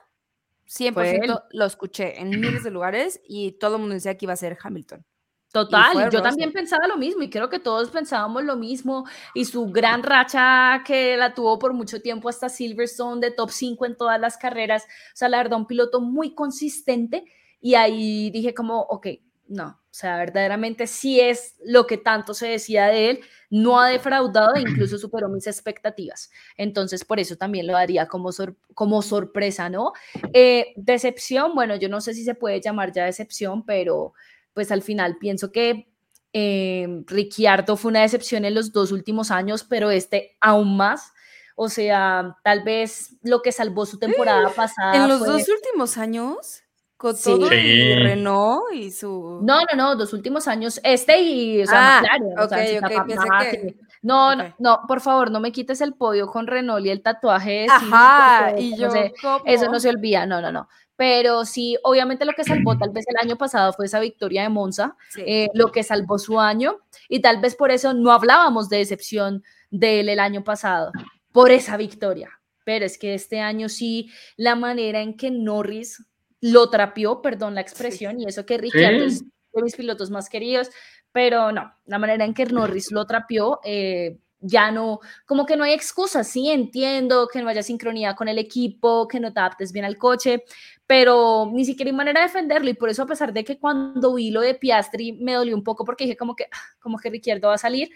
100% 0.68 1.44
lo 1.52 1.66
escuché 1.66 2.22
en 2.22 2.30
miles 2.40 2.64
de 2.64 2.72
lugares 2.72 3.20
y 3.28 3.54
todo 3.54 3.76
el 3.76 3.82
mundo 3.82 3.96
decía 3.96 4.16
que 4.16 4.26
iba 4.26 4.34
a 4.34 4.38
ser 4.38 4.58
Hamilton. 4.62 5.06
Total, 5.54 5.94
yo 6.12 6.22
también 6.24 6.52
pensaba 6.52 6.88
lo 6.88 6.98
mismo 6.98 7.22
y 7.22 7.30
creo 7.30 7.48
que 7.48 7.60
todos 7.60 7.92
pensábamos 7.92 8.44
lo 8.44 8.56
mismo 8.58 9.06
y 9.36 9.46
su 9.46 9.68
gran 9.68 10.02
racha 10.02 10.82
que 10.84 11.16
la 11.16 11.36
tuvo 11.36 11.60
por 11.60 11.74
mucho 11.74 12.02
tiempo 12.02 12.28
hasta 12.28 12.50
Silverstone 12.50 13.22
de 13.22 13.30
top 13.32 13.52
5 13.52 13.86
en 13.86 13.96
todas 13.96 14.20
las 14.20 14.36
carreras, 14.38 14.84
o 14.84 15.16
sea, 15.16 15.30
la 15.30 15.38
verdad, 15.38 15.60
un 15.60 15.68
piloto 15.68 16.02
muy 16.02 16.34
consistente 16.34 17.24
y 17.62 17.76
ahí 17.76 18.32
dije 18.32 18.54
como, 18.56 18.82
ok, 18.82 19.08
no, 19.48 19.68
o 19.68 19.94
sea, 19.96 20.18
verdaderamente 20.18 20.88
sí 20.88 21.20
es 21.20 21.56
lo 21.64 21.86
que 21.86 21.98
tanto 21.98 22.34
se 22.34 22.48
decía 22.48 22.88
de 22.88 23.12
él, 23.12 23.20
no 23.52 23.80
ha 23.80 23.90
defraudado 23.90 24.56
e 24.56 24.62
incluso 24.62 24.98
superó 24.98 25.30
mis 25.30 25.46
expectativas. 25.46 26.32
Entonces, 26.58 27.06
por 27.06 27.20
eso 27.20 27.36
también 27.36 27.68
lo 27.68 27.74
daría 27.74 28.08
como, 28.08 28.32
sor- 28.32 28.56
como 28.74 29.04
sorpresa, 29.04 29.70
¿no? 29.70 29.94
Eh, 30.34 30.74
decepción, 30.78 31.54
bueno, 31.54 31.76
yo 31.76 31.90
no 31.90 32.02
sé 32.02 32.16
si 32.16 32.24
se 32.24 32.34
puede 32.34 32.60
llamar 32.60 32.92
ya 32.92 33.06
decepción, 33.06 33.64
pero 33.66 34.14
pues 34.54 34.72
al 34.72 34.82
final 34.82 35.18
pienso 35.20 35.52
que 35.52 35.88
eh, 36.34 37.04
Ricciardo 37.08 37.78
fue 37.78 37.90
una 37.90 38.02
decepción 38.02 38.46
en 38.46 38.56
los 38.56 38.72
dos 38.72 38.92
últimos 38.92 39.30
años, 39.32 39.64
pero 39.64 39.92
este 39.92 40.36
aún 40.42 40.78
más. 40.78 41.12
O 41.56 41.70
sea, 41.70 42.36
tal 42.44 42.64
vez 42.64 43.16
lo 43.22 43.42
que 43.44 43.52
salvó 43.52 43.86
su 43.86 44.00
temporada 44.00 44.50
pasada. 44.56 44.96
en 44.96 45.08
los 45.08 45.20
fue- 45.20 45.28
dos 45.28 45.48
últimos 45.50 45.98
años, 46.00 46.64
con 46.98 47.16
Sí. 47.16 47.24
todo 47.26 47.46
y 47.54 47.60
Sí. 47.60 47.94
Renault 47.96 48.74
y 48.74 48.92
su... 48.92 49.40
No, 49.44 49.60
no, 49.62 49.76
no, 49.78 49.96
dos 49.96 50.14
últimos 50.14 50.48
años, 50.48 50.80
este 50.84 51.20
y, 51.22 51.62
o 51.62 51.68
sea, 51.68 52.00
Ah, 52.00 52.02
McLaren, 52.02 52.40
o 52.40 52.48
sea, 52.50 52.58
pensé 53.06 53.52
que- 53.52 53.68
sí. 53.70 53.80
No, 54.02 54.36
no, 54.36 54.44
ok. 54.46 54.50
no, 54.60 54.82
por 54.88 55.00
favor, 55.00 55.30
no 55.32 55.40
me 55.40 55.52
quites 55.52 55.80
el 55.82 55.94
podio 55.94 56.28
con 56.28 56.46
Renault 56.48 56.86
y 56.86 56.90
el 56.90 57.02
tatuaje 57.04 57.52
de 57.52 57.68
Ajá, 57.70 58.48
porque 58.50 58.62
y 58.62 58.78
yo, 58.78 58.88
no 58.88 58.94
¿cómo? 59.22 59.44
eso 59.46 59.72
no 59.72 59.80
se 59.80 59.90
olvida, 59.90 60.26
no, 60.26 60.42
no, 60.42 60.52
no. 60.52 60.68
Pero 61.04 61.44
sí, 61.44 61.78
obviamente 61.84 62.24
lo 62.24 62.32
que 62.32 62.46
salvó 62.46 62.78
tal 62.80 62.92
vez 62.92 63.04
el 63.10 63.18
año 63.22 63.38
pasado 63.38 63.74
fue 63.74 63.88
esa 63.88 64.00
victoria 64.00 64.44
de 64.44 64.50
Monza, 64.50 64.96
Sí. 65.10 65.22
eh, 65.28 65.50
lo 65.54 65.70
que 65.70 65.84
salvó 65.84 66.18
su 66.18 66.40
año, 66.40 66.78
y 67.10 67.20
tal 67.20 67.42
vez 67.42 67.56
por 67.56 67.72
eso 67.72 67.94
no 67.94 68.14
hablábamos 68.14 68.70
de 68.70 68.78
decepción 68.78 69.44
de 69.70 70.00
él 70.00 70.08
el 70.08 70.20
año 70.22 70.46
pasado, 70.46 70.94
por 71.34 71.52
esa 71.52 71.76
victoria. 71.76 72.30
Pero 72.64 72.86
es 72.86 72.98
que 72.98 73.16
este 73.16 73.42
año 73.42 73.68
sí, 73.68 74.10
la 74.38 74.56
manera 74.56 75.02
en 75.02 75.18
que 75.18 75.30
Norris 75.30 76.06
lo 76.40 76.70
trapeó, 76.70 77.22
perdón 77.22 77.56
la 77.56 77.62
expresión, 77.62 78.22
y 78.22 78.26
eso 78.26 78.46
que 78.46 78.58
Ricciardo 78.58 79.04
es 79.04 79.24
de 79.54 79.62
mis 79.62 79.76
pilotos 79.76 80.10
más 80.10 80.30
queridos, 80.30 80.70
pero 81.12 81.52
no, 81.52 81.74
la 81.86 82.00
manera 82.00 82.24
en 82.24 82.34
que 82.34 82.46
Norris 82.46 82.92
lo 82.94 83.06
trapeó, 83.06 83.60
eh, 83.66 84.20
ya 84.44 84.72
no, 84.72 85.00
como 85.26 85.46
que 85.46 85.56
no 85.56 85.64
hay 85.64 85.74
excusas, 85.74 86.28
sí, 86.28 86.50
entiendo 86.50 87.28
que 87.32 87.42
no 87.42 87.50
haya 87.50 87.64
sincronía 87.64 88.16
con 88.16 88.28
el 88.28 88.38
equipo, 88.38 89.08
que 89.08 89.20
no 89.20 89.34
te 89.34 89.40
adaptes 89.40 89.72
bien 89.72 89.86
al 89.86 89.98
coche, 89.98 90.44
pero 90.86 91.50
ni 91.52 91.66
siquiera 91.66 91.90
hay 91.90 91.96
manera 91.96 92.20
de 92.22 92.28
defenderlo, 92.28 92.70
y 92.70 92.74
por 92.74 92.90
eso 92.90 93.04
a 93.04 93.08
pesar 93.08 93.34
de 93.34 93.44
que 93.44 93.58
cuando 93.58 94.14
vi 94.14 94.32
lo 94.32 94.42
de 94.42 94.56
Piastri 94.56 95.14
me 95.14 95.34
dolió 95.34 95.56
un 95.56 95.64
poco 95.64 95.86
porque 95.86 96.04
dije 96.04 96.18
como 96.18 96.36
que, 96.36 96.46
ah, 96.52 96.58
como 96.82 96.98
que 97.00 97.10
Ricciardo 97.10 97.48
va 97.48 97.56
a 97.56 97.58
salir, 97.58 97.90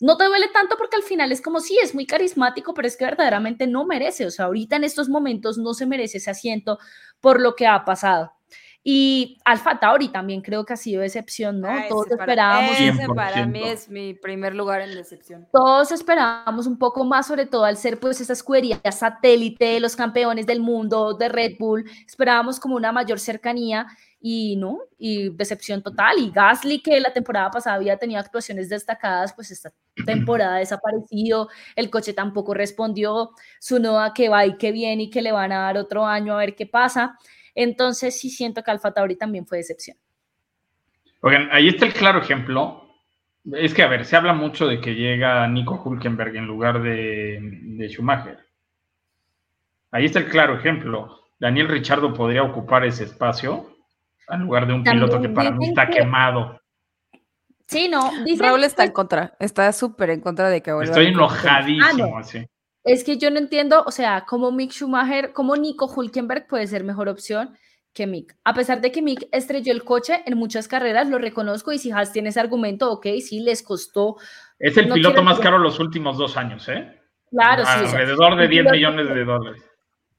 no 0.00 0.16
te 0.16 0.24
duele 0.24 0.48
tanto 0.52 0.76
porque 0.76 0.96
al 0.96 1.02
final 1.02 1.32
es 1.32 1.40
como 1.40 1.60
sí, 1.60 1.78
es 1.82 1.94
muy 1.94 2.04
carismático, 2.06 2.74
pero 2.74 2.86
es 2.86 2.96
que 2.96 3.06
verdaderamente 3.06 3.66
no 3.66 3.86
merece, 3.86 4.26
o 4.26 4.30
sea, 4.30 4.46
ahorita 4.46 4.76
en 4.76 4.84
estos 4.84 5.08
momentos 5.08 5.56
no 5.56 5.72
se 5.72 5.86
merece 5.86 6.18
ese 6.18 6.30
asiento 6.30 6.78
por 7.20 7.40
lo 7.40 7.54
que 7.54 7.66
ha 7.66 7.84
pasado. 7.84 8.32
Y 8.86 9.38
Alfa 9.46 9.80
Tauri 9.80 10.08
también 10.08 10.42
creo 10.42 10.66
que 10.66 10.74
ha 10.74 10.76
sido 10.76 11.00
decepción, 11.00 11.58
¿no? 11.62 11.68
Ah, 11.70 11.84
Todos 11.88 12.06
ese 12.06 12.16
para- 12.18 12.24
esperábamos, 12.32 12.70
Ese 12.80 13.06
para 13.14 13.46
mí 13.46 13.60
100%. 13.60 13.72
es 13.72 13.88
mi 13.88 14.12
primer 14.12 14.54
lugar 14.54 14.82
en 14.82 14.94
decepción. 14.94 15.48
todos 15.52 15.90
esperábamos 15.90 16.66
un 16.66 16.78
poco 16.78 17.02
más, 17.04 17.26
sobre 17.26 17.46
todo 17.46 17.64
al 17.64 17.78
ser 17.78 17.98
pues 17.98 18.20
esa 18.20 18.34
escudería 18.34 18.78
satélite 18.92 19.64
de 19.64 19.80
los 19.80 19.96
campeones 19.96 20.44
del 20.46 20.60
mundo 20.60 21.14
de 21.14 21.30
Red 21.30 21.52
Bull, 21.58 21.84
esperábamos 22.06 22.60
como 22.60 22.76
una 22.76 22.92
mayor 22.92 23.18
cercanía 23.18 23.86
y 24.20 24.56
no, 24.56 24.78
y 24.98 25.30
decepción 25.30 25.82
total. 25.82 26.18
Y 26.18 26.30
Gasly, 26.30 26.82
que 26.82 27.00
la 27.00 27.12
temporada 27.14 27.50
pasada 27.50 27.76
había 27.76 27.96
tenido 27.96 28.20
actuaciones 28.20 28.68
destacadas, 28.68 29.32
pues 29.34 29.50
esta 29.50 29.72
temporada 30.04 30.56
ha 30.56 30.58
desaparecido, 30.58 31.48
el 31.74 31.88
coche 31.88 32.12
tampoco 32.12 32.52
respondió, 32.52 33.30
su 33.60 33.78
Noda 33.78 34.12
que 34.12 34.28
va 34.28 34.44
y 34.44 34.58
que 34.58 34.72
viene 34.72 35.04
y 35.04 35.10
que 35.10 35.22
le 35.22 35.32
van 35.32 35.52
a 35.52 35.60
dar 35.60 35.78
otro 35.78 36.04
año 36.06 36.34
a 36.34 36.38
ver 36.38 36.54
qué 36.54 36.66
pasa. 36.66 37.18
Entonces 37.54 38.18
sí 38.18 38.30
siento 38.30 38.62
que 38.62 38.70
Alfa 38.70 38.92
Tauri 38.92 39.16
también 39.16 39.46
fue 39.46 39.58
decepción. 39.58 39.96
Oigan, 41.20 41.48
ahí 41.52 41.68
está 41.68 41.86
el 41.86 41.92
claro 41.94 42.20
ejemplo. 42.20 42.82
Es 43.52 43.74
que, 43.74 43.82
a 43.82 43.88
ver, 43.88 44.04
se 44.04 44.16
habla 44.16 44.32
mucho 44.32 44.66
de 44.66 44.80
que 44.80 44.94
llega 44.94 45.46
Nico 45.48 45.80
Hulkenberg 45.84 46.36
en 46.36 46.46
lugar 46.46 46.82
de, 46.82 47.38
de 47.40 47.88
Schumacher. 47.88 48.38
Ahí 49.90 50.06
está 50.06 50.18
el 50.18 50.28
claro 50.28 50.58
ejemplo. 50.58 51.20
Daniel 51.38 51.68
Richardo 51.68 52.12
podría 52.14 52.42
ocupar 52.42 52.84
ese 52.84 53.04
espacio 53.04 53.76
en 54.28 54.40
lugar 54.40 54.66
de 54.66 54.72
un 54.74 54.82
También 54.82 55.06
piloto 55.06 55.22
que 55.22 55.28
para 55.28 55.50
mí 55.50 55.68
está 55.68 55.86
que- 55.88 55.98
quemado. 55.98 56.60
Sí, 57.66 57.88
no, 57.88 58.10
dicen, 58.24 58.46
Raúl 58.46 58.62
está 58.64 58.84
en 58.84 58.92
contra, 58.92 59.34
está 59.40 59.72
súper 59.72 60.10
en 60.10 60.20
contra 60.20 60.50
de 60.50 60.62
que 60.62 60.70
vuelva 60.72 60.90
Estoy 60.90 61.06
enojadísimo, 61.06 62.16
Ah, 62.16 62.20
así. 62.20 62.46
Es 62.84 63.02
que 63.02 63.16
yo 63.16 63.30
no 63.30 63.38
entiendo, 63.38 63.82
o 63.86 63.90
sea, 63.90 64.24
cómo 64.28 64.52
Mick 64.52 64.70
Schumacher, 64.72 65.32
cómo 65.32 65.56
Nico 65.56 65.86
Hulkenberg 65.86 66.46
puede 66.46 66.66
ser 66.66 66.84
mejor 66.84 67.08
opción 67.08 67.56
que 67.94 68.06
Mick. 68.06 68.36
A 68.44 68.52
pesar 68.54 68.80
de 68.80 68.92
que 68.92 69.00
Mick 69.02 69.26
estrelló 69.32 69.72
el 69.72 69.84
coche 69.84 70.22
en 70.26 70.36
muchas 70.36 70.68
carreras, 70.68 71.08
lo 71.08 71.18
reconozco 71.18 71.72
y 71.72 71.78
si 71.78 71.90
Haas 71.92 72.12
tiene 72.12 72.28
ese 72.30 72.40
argumento, 72.40 72.90
ok, 72.92 73.06
sí, 73.20 73.40
les 73.40 73.62
costó. 73.62 74.16
Es 74.58 74.76
el 74.76 74.88
No 74.88 74.94
piloto 74.94 75.14
quiero 75.14 75.24
más 75.24 75.38
caro 75.40 75.58
los 75.58 75.78
últimos 75.80 76.18
dos 76.18 76.36
años, 76.36 76.68
¿eh? 76.68 77.00
Claro, 77.30 77.64
sí. 77.64 77.70
Alrededor 77.86 78.36
de 78.36 78.44
un 78.44 78.50
10 78.50 78.62
piloto- 78.64 78.72
millones 78.74 79.08
de 79.14 79.24
dólares. 79.24 79.62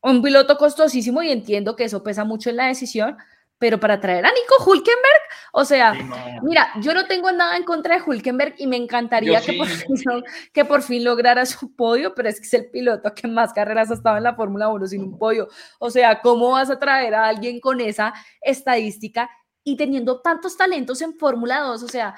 Un 0.02 0.22
piloto 0.22 0.58
costosísimo 0.58 1.22
y 1.24 1.32
entiendo 1.32 1.76
que 1.76 1.84
eso 1.86 2.02
pesa 2.04 2.24
mucho 2.24 2.50
en 2.50 2.58
la 2.58 2.68
decisión, 2.68 3.18
pero 3.58 3.80
para 3.80 4.00
traer 4.00 4.26
a 4.26 4.30
Nico 4.30 4.64
Hulkenberg, 4.66 5.22
o 5.54 5.64
sea, 5.64 5.94
Sí, 5.94 6.04
no. 6.04 6.16
Mira, 6.44 6.72
yo 6.82 6.94
no 6.94 7.06
tengo 7.06 7.32
nada 7.32 7.56
en 7.56 7.64
contra 7.64 7.96
de 7.96 8.04
Hulkenberg 8.04 8.56
y 8.58 8.68
me 8.68 8.76
encantaría 8.76 9.40
Yo 9.40 9.46
que, 9.46 9.54
por 9.58 9.68
fin, 9.68 10.24
que 10.54 10.66
por 10.66 10.82
fin 10.82 11.04
lograra 11.04 11.46
su 11.46 11.74
podio, 11.76 12.14
pero 12.14 12.30
es 12.30 12.40
que 12.40 12.48
es 12.48 12.54
el 12.54 12.70
piloto 12.70 13.14
que 13.14 13.28
más 13.28 13.54
carreras 13.54 13.92
ha 13.92 13.94
estado 13.94 14.18
en 14.18 14.24
la 14.24 14.36
Fórmula 14.36 14.68
1 14.70 14.88
sin 14.88 15.04
un 15.04 15.18
podio. 15.18 15.48
O 15.80 15.90
sea, 15.90 16.22
¿cómo 16.22 16.52
vas 16.52 16.70
a 16.70 16.80
traer 16.80 17.16
a 17.16 17.28
alguien 17.28 17.60
con 17.60 17.80
esa 17.80 18.14
estadística 18.42 19.30
y 19.64 19.78
teniendo 19.78 20.22
tantos 20.22 20.58
talentos 20.58 21.02
en 21.02 21.14
Fórmula 21.18 21.62
2? 21.62 21.84
O 21.84 21.88
sea, 21.88 22.16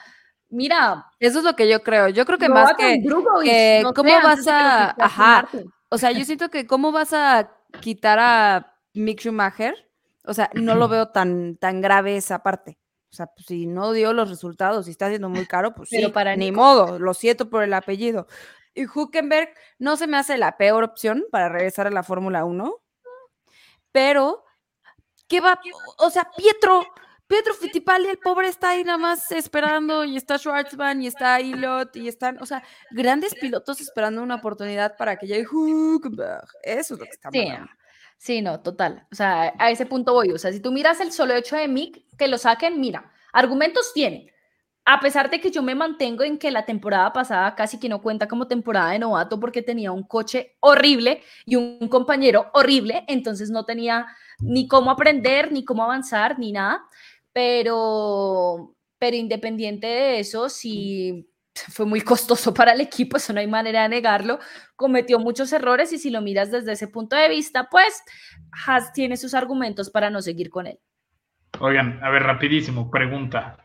mira, 0.50 1.06
Eso 1.20 1.40
es 1.40 1.46
lo 1.46 1.56
que 1.56 1.70
yo 1.70 1.84
creo. 1.84 2.10
Yo 2.10 2.26
creo 2.26 2.40
que 2.40 2.50
más 2.50 2.74
que, 2.74 3.00
no 3.00 3.94
cómo 3.94 4.14
vas 4.24 4.48
a, 4.48 4.96
ajá, 4.98 5.48
o 5.90 5.98
sea, 5.98 6.12
yo 6.12 6.26
siento 6.26 6.50
que 6.50 6.66
cómo 6.66 6.92
vas 6.92 7.14
a 7.14 7.52
quitar 7.80 8.18
a 8.20 8.76
Mick 8.94 9.22
Schumacher, 9.22 9.87
o 10.28 10.34
sea, 10.34 10.50
no 10.54 10.76
lo 10.76 10.88
veo 10.88 11.10
tan, 11.10 11.58
tan 11.58 11.82
grave 11.82 12.18
esa 12.18 12.44
parte. 12.44 12.78
O 13.12 13.16
sea, 13.16 13.28
pues, 13.28 13.46
si 13.48 13.66
no 13.68 13.94
dio 13.94 14.14
los 14.14 14.30
resultados 14.30 14.88
y 14.88 14.92
está 14.92 15.06
haciendo 15.08 15.30
muy 15.30 15.46
caro, 15.48 15.74
pues 15.74 15.90
Pero 15.90 16.08
sí, 16.08 16.14
para 16.14 16.36
ni 16.36 16.52
Nico- 16.52 16.62
modo, 16.62 17.00
lo 17.00 17.14
siento 17.14 17.50
por 17.50 17.64
el 17.64 17.74
apellido. 17.74 18.28
Y 18.74 18.86
Huckenberg 18.86 19.50
no 19.80 19.96
se 19.98 20.06
me 20.08 20.18
hace 20.18 20.38
la 20.38 20.58
peor 20.58 20.84
opción 20.84 21.26
para 21.32 21.50
regresar 21.50 21.88
a 21.88 21.92
la 21.92 22.04
Fórmula 22.04 22.46
1. 22.46 22.76
pero 23.92 24.44
¿qué 25.28 25.42
va? 25.42 25.60
O 25.98 26.10
sea, 26.10 26.30
Pietro, 26.38 26.86
Pietro 27.26 27.54
Fittipaldi, 27.54 28.10
el 28.10 28.20
pobre 28.20 28.48
está 28.48 28.70
ahí 28.72 28.84
nada 28.84 28.98
más 28.98 29.32
esperando 29.32 30.04
y 30.06 30.16
está 30.18 30.38
Schwartzman 30.38 31.02
y 31.02 31.08
está 31.08 31.40
Ilot 31.42 31.96
y 31.96 32.08
están, 32.08 32.38
o 32.42 32.46
sea, 32.46 32.64
grandes 32.92 33.34
pilotos 33.36 33.82
esperando 33.82 34.22
una 34.22 34.36
oportunidad 34.36 34.96
para 34.98 35.16
que 35.18 35.28
llegue 35.28 35.48
Huckenberg. 35.52 36.48
Eso 36.62 36.94
es 36.94 37.00
lo 37.00 37.06
que 37.06 37.12
está 37.12 37.30
Sí, 37.32 37.48
sí, 38.18 38.42
no, 38.42 38.62
total. 38.62 39.08
O 39.12 39.16
sea, 39.16 39.54
a 39.58 39.72
ese 39.72 39.86
punto 39.86 40.14
voy. 40.14 40.32
O 40.32 40.38
sea, 40.38 40.52
si 40.52 40.60
tú 40.60 40.72
miras 40.72 41.00
el 41.02 41.12
solo 41.12 41.34
hecho 41.36 41.56
de 41.56 41.68
Mick, 41.68 42.04
que 42.18 42.28
lo 42.28 42.38
saquen, 42.38 42.80
mira, 42.80 43.12
argumentos 43.34 43.94
tiene. 43.94 44.34
A 44.86 45.00
pesar 45.02 45.30
de 45.30 45.42
que 45.42 45.52
yo 45.52 45.62
me 45.62 45.76
mantengo 45.76 46.24
en 46.24 46.38
que 46.38 46.50
la 46.50 46.66
temporada 46.66 47.12
pasada 47.12 47.56
casi 47.56 47.78
que 47.78 47.90
no 47.90 48.02
cuenta 48.02 48.28
como 48.28 48.48
temporada 48.48 48.92
de 48.92 49.00
novato 49.00 49.40
porque 49.40 49.62
tenía 49.62 49.92
un 49.92 50.04
coche 50.04 50.56
horrible 50.62 51.22
y 51.46 51.58
un 51.58 51.90
compañero 51.90 52.50
horrible, 52.54 53.04
entonces 53.08 53.50
no 53.50 53.66
tenía 53.66 54.08
ni 54.40 54.68
cómo 54.68 54.92
aprender, 54.92 55.52
ni 55.52 55.66
cómo 55.66 55.84
avanzar, 55.84 56.40
ni 56.40 56.54
nada 56.54 56.88
pero, 57.38 58.76
pero 58.98 59.16
independiente 59.16 59.86
de 59.86 60.20
eso, 60.22 60.50
sí 60.50 61.30
fue 61.70 61.86
muy 61.86 62.02
costoso 62.02 62.54
para 62.54 62.74
el 62.74 62.82
equipo, 62.82 63.18
eso 63.18 63.34
no 63.34 63.40
hay 63.40 63.48
manera 63.48 63.84
de 63.84 63.90
negarlo, 63.90 64.40
cometió 64.76 65.20
muchos 65.20 65.52
errores 65.54 65.92
y 65.94 65.98
si 65.98 66.10
lo 66.10 66.22
miras 66.22 66.52
desde 66.52 66.74
ese 66.74 66.88
punto 66.88 67.16
de 67.16 67.30
vista, 67.30 67.68
pues 67.70 68.04
Haas 68.66 68.94
tiene 68.94 69.18
sus 69.18 69.34
argumentos 69.34 69.90
para 69.90 70.10
no 70.10 70.22
seguir 70.22 70.50
con 70.50 70.68
él. 70.68 70.80
Oigan, 71.60 72.00
a 72.04 72.10
ver, 72.10 72.24
rapidísimo, 72.24 72.90
pregunta. 72.92 73.58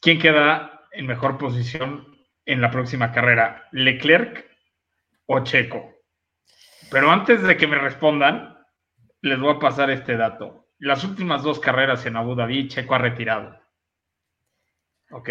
¿Quién 0.00 0.18
queda 0.18 0.86
en 0.92 1.06
mejor 1.06 1.38
posición 1.38 2.06
en 2.46 2.60
la 2.60 2.70
próxima 2.70 3.12
carrera? 3.12 3.68
¿Leclerc 3.72 4.46
o 5.26 5.40
Checo? 5.44 5.94
Pero 6.90 7.10
antes 7.10 7.42
de 7.42 7.56
que 7.56 7.66
me 7.66 7.78
respondan, 7.78 8.56
les 9.20 9.38
voy 9.38 9.54
a 9.54 9.58
pasar 9.58 9.90
este 9.90 10.16
dato 10.16 10.68
las 10.78 11.02
últimas 11.04 11.42
dos 11.42 11.58
carreras 11.58 12.06
en 12.06 12.16
Abu 12.16 12.34
Dhabi, 12.34 12.68
Checo 12.68 12.94
ha 12.94 12.98
retirado. 12.98 13.60
¿Ok? 15.10 15.30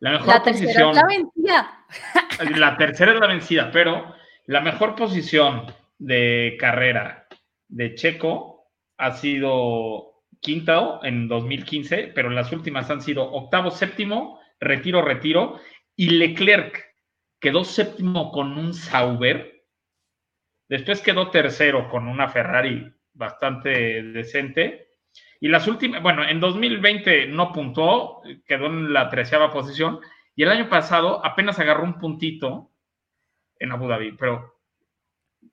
La 0.00 0.12
mejor 0.12 0.42
posición. 0.42 0.90
Es 0.90 0.96
la 0.96 1.06
vencida. 1.06 1.86
la 2.58 2.76
tercera 2.76 3.12
es 3.12 3.20
la 3.20 3.26
vencida, 3.26 3.70
pero 3.70 4.14
la 4.46 4.60
mejor 4.60 4.96
posición 4.96 5.66
de 5.98 6.56
carrera 6.58 7.28
de 7.68 7.94
Checo 7.94 8.72
ha 8.96 9.12
sido 9.12 10.24
quinto 10.40 11.00
en 11.04 11.28
2015, 11.28 12.12
pero 12.14 12.30
las 12.30 12.50
últimas 12.52 12.90
han 12.90 13.02
sido 13.02 13.30
octavo, 13.30 13.70
séptimo, 13.70 14.40
retiro, 14.58 15.02
retiro, 15.02 15.60
y 15.94 16.10
Leclerc 16.10 16.94
quedó 17.38 17.64
séptimo 17.64 18.32
con 18.32 18.56
un 18.58 18.72
Sauber, 18.72 19.64
después 20.68 21.02
quedó 21.02 21.30
tercero 21.30 21.88
con 21.90 22.08
una 22.08 22.28
Ferrari 22.28 22.90
bastante 23.12 24.02
decente. 24.02 24.89
Y 25.40 25.48
las 25.48 25.66
últimas, 25.66 26.02
bueno, 26.02 26.22
en 26.22 26.38
2020 26.38 27.28
no 27.28 27.52
puntuó, 27.52 28.22
quedó 28.46 28.66
en 28.66 28.92
la 28.92 29.08
treceava 29.08 29.50
posición. 29.50 30.00
Y 30.36 30.42
el 30.42 30.50
año 30.50 30.68
pasado 30.68 31.24
apenas 31.24 31.58
agarró 31.58 31.82
un 31.82 31.98
puntito 31.98 32.70
en 33.58 33.72
Abu 33.72 33.88
Dhabi. 33.88 34.12
Pero 34.12 34.60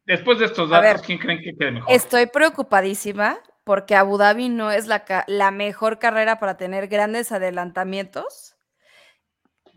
después 0.06 0.40
de 0.40 0.46
estos 0.46 0.70
datos, 0.70 1.02
¿quién 1.04 1.18
creen 1.18 1.42
que 1.42 1.56
quede 1.56 1.72
mejor? 1.72 1.92
Estoy 1.94 2.26
preocupadísima 2.28 3.40
porque 3.64 3.96
Abu 3.96 4.18
Dhabi 4.18 4.50
no 4.50 4.72
es 4.72 4.88
la, 4.88 5.06
la 5.28 5.52
mejor 5.52 6.00
carrera 6.00 6.38
para 6.38 6.58
tener 6.58 6.88
grandes 6.88 7.32
adelantamientos. 7.32 8.56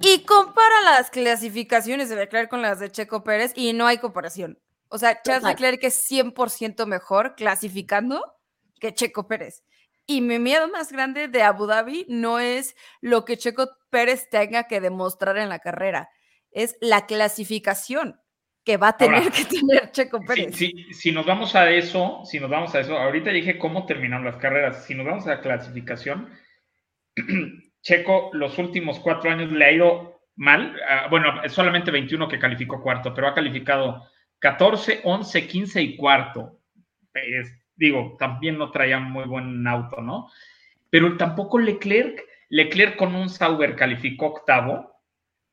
Y 0.01 0.25
compara 0.25 0.81
las 0.85 1.11
clasificaciones 1.11 2.09
de 2.09 2.17
Leclerc 2.17 2.49
con 2.49 2.63
las 2.63 2.81
de 2.81 2.91
Checo 2.91 3.23
Pérez 3.23 3.53
y 3.55 3.75
no 3.75 3.87
hay 3.87 3.99
comparación. 3.99 4.59
O 4.89 4.99
sea, 4.99 5.23
Charles 5.23 5.45
Leclerc 5.45 5.85
es 5.85 6.11
100% 6.11 6.87
mejor 6.87 7.37
clasificando 7.37 8.25
que 8.81 8.95
Checo 8.95 9.29
Pérez. 9.29 9.63
Y 10.11 10.23
mi 10.23 10.41
miedo 10.41 10.69
más 10.69 10.91
grande 10.91 11.29
de 11.29 11.45
Abu 11.45 11.67
Dhabi 11.67 12.05
no 12.09 12.41
es 12.41 12.75
lo 13.01 13.25
que 13.25 13.37
Checo 13.37 13.69
Pérez 13.91 14.29
tenga 14.29 14.65
que 14.65 14.81
demostrar 14.81 15.39
en 15.39 15.49
la 15.49 15.61
carrera, 15.61 16.11
es 16.51 16.77
la 16.81 17.07
clasificación 17.07 18.21
que 18.65 18.77
va 18.77 18.89
a 18.89 18.97
tener 18.97 19.31
que 19.31 19.45
tener 19.45 19.93
Checo 19.93 20.21
Pérez. 20.27 20.57
Si, 20.57 21.13
nos 21.13 21.25
vamos 21.25 21.55
a 21.55 21.71
eso, 21.71 22.23
si 22.25 22.41
nos 22.41 22.51
vamos 22.51 22.75
a 22.75 22.81
eso, 22.81 22.99
ahorita 22.99 23.31
dije 23.31 23.57
cómo 23.57 23.87
terminaron 23.87 24.25
las 24.25 24.39
carreras. 24.39 24.85
Si 24.85 24.97
nos 24.97 25.07
vamos 25.07 25.29
a 25.29 25.37
la 25.37 25.41
clasificación, 25.43 26.29
Checo 27.81 28.31
los 28.33 28.59
últimos 28.59 28.99
cuatro 28.99 29.31
años 29.31 29.53
le 29.53 29.65
ha 29.65 29.71
ido 29.71 30.23
mal. 30.35 30.77
Ah, 30.89 31.07
bueno, 31.09 31.41
es 31.45 31.53
solamente 31.53 31.93
21 31.93 32.27
que 32.27 32.41
calificó 32.41 32.83
cuarto, 32.83 33.15
pero 33.15 33.29
ha 33.29 33.35
calificado 33.35 34.09
14, 34.41 35.03
11, 35.05 35.47
15 35.47 35.83
y 35.83 35.97
cuarto. 35.97 36.59
Digo, 37.81 38.17
también 38.19 38.59
no 38.59 38.71
traía 38.71 39.01
muy 39.01 39.25
buen 39.25 39.67
auto, 39.67 40.03
¿no? 40.03 40.29
Pero 40.91 41.17
tampoco 41.17 41.59
Leclerc. 41.59 42.23
Leclerc 42.51 42.97
con 42.97 43.15
un 43.15 43.31
Sauber 43.31 43.75
calificó 43.75 44.27
octavo, 44.27 44.93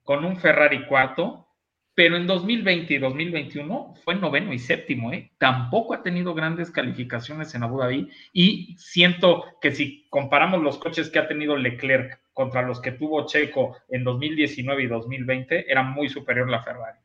con 0.03 0.25
un 0.25 0.36
Ferrari 0.38 0.86
cuarto, 0.88 1.47
pero 1.95 2.17
en 2.17 2.28
2020 2.28 2.93
y 2.93 2.97
2021 2.97 3.93
fue 4.03 4.15
noveno 4.15 4.51
y 4.51 4.59
séptimo, 4.59 5.13
¿eh? 5.13 5.32
Tampoco 5.38 5.93
ha 5.93 6.03
tenido 6.03 6.34
grandes 6.34 6.69
calificaciones 6.69 7.55
en 7.55 7.63
Abu 7.63 7.80
Dhabi 7.80 8.09
y 8.34 8.75
siento 8.78 9.45
que 9.61 9.71
si 9.71 10.05
comparamos 10.09 10.61
los 10.61 10.78
coches 10.80 11.09
que 11.09 11.19
ha 11.19 11.28
tenido 11.28 11.55
Leclerc 11.55 12.19
contra 12.34 12.61
los 12.61 12.82
que 12.82 12.91
tuvo 12.91 13.25
Checo 13.25 13.78
en 13.88 14.03
2019 14.03 14.84
y 14.84 14.88
2020, 14.88 15.71
era 15.71 15.82
muy 15.82 16.09
superior 16.09 16.49
la 16.49 16.61
Ferrari. 16.61 16.99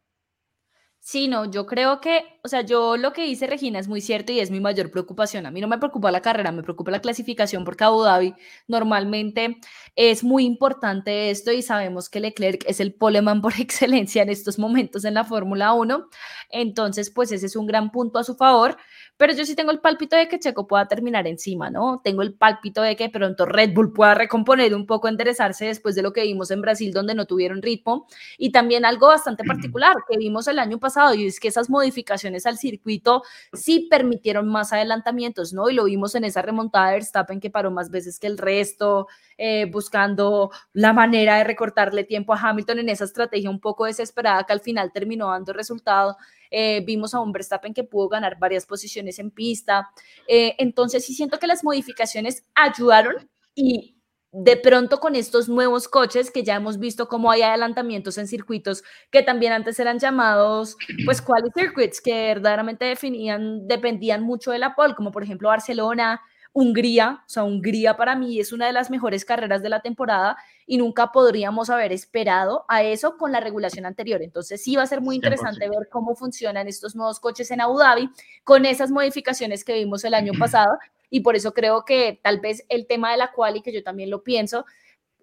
Sí, 1.05 1.27
no, 1.27 1.51
yo 1.51 1.67
creo 1.67 2.01
que, 2.01 2.23
o 2.45 2.49
sea, 2.49 2.61
yo 2.61 2.97
lo 2.97 3.13
que 3.13 3.25
dice 3.25 3.49
Regina 3.49 3.81
es 3.81 3.89
muy 3.89 4.01
cierto 4.01 4.31
y 4.31 4.39
es 4.39 4.53
mi 4.53 4.61
mayor 4.61 4.93
preocupación. 4.93 5.47
A 5.47 5.51
mí 5.51 5.61
no 5.61 5.67
me 5.67 5.79
preocupa 5.79 6.13
la 6.13 6.23
carrera, 6.23 6.53
me 6.53 6.63
preocupa 6.63 6.93
la 6.93 7.01
clasificación 7.01 7.65
porque 7.65 7.83
Abu 7.83 8.03
Dhabi 8.05 8.35
normalmente 8.69 9.57
es 9.97 10.23
muy 10.23 10.45
importante 10.45 11.31
esto 11.31 11.51
y 11.51 11.61
sabemos 11.63 12.09
que 12.09 12.21
Leclerc 12.21 12.65
es 12.69 12.79
el 12.79 12.95
poleman 12.95 13.43
por 13.43 13.55
excelencia 13.61 14.23
en 14.23 14.31
estos 14.31 14.61
momentos 14.61 15.05
en 15.05 15.15
la 15.15 15.25
Fórmula 15.25 15.73
1. 15.73 16.07
Entonces, 16.51 17.11
pues 17.11 17.33
ese 17.33 17.47
es 17.47 17.57
un 17.57 17.67
gran 17.67 17.91
punto 17.91 18.21
a 18.21 18.25
su 18.25 18.37
favor, 18.37 18.77
pero 19.17 19.35
yo 19.35 19.45
sí 19.45 19.55
tengo 19.55 19.71
el 19.71 19.81
pálpito 19.81 20.17
de 20.17 20.27
que 20.27 20.39
Checo 20.39 20.67
pueda 20.67 20.89
terminar 20.89 21.27
encima, 21.27 21.71
¿no? 21.71 22.01
Tengo 22.03 22.23
el 22.23 22.35
pálpito 22.35 22.83
de 22.83 22.97
que 22.97 23.09
pronto 23.09 23.47
Red 23.47 23.73
Bull 23.73 23.93
pueda 23.93 24.15
recomponer 24.15 24.75
un 24.75 24.87
poco, 24.87 25.09
enderezarse 25.09 25.67
después 25.67 25.95
de 25.95 26.03
lo 26.03 26.13
que 26.13 26.23
vimos 26.23 26.51
en 26.51 26.61
Brasil 26.61 26.93
donde 26.93 27.15
no 27.15 27.27
tuvieron 27.27 27.63
ritmo 27.63 28.07
y 28.39 28.51
también 28.53 28.85
algo 28.85 29.09
bastante 29.09 29.45
particular 29.45 29.95
que 30.11 30.19
vimos 30.19 30.49
el 30.49 30.59
año 30.59 30.79
pasado 30.79 31.15
y 31.15 31.27
es 31.27 31.39
que 31.41 31.49
esas 31.49 31.71
modificaciones 31.71 32.47
al 32.47 32.59
circuito 32.59 33.23
sí 33.53 33.87
permitieron 33.91 34.49
más 34.49 34.73
adelantamientos, 34.73 35.53
¿no? 35.53 35.71
Y 35.71 35.75
lo 35.75 35.85
vimos 35.85 36.15
en 36.15 36.25
esa 36.25 36.43
remontada 36.43 36.89
de 36.89 36.95
Verstappen 36.95 37.41
que 37.41 37.51
paró 37.51 37.71
más 37.71 37.91
veces 37.91 38.19
que 38.19 38.27
el 38.27 38.39
resto, 38.39 39.07
eh, 39.39 39.67
buscando 39.71 40.51
la 40.73 40.93
manera 40.93 41.37
de 41.37 41.45
recortarle 41.45 42.05
tiempo 42.05 42.35
a 42.35 42.41
Hamilton 42.41 42.81
en 42.81 42.89
esa 42.89 43.05
estrategia 43.05 43.51
un 43.51 43.61
poco 43.61 43.85
desesperada 43.87 44.45
que 44.45 44.53
al 44.53 44.61
final 44.61 44.93
terminó 44.93 45.29
dando 45.31 45.53
resultado. 45.53 46.17
Eh, 46.53 46.83
vimos 46.85 47.15
a 47.15 47.21
un 47.21 47.33
Verstappen 47.33 47.73
que 47.73 47.83
pudo 47.83 48.09
ganar 48.09 48.39
varias 48.39 48.67
posiciones 48.67 49.19
en 49.19 49.31
pista. 49.31 49.91
Eh, 50.29 50.55
entonces 50.59 51.05
sí 51.05 51.15
siento 51.15 51.39
que 51.39 51.47
las 51.47 51.65
modificaciones 51.65 52.45
ayudaron 52.55 53.29
y 53.55 53.97
de 54.33 54.57
pronto 54.57 54.99
con 54.99 55.15
estos 55.15 55.49
nuevos 55.49 55.89
coches 55.89 56.31
que 56.31 56.43
ya 56.43 56.57
hemos 56.57 56.79
visto 56.79 57.07
cómo 57.07 57.31
hay 57.31 57.43
adelantamientos 57.43 58.17
en 58.17 58.27
circuitos 58.27 58.83
que 59.11 59.23
también 59.23 59.53
antes 59.53 59.79
eran 59.79 59.99
llamados 59.99 60.79
pues 61.05 61.21
quality 61.21 61.51
circuits 61.55 62.01
que 62.01 62.29
verdaderamente 62.29 62.87
definían 62.87 63.69
dependían 63.69 64.23
mucho 64.23 64.51
de 64.51 64.59
la 64.59 64.75
pole 64.75 64.95
como 64.95 65.13
por 65.13 65.23
ejemplo 65.23 65.51
Barcelona 65.51 66.23
Hungría, 66.55 67.23
o 67.27 67.29
sea, 67.29 67.45
Hungría 67.45 67.97
para 67.97 68.15
mí 68.15 68.39
es 68.39 68.53
una 68.53 68.67
de 68.67 68.73
las 68.73 68.91
mejores 68.91 69.25
carreras 69.25 69.63
de 69.63 69.71
la 69.71 69.81
temporada 69.81 70.37
y 70.67 70.77
nunca 70.77 71.11
podríamos 71.11 71.71
haber 71.71 71.93
esperado 71.93 72.67
a 72.69 72.83
eso 72.83 73.17
con 73.17 73.33
la 73.33 73.41
regulación 73.41 73.87
anterior. 73.87 74.23
Entonces 74.23 74.63
sí 74.63 74.77
va 74.77 74.83
a 74.83 74.87
ser 74.87 75.01
muy 75.01 75.17
interesante 75.17 75.69
ver 75.69 75.89
cómo 75.91 76.15
funcionan 76.15 76.69
estos 76.69 76.95
nuevos 76.95 77.21
coches 77.21 77.51
en 77.51 77.63
Abu 77.63 77.79
Dhabi 77.79 78.11
con 78.45 78.67
esas 78.67 78.91
modificaciones 78.91 79.65
que 79.65 79.75
vimos 79.75 80.05
el 80.05 80.15
año 80.15 80.33
pasado 80.39 80.79
y 81.09 81.21
por 81.21 81.37
eso 81.37 81.55
creo 81.55 81.85
que 81.85 82.21
tal 82.23 82.41
vez 82.41 82.65
el 82.69 82.87
tema 82.87 83.13
de 83.13 83.19
la 83.19 83.33
quali, 83.33 83.63
que 83.63 83.73
yo 83.73 83.83
también 83.83 84.11
lo 84.11 84.23
pienso, 84.23 84.67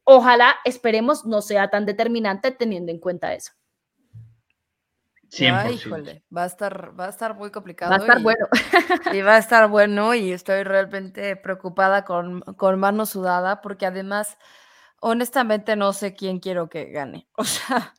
ojalá, 0.04 0.56
esperemos, 0.66 1.26
no 1.26 1.42
sea 1.42 1.70
tan 1.70 1.86
determinante 1.86 2.52
teniendo 2.52 2.92
en 2.92 3.00
cuenta 3.00 3.34
eso. 3.34 3.54
Híjole, 5.32 6.24
va 6.36 6.44
a 6.44 6.46
estar, 6.46 7.00
va 7.00 7.06
a 7.06 7.10
estar 7.10 7.36
muy 7.36 7.52
complicado. 7.52 7.92
Va 7.92 7.98
a 7.98 8.00
estar 8.00 8.22
bueno. 8.22 8.48
Y 9.14 9.22
va 9.22 9.36
a 9.36 9.38
estar 9.40 9.70
bueno 9.70 10.14
y 10.14 10.32
estoy 10.32 10.64
realmente 10.64 11.36
preocupada 11.36 12.06
con, 12.06 12.42
con 12.42 12.80
mano 12.80 13.06
sudada 13.06 13.62
porque 13.62 13.86
además, 13.86 14.38
honestamente, 15.00 15.76
no 15.76 15.94
sé 15.94 16.14
quién 16.16 16.40
quiero 16.40 16.70
que 16.70 16.86
gane. 16.86 17.28
O 17.38 17.44
sea, 17.44 17.94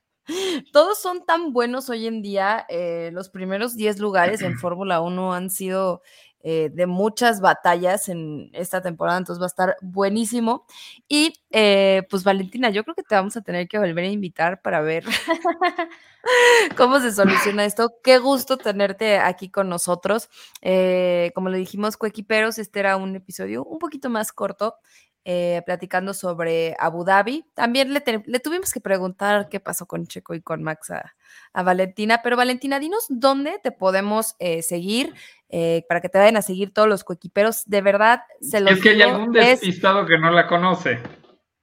todos 0.73 1.01
son 1.01 1.25
tan 1.25 1.53
buenos 1.53 1.89
hoy 1.91 2.07
en 2.07 2.23
día. 2.23 2.67
Eh, 2.69 3.11
los 3.13 3.31
primeros 3.31 3.75
10 3.77 3.99
lugares 3.99 4.43
en 4.43 4.59
Fórmula 4.59 5.01
1 5.01 5.35
han 5.35 5.51
sido 5.51 6.03
eh, 6.43 6.71
de 6.73 6.87
muchas 6.87 7.41
batallas 7.41 8.09
en 8.09 8.51
esta 8.55 8.81
temporada, 8.81 9.19
entonces 9.19 9.41
va 9.41 9.47
a 9.47 9.49
estar 9.49 9.77
buenísimo. 9.83 10.65
Y 11.09 11.35
eh, 11.51 12.03
pues 12.09 12.25
Valentina, 12.25 12.71
yo 12.71 12.83
creo 12.83 12.95
que 12.95 13.03
te 13.03 13.15
vamos 13.15 13.37
a 13.37 13.43
tener 13.43 13.69
que 13.69 13.79
volver 13.79 14.05
a 14.05 14.09
invitar 14.09 14.63
para 14.63 14.81
ver 14.81 15.05
cómo 16.77 17.01
se 17.01 17.13
soluciona 17.13 17.65
esto. 17.65 17.93
Qué 18.03 18.19
gusto 18.19 18.57
tenerte 18.57 19.19
aquí 19.19 19.51
con 19.51 19.69
nosotros. 19.69 20.31
Eh, 20.63 21.31
como 21.35 21.51
le 21.51 21.59
dijimos, 21.59 21.97
Cuequiperos, 21.97 22.59
este 22.59 22.81
era 22.81 22.97
un 22.97 23.17
episodio 23.17 23.65
un 23.65 23.79
poquito 23.79 24.09
más 24.09 24.33
corto. 24.33 24.77
Platicando 25.25 26.15
sobre 26.15 26.75
Abu 26.79 27.05
Dhabi. 27.05 27.45
También 27.55 27.93
le, 27.93 28.01
tuvimos 28.41 28.73
que 28.73 28.81
preguntar 28.81 29.49
qué 29.49 29.61
pasó 29.61 29.87
con 29.87 30.07
Checo 30.07 30.35
y 30.35 30.41
con 30.41 30.63
Max 30.63 30.91
a, 30.91 31.63
Valentina, 31.63 32.21
pero 32.23 32.37
Valentina, 32.37 32.79
dinos 32.81 33.07
dónde 33.09 33.61
te 33.63 33.71
podemos 33.71 34.35
seguir, 34.63 35.15
eh, 35.53 35.85
para 35.89 36.01
que 36.01 36.09
te 36.09 36.19
vayan 36.19 36.37
a 36.37 36.43
seguir 36.43 36.73
todos 36.73 36.89
los 36.89 37.03
coequiperos. 37.03 37.65
De 37.67 37.83
verdad, 37.83 38.23
se 38.41 38.61
los 38.61 38.73
Es 38.73 38.81
que 38.81 38.91
hay 38.91 39.03
algún 39.03 39.33
despistado 39.33 40.07
que 40.07 40.17
no 40.17 40.31
la 40.31 40.47
conoce. 40.47 41.01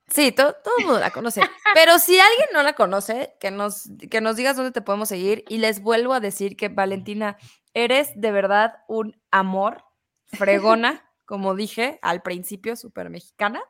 Sí, 0.10 0.32
todo, 0.32 0.56
todo 0.64 0.74
el 0.80 0.86
mundo 0.86 1.00
la 1.00 1.12
conoce. 1.12 1.42
Pero 1.74 1.98
si 2.00 2.20
alguien 2.20 2.48
no 2.54 2.64
la 2.64 2.74
conoce, 2.74 3.36
que 3.40 3.52
nos, 3.52 3.90
que 4.10 4.22
nos 4.22 4.36
digas 4.36 4.58
dónde 4.58 4.72
te 4.72 4.82
podemos 4.82 5.10
seguir. 5.10 5.46
Y 5.48 5.60
les 5.60 5.82
vuelvo 5.82 6.14
a 6.14 6.20
decir 6.20 6.58
que, 6.58 6.68
Valentina, 6.68 7.38
eres 7.74 8.12
de 8.16 8.32
verdad 8.32 8.76
un 8.88 9.18
amor, 9.32 9.84
fregona, 10.28 11.07
como 11.28 11.56
dije 11.56 12.00
al 12.02 12.22
principio, 12.24 12.76
súper 12.76 13.12
mexicana, 13.12 13.62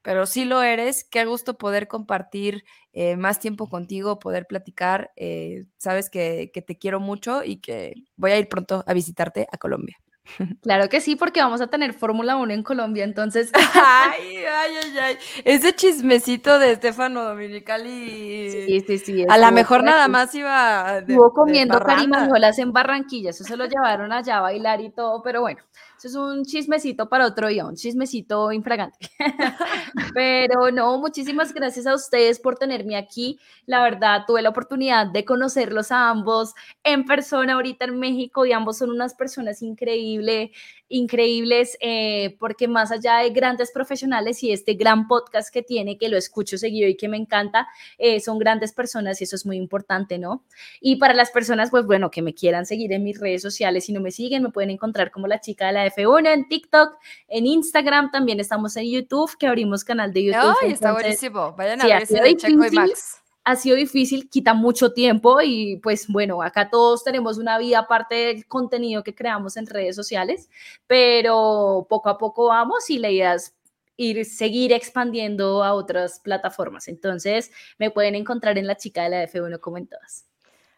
pero 0.00 0.24
sí 0.26 0.44
lo 0.46 0.62
eres. 0.62 1.04
Qué 1.04 1.26
gusto 1.26 1.58
poder 1.58 1.88
compartir 1.88 2.64
eh, 2.92 3.16
más 3.16 3.40
tiempo 3.40 3.68
contigo, 3.68 4.18
poder 4.18 4.46
platicar. 4.46 5.10
Eh, 5.16 5.66
sabes 5.76 6.08
que, 6.08 6.50
que 6.54 6.62
te 6.62 6.78
quiero 6.78 7.00
mucho 7.00 7.44
y 7.44 7.60
que 7.60 7.94
voy 8.16 8.30
a 8.30 8.38
ir 8.38 8.48
pronto 8.48 8.84
a 8.86 8.94
visitarte 8.94 9.48
a 9.52 9.58
Colombia. 9.58 9.98
Claro 10.62 10.88
que 10.88 11.00
sí, 11.00 11.16
porque 11.16 11.40
vamos 11.40 11.60
a 11.60 11.68
tener 11.68 11.92
Fórmula 11.94 12.36
1 12.36 12.52
en 12.52 12.62
Colombia, 12.62 13.04
entonces. 13.04 13.50
ay, 13.74 14.44
ay, 14.46 14.72
ay, 14.84 14.98
ay. 14.98 15.18
Ese 15.44 15.74
chismecito 15.74 16.58
de 16.58 16.72
Estefano 16.72 17.24
Dominicali. 17.24 18.50
Sí, 18.50 18.84
sí, 18.86 18.98
sí. 18.98 19.26
A 19.28 19.38
lo 19.38 19.50
mejor 19.52 19.82
nada 19.82 20.08
más 20.08 20.34
iba. 20.34 20.98
Estuvo 20.98 21.32
comiendo 21.32 21.80
carimañolas 21.80 22.58
en 22.58 22.72
Barranquilla, 22.72 23.30
eso 23.30 23.44
se 23.44 23.56
lo 23.56 23.66
llevaron 23.66 24.12
allá 24.12 24.38
a 24.38 24.42
bailar 24.42 24.80
y 24.80 24.90
todo, 24.90 25.22
pero 25.22 25.40
bueno. 25.40 25.60
Eso 26.04 26.30
es 26.30 26.38
un 26.38 26.44
chismecito 26.44 27.08
para 27.08 27.26
otro 27.26 27.48
día, 27.48 27.66
un 27.66 27.76
chismecito 27.76 28.52
infragante. 28.52 29.10
Pero 30.14 30.70
no, 30.72 30.98
muchísimas 30.98 31.52
gracias 31.54 31.86
a 31.86 31.94
ustedes 31.94 32.40
por 32.40 32.56
tenerme 32.56 32.96
aquí. 32.96 33.38
La 33.66 33.82
verdad, 33.82 34.24
tuve 34.26 34.42
la 34.42 34.50
oportunidad 34.50 35.06
de 35.06 35.24
conocerlos 35.24 35.92
a 35.92 36.08
ambos 36.10 36.54
en 36.84 37.04
persona 37.04 37.54
ahorita 37.54 37.84
en 37.84 37.98
México 37.98 38.46
y 38.46 38.52
ambos 38.52 38.78
son 38.78 38.90
unas 38.90 39.14
personas 39.14 39.62
increíbles 39.62 40.50
increíbles, 40.90 41.78
eh, 41.80 42.36
porque 42.38 42.68
más 42.68 42.90
allá 42.90 43.18
de 43.18 43.30
grandes 43.30 43.70
profesionales 43.70 44.42
y 44.42 44.52
este 44.52 44.74
gran 44.74 45.08
podcast 45.08 45.52
que 45.52 45.62
tiene, 45.62 45.96
que 45.96 46.08
lo 46.08 46.18
escucho 46.18 46.58
seguido 46.58 46.88
y 46.88 46.96
que 46.96 47.08
me 47.08 47.16
encanta, 47.16 47.68
eh, 47.96 48.20
son 48.20 48.38
grandes 48.38 48.72
personas 48.72 49.20
y 49.20 49.24
eso 49.24 49.36
es 49.36 49.46
muy 49.46 49.56
importante, 49.56 50.18
¿no? 50.18 50.44
Y 50.80 50.96
para 50.96 51.14
las 51.14 51.30
personas, 51.30 51.70
pues 51.70 51.86
bueno, 51.86 52.10
que 52.10 52.22
me 52.22 52.34
quieran 52.34 52.66
seguir 52.66 52.92
en 52.92 53.04
mis 53.04 53.18
redes 53.18 53.40
sociales, 53.40 53.84
si 53.86 53.92
no 53.92 54.00
me 54.00 54.10
siguen, 54.10 54.42
me 54.42 54.50
pueden 54.50 54.70
encontrar 54.70 55.10
como 55.10 55.26
la 55.28 55.40
chica 55.40 55.68
de 55.68 55.72
la 55.72 55.86
F1 55.86 56.34
en 56.34 56.48
TikTok, 56.48 56.98
en 57.28 57.46
Instagram, 57.46 58.10
también 58.10 58.40
estamos 58.40 58.76
en 58.76 58.90
YouTube, 58.90 59.36
que 59.38 59.46
abrimos 59.46 59.84
canal 59.84 60.12
de 60.12 60.24
YouTube. 60.24 60.56
¡Ay, 60.62 60.72
está 60.72 60.92
buenísimo! 60.92 61.54
Vayan 61.56 61.80
a 61.80 61.86
ver 61.86 62.06
de 62.06 62.36
Checo 62.36 62.66
y 62.66 62.70
Max 62.70 63.19
ha 63.44 63.56
sido 63.56 63.76
difícil, 63.76 64.28
quita 64.28 64.54
mucho 64.54 64.92
tiempo 64.92 65.40
y 65.42 65.76
pues 65.82 66.06
bueno, 66.08 66.42
acá 66.42 66.68
todos 66.70 67.04
tenemos 67.04 67.38
una 67.38 67.58
vida 67.58 67.80
aparte 67.80 68.14
del 68.14 68.46
contenido 68.46 69.02
que 69.02 69.14
creamos 69.14 69.56
en 69.56 69.66
redes 69.66 69.96
sociales, 69.96 70.48
pero 70.86 71.86
poco 71.88 72.08
a 72.08 72.18
poco 72.18 72.48
vamos 72.48 72.90
y 72.90 72.98
la 72.98 73.10
idea 73.10 73.34
es 73.34 73.54
ir, 73.96 74.24
seguir 74.24 74.72
expandiendo 74.72 75.64
a 75.64 75.74
otras 75.74 76.20
plataformas. 76.20 76.88
Entonces 76.88 77.50
me 77.78 77.90
pueden 77.90 78.14
encontrar 78.14 78.58
en 78.58 78.66
la 78.66 78.76
chica 78.76 79.04
de 79.04 79.10
la 79.10 79.24
F1 79.24 79.58
como 79.60 79.78
en 79.78 79.86
todas. 79.86 80.26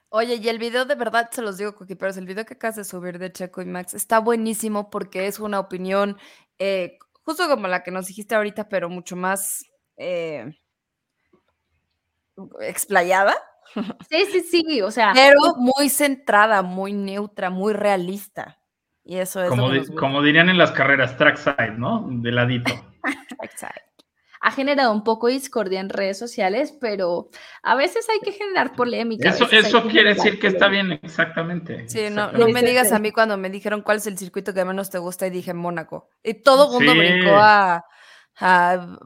Oye, 0.09 0.37
y 0.37 0.49
el 0.49 0.59
video 0.59 0.85
de 0.85 0.95
verdad 0.95 1.31
se 1.33 1.41
los 1.41 1.57
digo, 1.57 1.75
Cookie, 1.75 1.95
pero 1.97 2.13
el 2.13 2.27
video 2.27 2.45
que 2.45 2.55
acabas 2.55 2.77
de 2.77 2.85
subir 2.85 3.19
de 3.19 3.33
Checo 3.33 3.63
y 3.63 3.65
Max 3.65 3.95
está 3.95 4.19
buenísimo 4.19 4.91
porque 4.91 5.27
es 5.27 5.41
una 5.41 5.59
opinión 5.59 6.19
eh, 6.59 6.99
justo 7.23 7.49
como 7.49 7.67
la 7.67 7.83
que 7.83 7.91
nos 7.91 8.07
dijiste 8.07 8.35
ahorita, 8.35 8.69
pero 8.69 8.89
mucho 8.89 9.17
más... 9.17 9.65
Eh, 9.97 10.53
explayada. 12.61 13.35
Sí, 14.11 14.27
sí, 14.31 14.41
sí, 14.41 14.83
o 14.83 14.91
sea. 14.91 15.13
Pero 15.15 15.55
muy 15.57 15.89
centrada, 15.89 16.63
muy 16.63 16.93
neutra, 16.93 17.51
muy 17.51 17.73
realista. 17.73 18.59
Y 19.05 19.17
eso 19.17 19.43
es. 19.43 19.49
Como, 19.49 19.71
como 19.99 20.23
dirían 20.23 20.49
en 20.49 20.59
las 20.59 20.73
carreras, 20.73 21.17
trackside, 21.17 21.77
¿no? 21.79 22.07
De 22.09 22.31
ladito. 22.31 22.73
trackside. 23.39 23.93
Ha 24.45 24.51
generado 24.51 24.93
un 24.93 25.05
poco 25.05 25.29
de 25.29 25.35
discordia 25.35 25.79
en 25.79 25.89
redes 25.89 26.19
sociales, 26.19 26.77
pero 26.81 27.29
a 27.63 27.77
veces 27.77 28.09
hay 28.11 28.19
que 28.19 28.33
generar 28.33 28.75
polémica. 28.75 29.29
Eso, 29.29 29.49
eso 29.49 29.85
quiere 29.85 30.15
decir 30.15 30.41
que 30.41 30.49
está 30.49 30.67
bien, 30.67 30.99
exactamente. 31.01 31.89
Sí, 31.89 32.11
No, 32.11 32.33
no, 32.33 32.49
me 32.49 32.63
digas 32.63 32.91
a 32.91 32.99
mí 32.99 33.13
cuando 33.13 33.37
me 33.37 33.51
dijeron 33.51 33.83
cuál 33.83 33.99
es 33.99 34.07
el 34.09 34.19
circuito 34.19 34.53
que 34.53 34.65
menos 34.65 34.91
te 34.91 34.99
gusta 34.99 35.29
y 35.29 35.31
dije 35.31 35.55
Mónaco. 35.55 36.11
Y 36.25 36.35
todo 36.35 36.67
el 36.67 36.73
mundo 36.73 37.01
brincó 37.01 37.37
a, 37.37 37.85
a, 38.41 38.97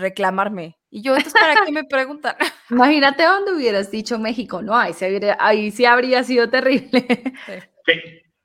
reclamarme. 0.00 0.80
Y 0.94 1.02
yo, 1.02 1.16
entonces, 1.16 1.40
¿para 1.40 1.56
qué 1.66 1.72
me 1.72 1.82
preguntan? 1.82 2.36
Imagínate 2.70 3.24
dónde 3.24 3.52
hubieras 3.52 3.90
dicho 3.90 4.16
México, 4.16 4.62
no, 4.62 4.76
ahí, 4.76 4.92
se 4.92 5.34
ahí 5.40 5.72
sí 5.72 5.84
habría 5.84 6.22
sido 6.22 6.48
terrible. 6.48 7.04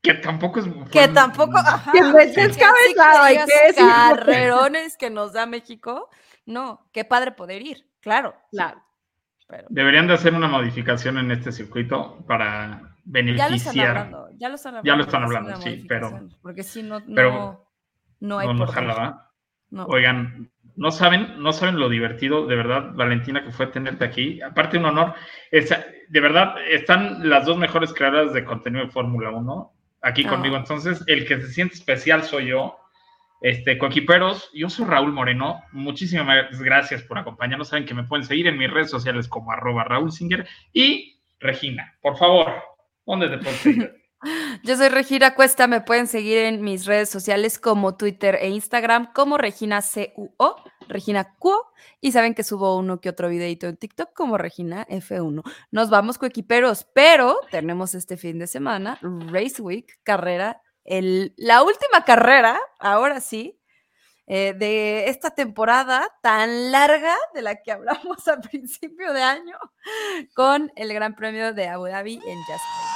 Que, 0.02 0.16
tampoco 0.16 0.60
es... 0.60 0.66
Que 0.92 1.10
tampoco... 1.10 1.60
que 1.92 2.02
no 2.02 2.18
es 2.18 2.34
descabezado, 2.34 3.22
hay 3.22 3.38
que 3.38 3.68
decir. 3.68 3.86
Carrerones 3.86 4.98
que 4.98 5.12
nos 5.12 5.34
da 5.34 5.46
México. 5.46 6.10
No, 6.48 6.90
qué 6.92 7.06
padre 7.06 7.34
poder 7.34 7.62
ir, 7.62 7.88
claro. 8.00 8.34
Claro. 8.50 8.82
Deberían 9.70 10.08
de 10.08 10.16
hacer 10.16 10.34
una 10.34 10.48
modificación 10.48 11.20
en 11.20 11.30
este 11.30 11.52
circuito 11.52 12.18
para 12.26 12.96
beneficiar. 13.04 13.48
Ya 13.48 13.50
lo 13.52 13.56
están 13.58 13.80
hablando, 13.80 14.30
ya 14.40 14.50
lo 14.50 14.56
están 14.56 14.76
hablando. 14.76 14.88
Ya 14.88 14.96
lo 14.96 15.04
están 15.04 15.24
hablando, 15.24 15.62
sí, 15.62 15.86
pero... 15.88 16.30
Porque 16.42 16.64
si 16.64 16.82
no, 16.82 17.00
no, 17.02 17.70
no 18.20 18.40
hay 18.40 18.48
no, 18.48 18.66
por 18.66 19.94
Oigan, 19.94 20.52
no 20.80 20.92
saben, 20.92 21.44
no 21.44 21.52
saben 21.52 21.78
lo 21.78 21.90
divertido, 21.90 22.48
de 22.48 22.56
verdad, 22.56 22.94
Valentina, 22.94 23.44
que 23.44 23.52
fue 23.52 23.68
tenerte 23.68 24.06
aquí. 24.06 24.42
Aparte, 24.42 24.78
un 24.78 24.86
honor. 24.86 25.14
de 25.52 26.22
verdad, 26.22 26.56
están 26.70 27.28
las 27.28 27.46
dos 27.46 27.58
mejores 27.58 27.94
creadoras 27.94 28.34
de 28.34 28.46
contenido 28.46 28.86
de 28.86 28.92
Fórmula 28.92 29.30
1 29.30 29.74
aquí 30.02 30.24
ah. 30.26 30.30
conmigo. 30.30 30.56
Entonces, 30.56 31.04
el 31.08 31.28
que 31.28 31.42
se 31.42 31.50
siente 31.50 31.76
especial 31.76 32.24
soy 32.24 32.48
yo. 32.48 32.78
Este, 33.42 33.78
Coquiperos, 33.78 34.50
yo 34.54 34.70
soy 34.70 34.86
Raúl 34.86 35.12
Moreno. 35.12 35.62
Muchísimas 35.74 36.58
gracias 36.58 37.04
por 37.04 37.18
acompañarnos. 37.18 37.68
Saben 37.68 37.86
que 37.86 37.94
me 37.94 38.06
pueden 38.06 38.26
seguir 38.26 38.48
en 38.48 38.58
mis 38.58 38.72
redes 38.72 38.90
sociales 38.90 39.28
como 39.28 39.52
arroba 39.52 39.84
Raúl 39.84 40.14
Singer 40.14 40.48
y 40.72 41.20
Regina. 41.42 41.98
Por 42.02 42.18
favor, 42.18 42.54
¿dónde 43.06 43.28
te 43.28 43.52
seguir? 43.52 43.92
Yo 44.64 44.76
soy 44.76 44.90
Regina 44.90 45.34
Cuesta, 45.34 45.68
me 45.68 45.80
pueden 45.82 46.08
seguir 46.08 46.40
en 46.40 46.62
mis 46.62 46.86
redes 46.86 47.10
sociales 47.10 47.58
como 47.58 47.96
Twitter 47.96 48.38
e 48.42 48.50
Instagram 48.50 49.14
como 49.14 49.38
Regina 49.38 49.82
CUO, 49.82 50.58
Regina 50.90 51.36
Cuo, 51.38 51.72
y 52.02 52.12
saben 52.12 52.34
que 52.34 52.44
subo 52.44 52.78
uno 52.78 53.00
que 53.00 53.10
otro 53.10 53.30
videito 53.30 53.68
en 53.68 53.78
TikTok 53.78 54.14
como 54.14 54.38
Regina 54.38 54.86
F1. 54.88 55.44
Nos 55.72 55.90
vamos 55.90 56.18
coequiperos, 56.18 56.86
pero 56.94 57.40
tenemos 57.50 57.96
este 57.96 58.18
fin 58.18 58.40
de 58.40 58.48
semana 58.48 59.00
Race 59.02 59.62
Week, 59.62 60.00
carrera, 60.04 60.62
la 60.84 61.64
última 61.64 62.04
carrera, 62.04 62.60
ahora 62.80 63.22
sí, 63.22 63.58
eh, 64.28 64.54
de 64.54 65.10
esta 65.10 65.32
temporada 65.32 66.08
tan 66.22 66.72
larga 66.72 67.16
de 67.34 67.42
la 67.42 67.62
que 67.62 67.72
hablamos 67.72 68.28
al 68.28 68.42
principio 68.42 69.14
de 69.14 69.24
año 69.24 69.58
con 70.36 70.72
el 70.76 70.94
Gran 70.94 71.16
Premio 71.16 71.54
de 71.54 71.68
Abu 71.68 71.86
Dhabi 71.86 72.16
en 72.16 72.38
Jasper. 72.42 72.89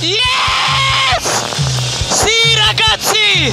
Yes! 0.00 1.24
Sì, 2.08 2.54
ragazzi! 2.54 3.52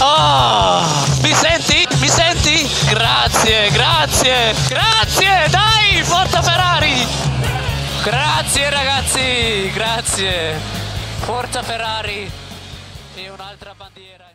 Oh, 0.00 0.82
mi 1.22 1.32
senti? 1.34 1.86
Mi 1.98 2.08
senti? 2.08 2.68
Grazie, 2.88 3.70
grazie, 3.70 4.54
grazie! 4.68 5.48
Dai, 5.50 6.02
forza 6.02 6.42
Ferrari! 6.42 7.06
Grazie 8.02 8.70
ragazzi, 8.70 9.70
grazie! 9.72 10.58
Forza 11.20 11.62
Ferrari 11.62 12.30
e 13.14 13.30
un'altra 13.30 13.74
bandiera. 13.76 14.31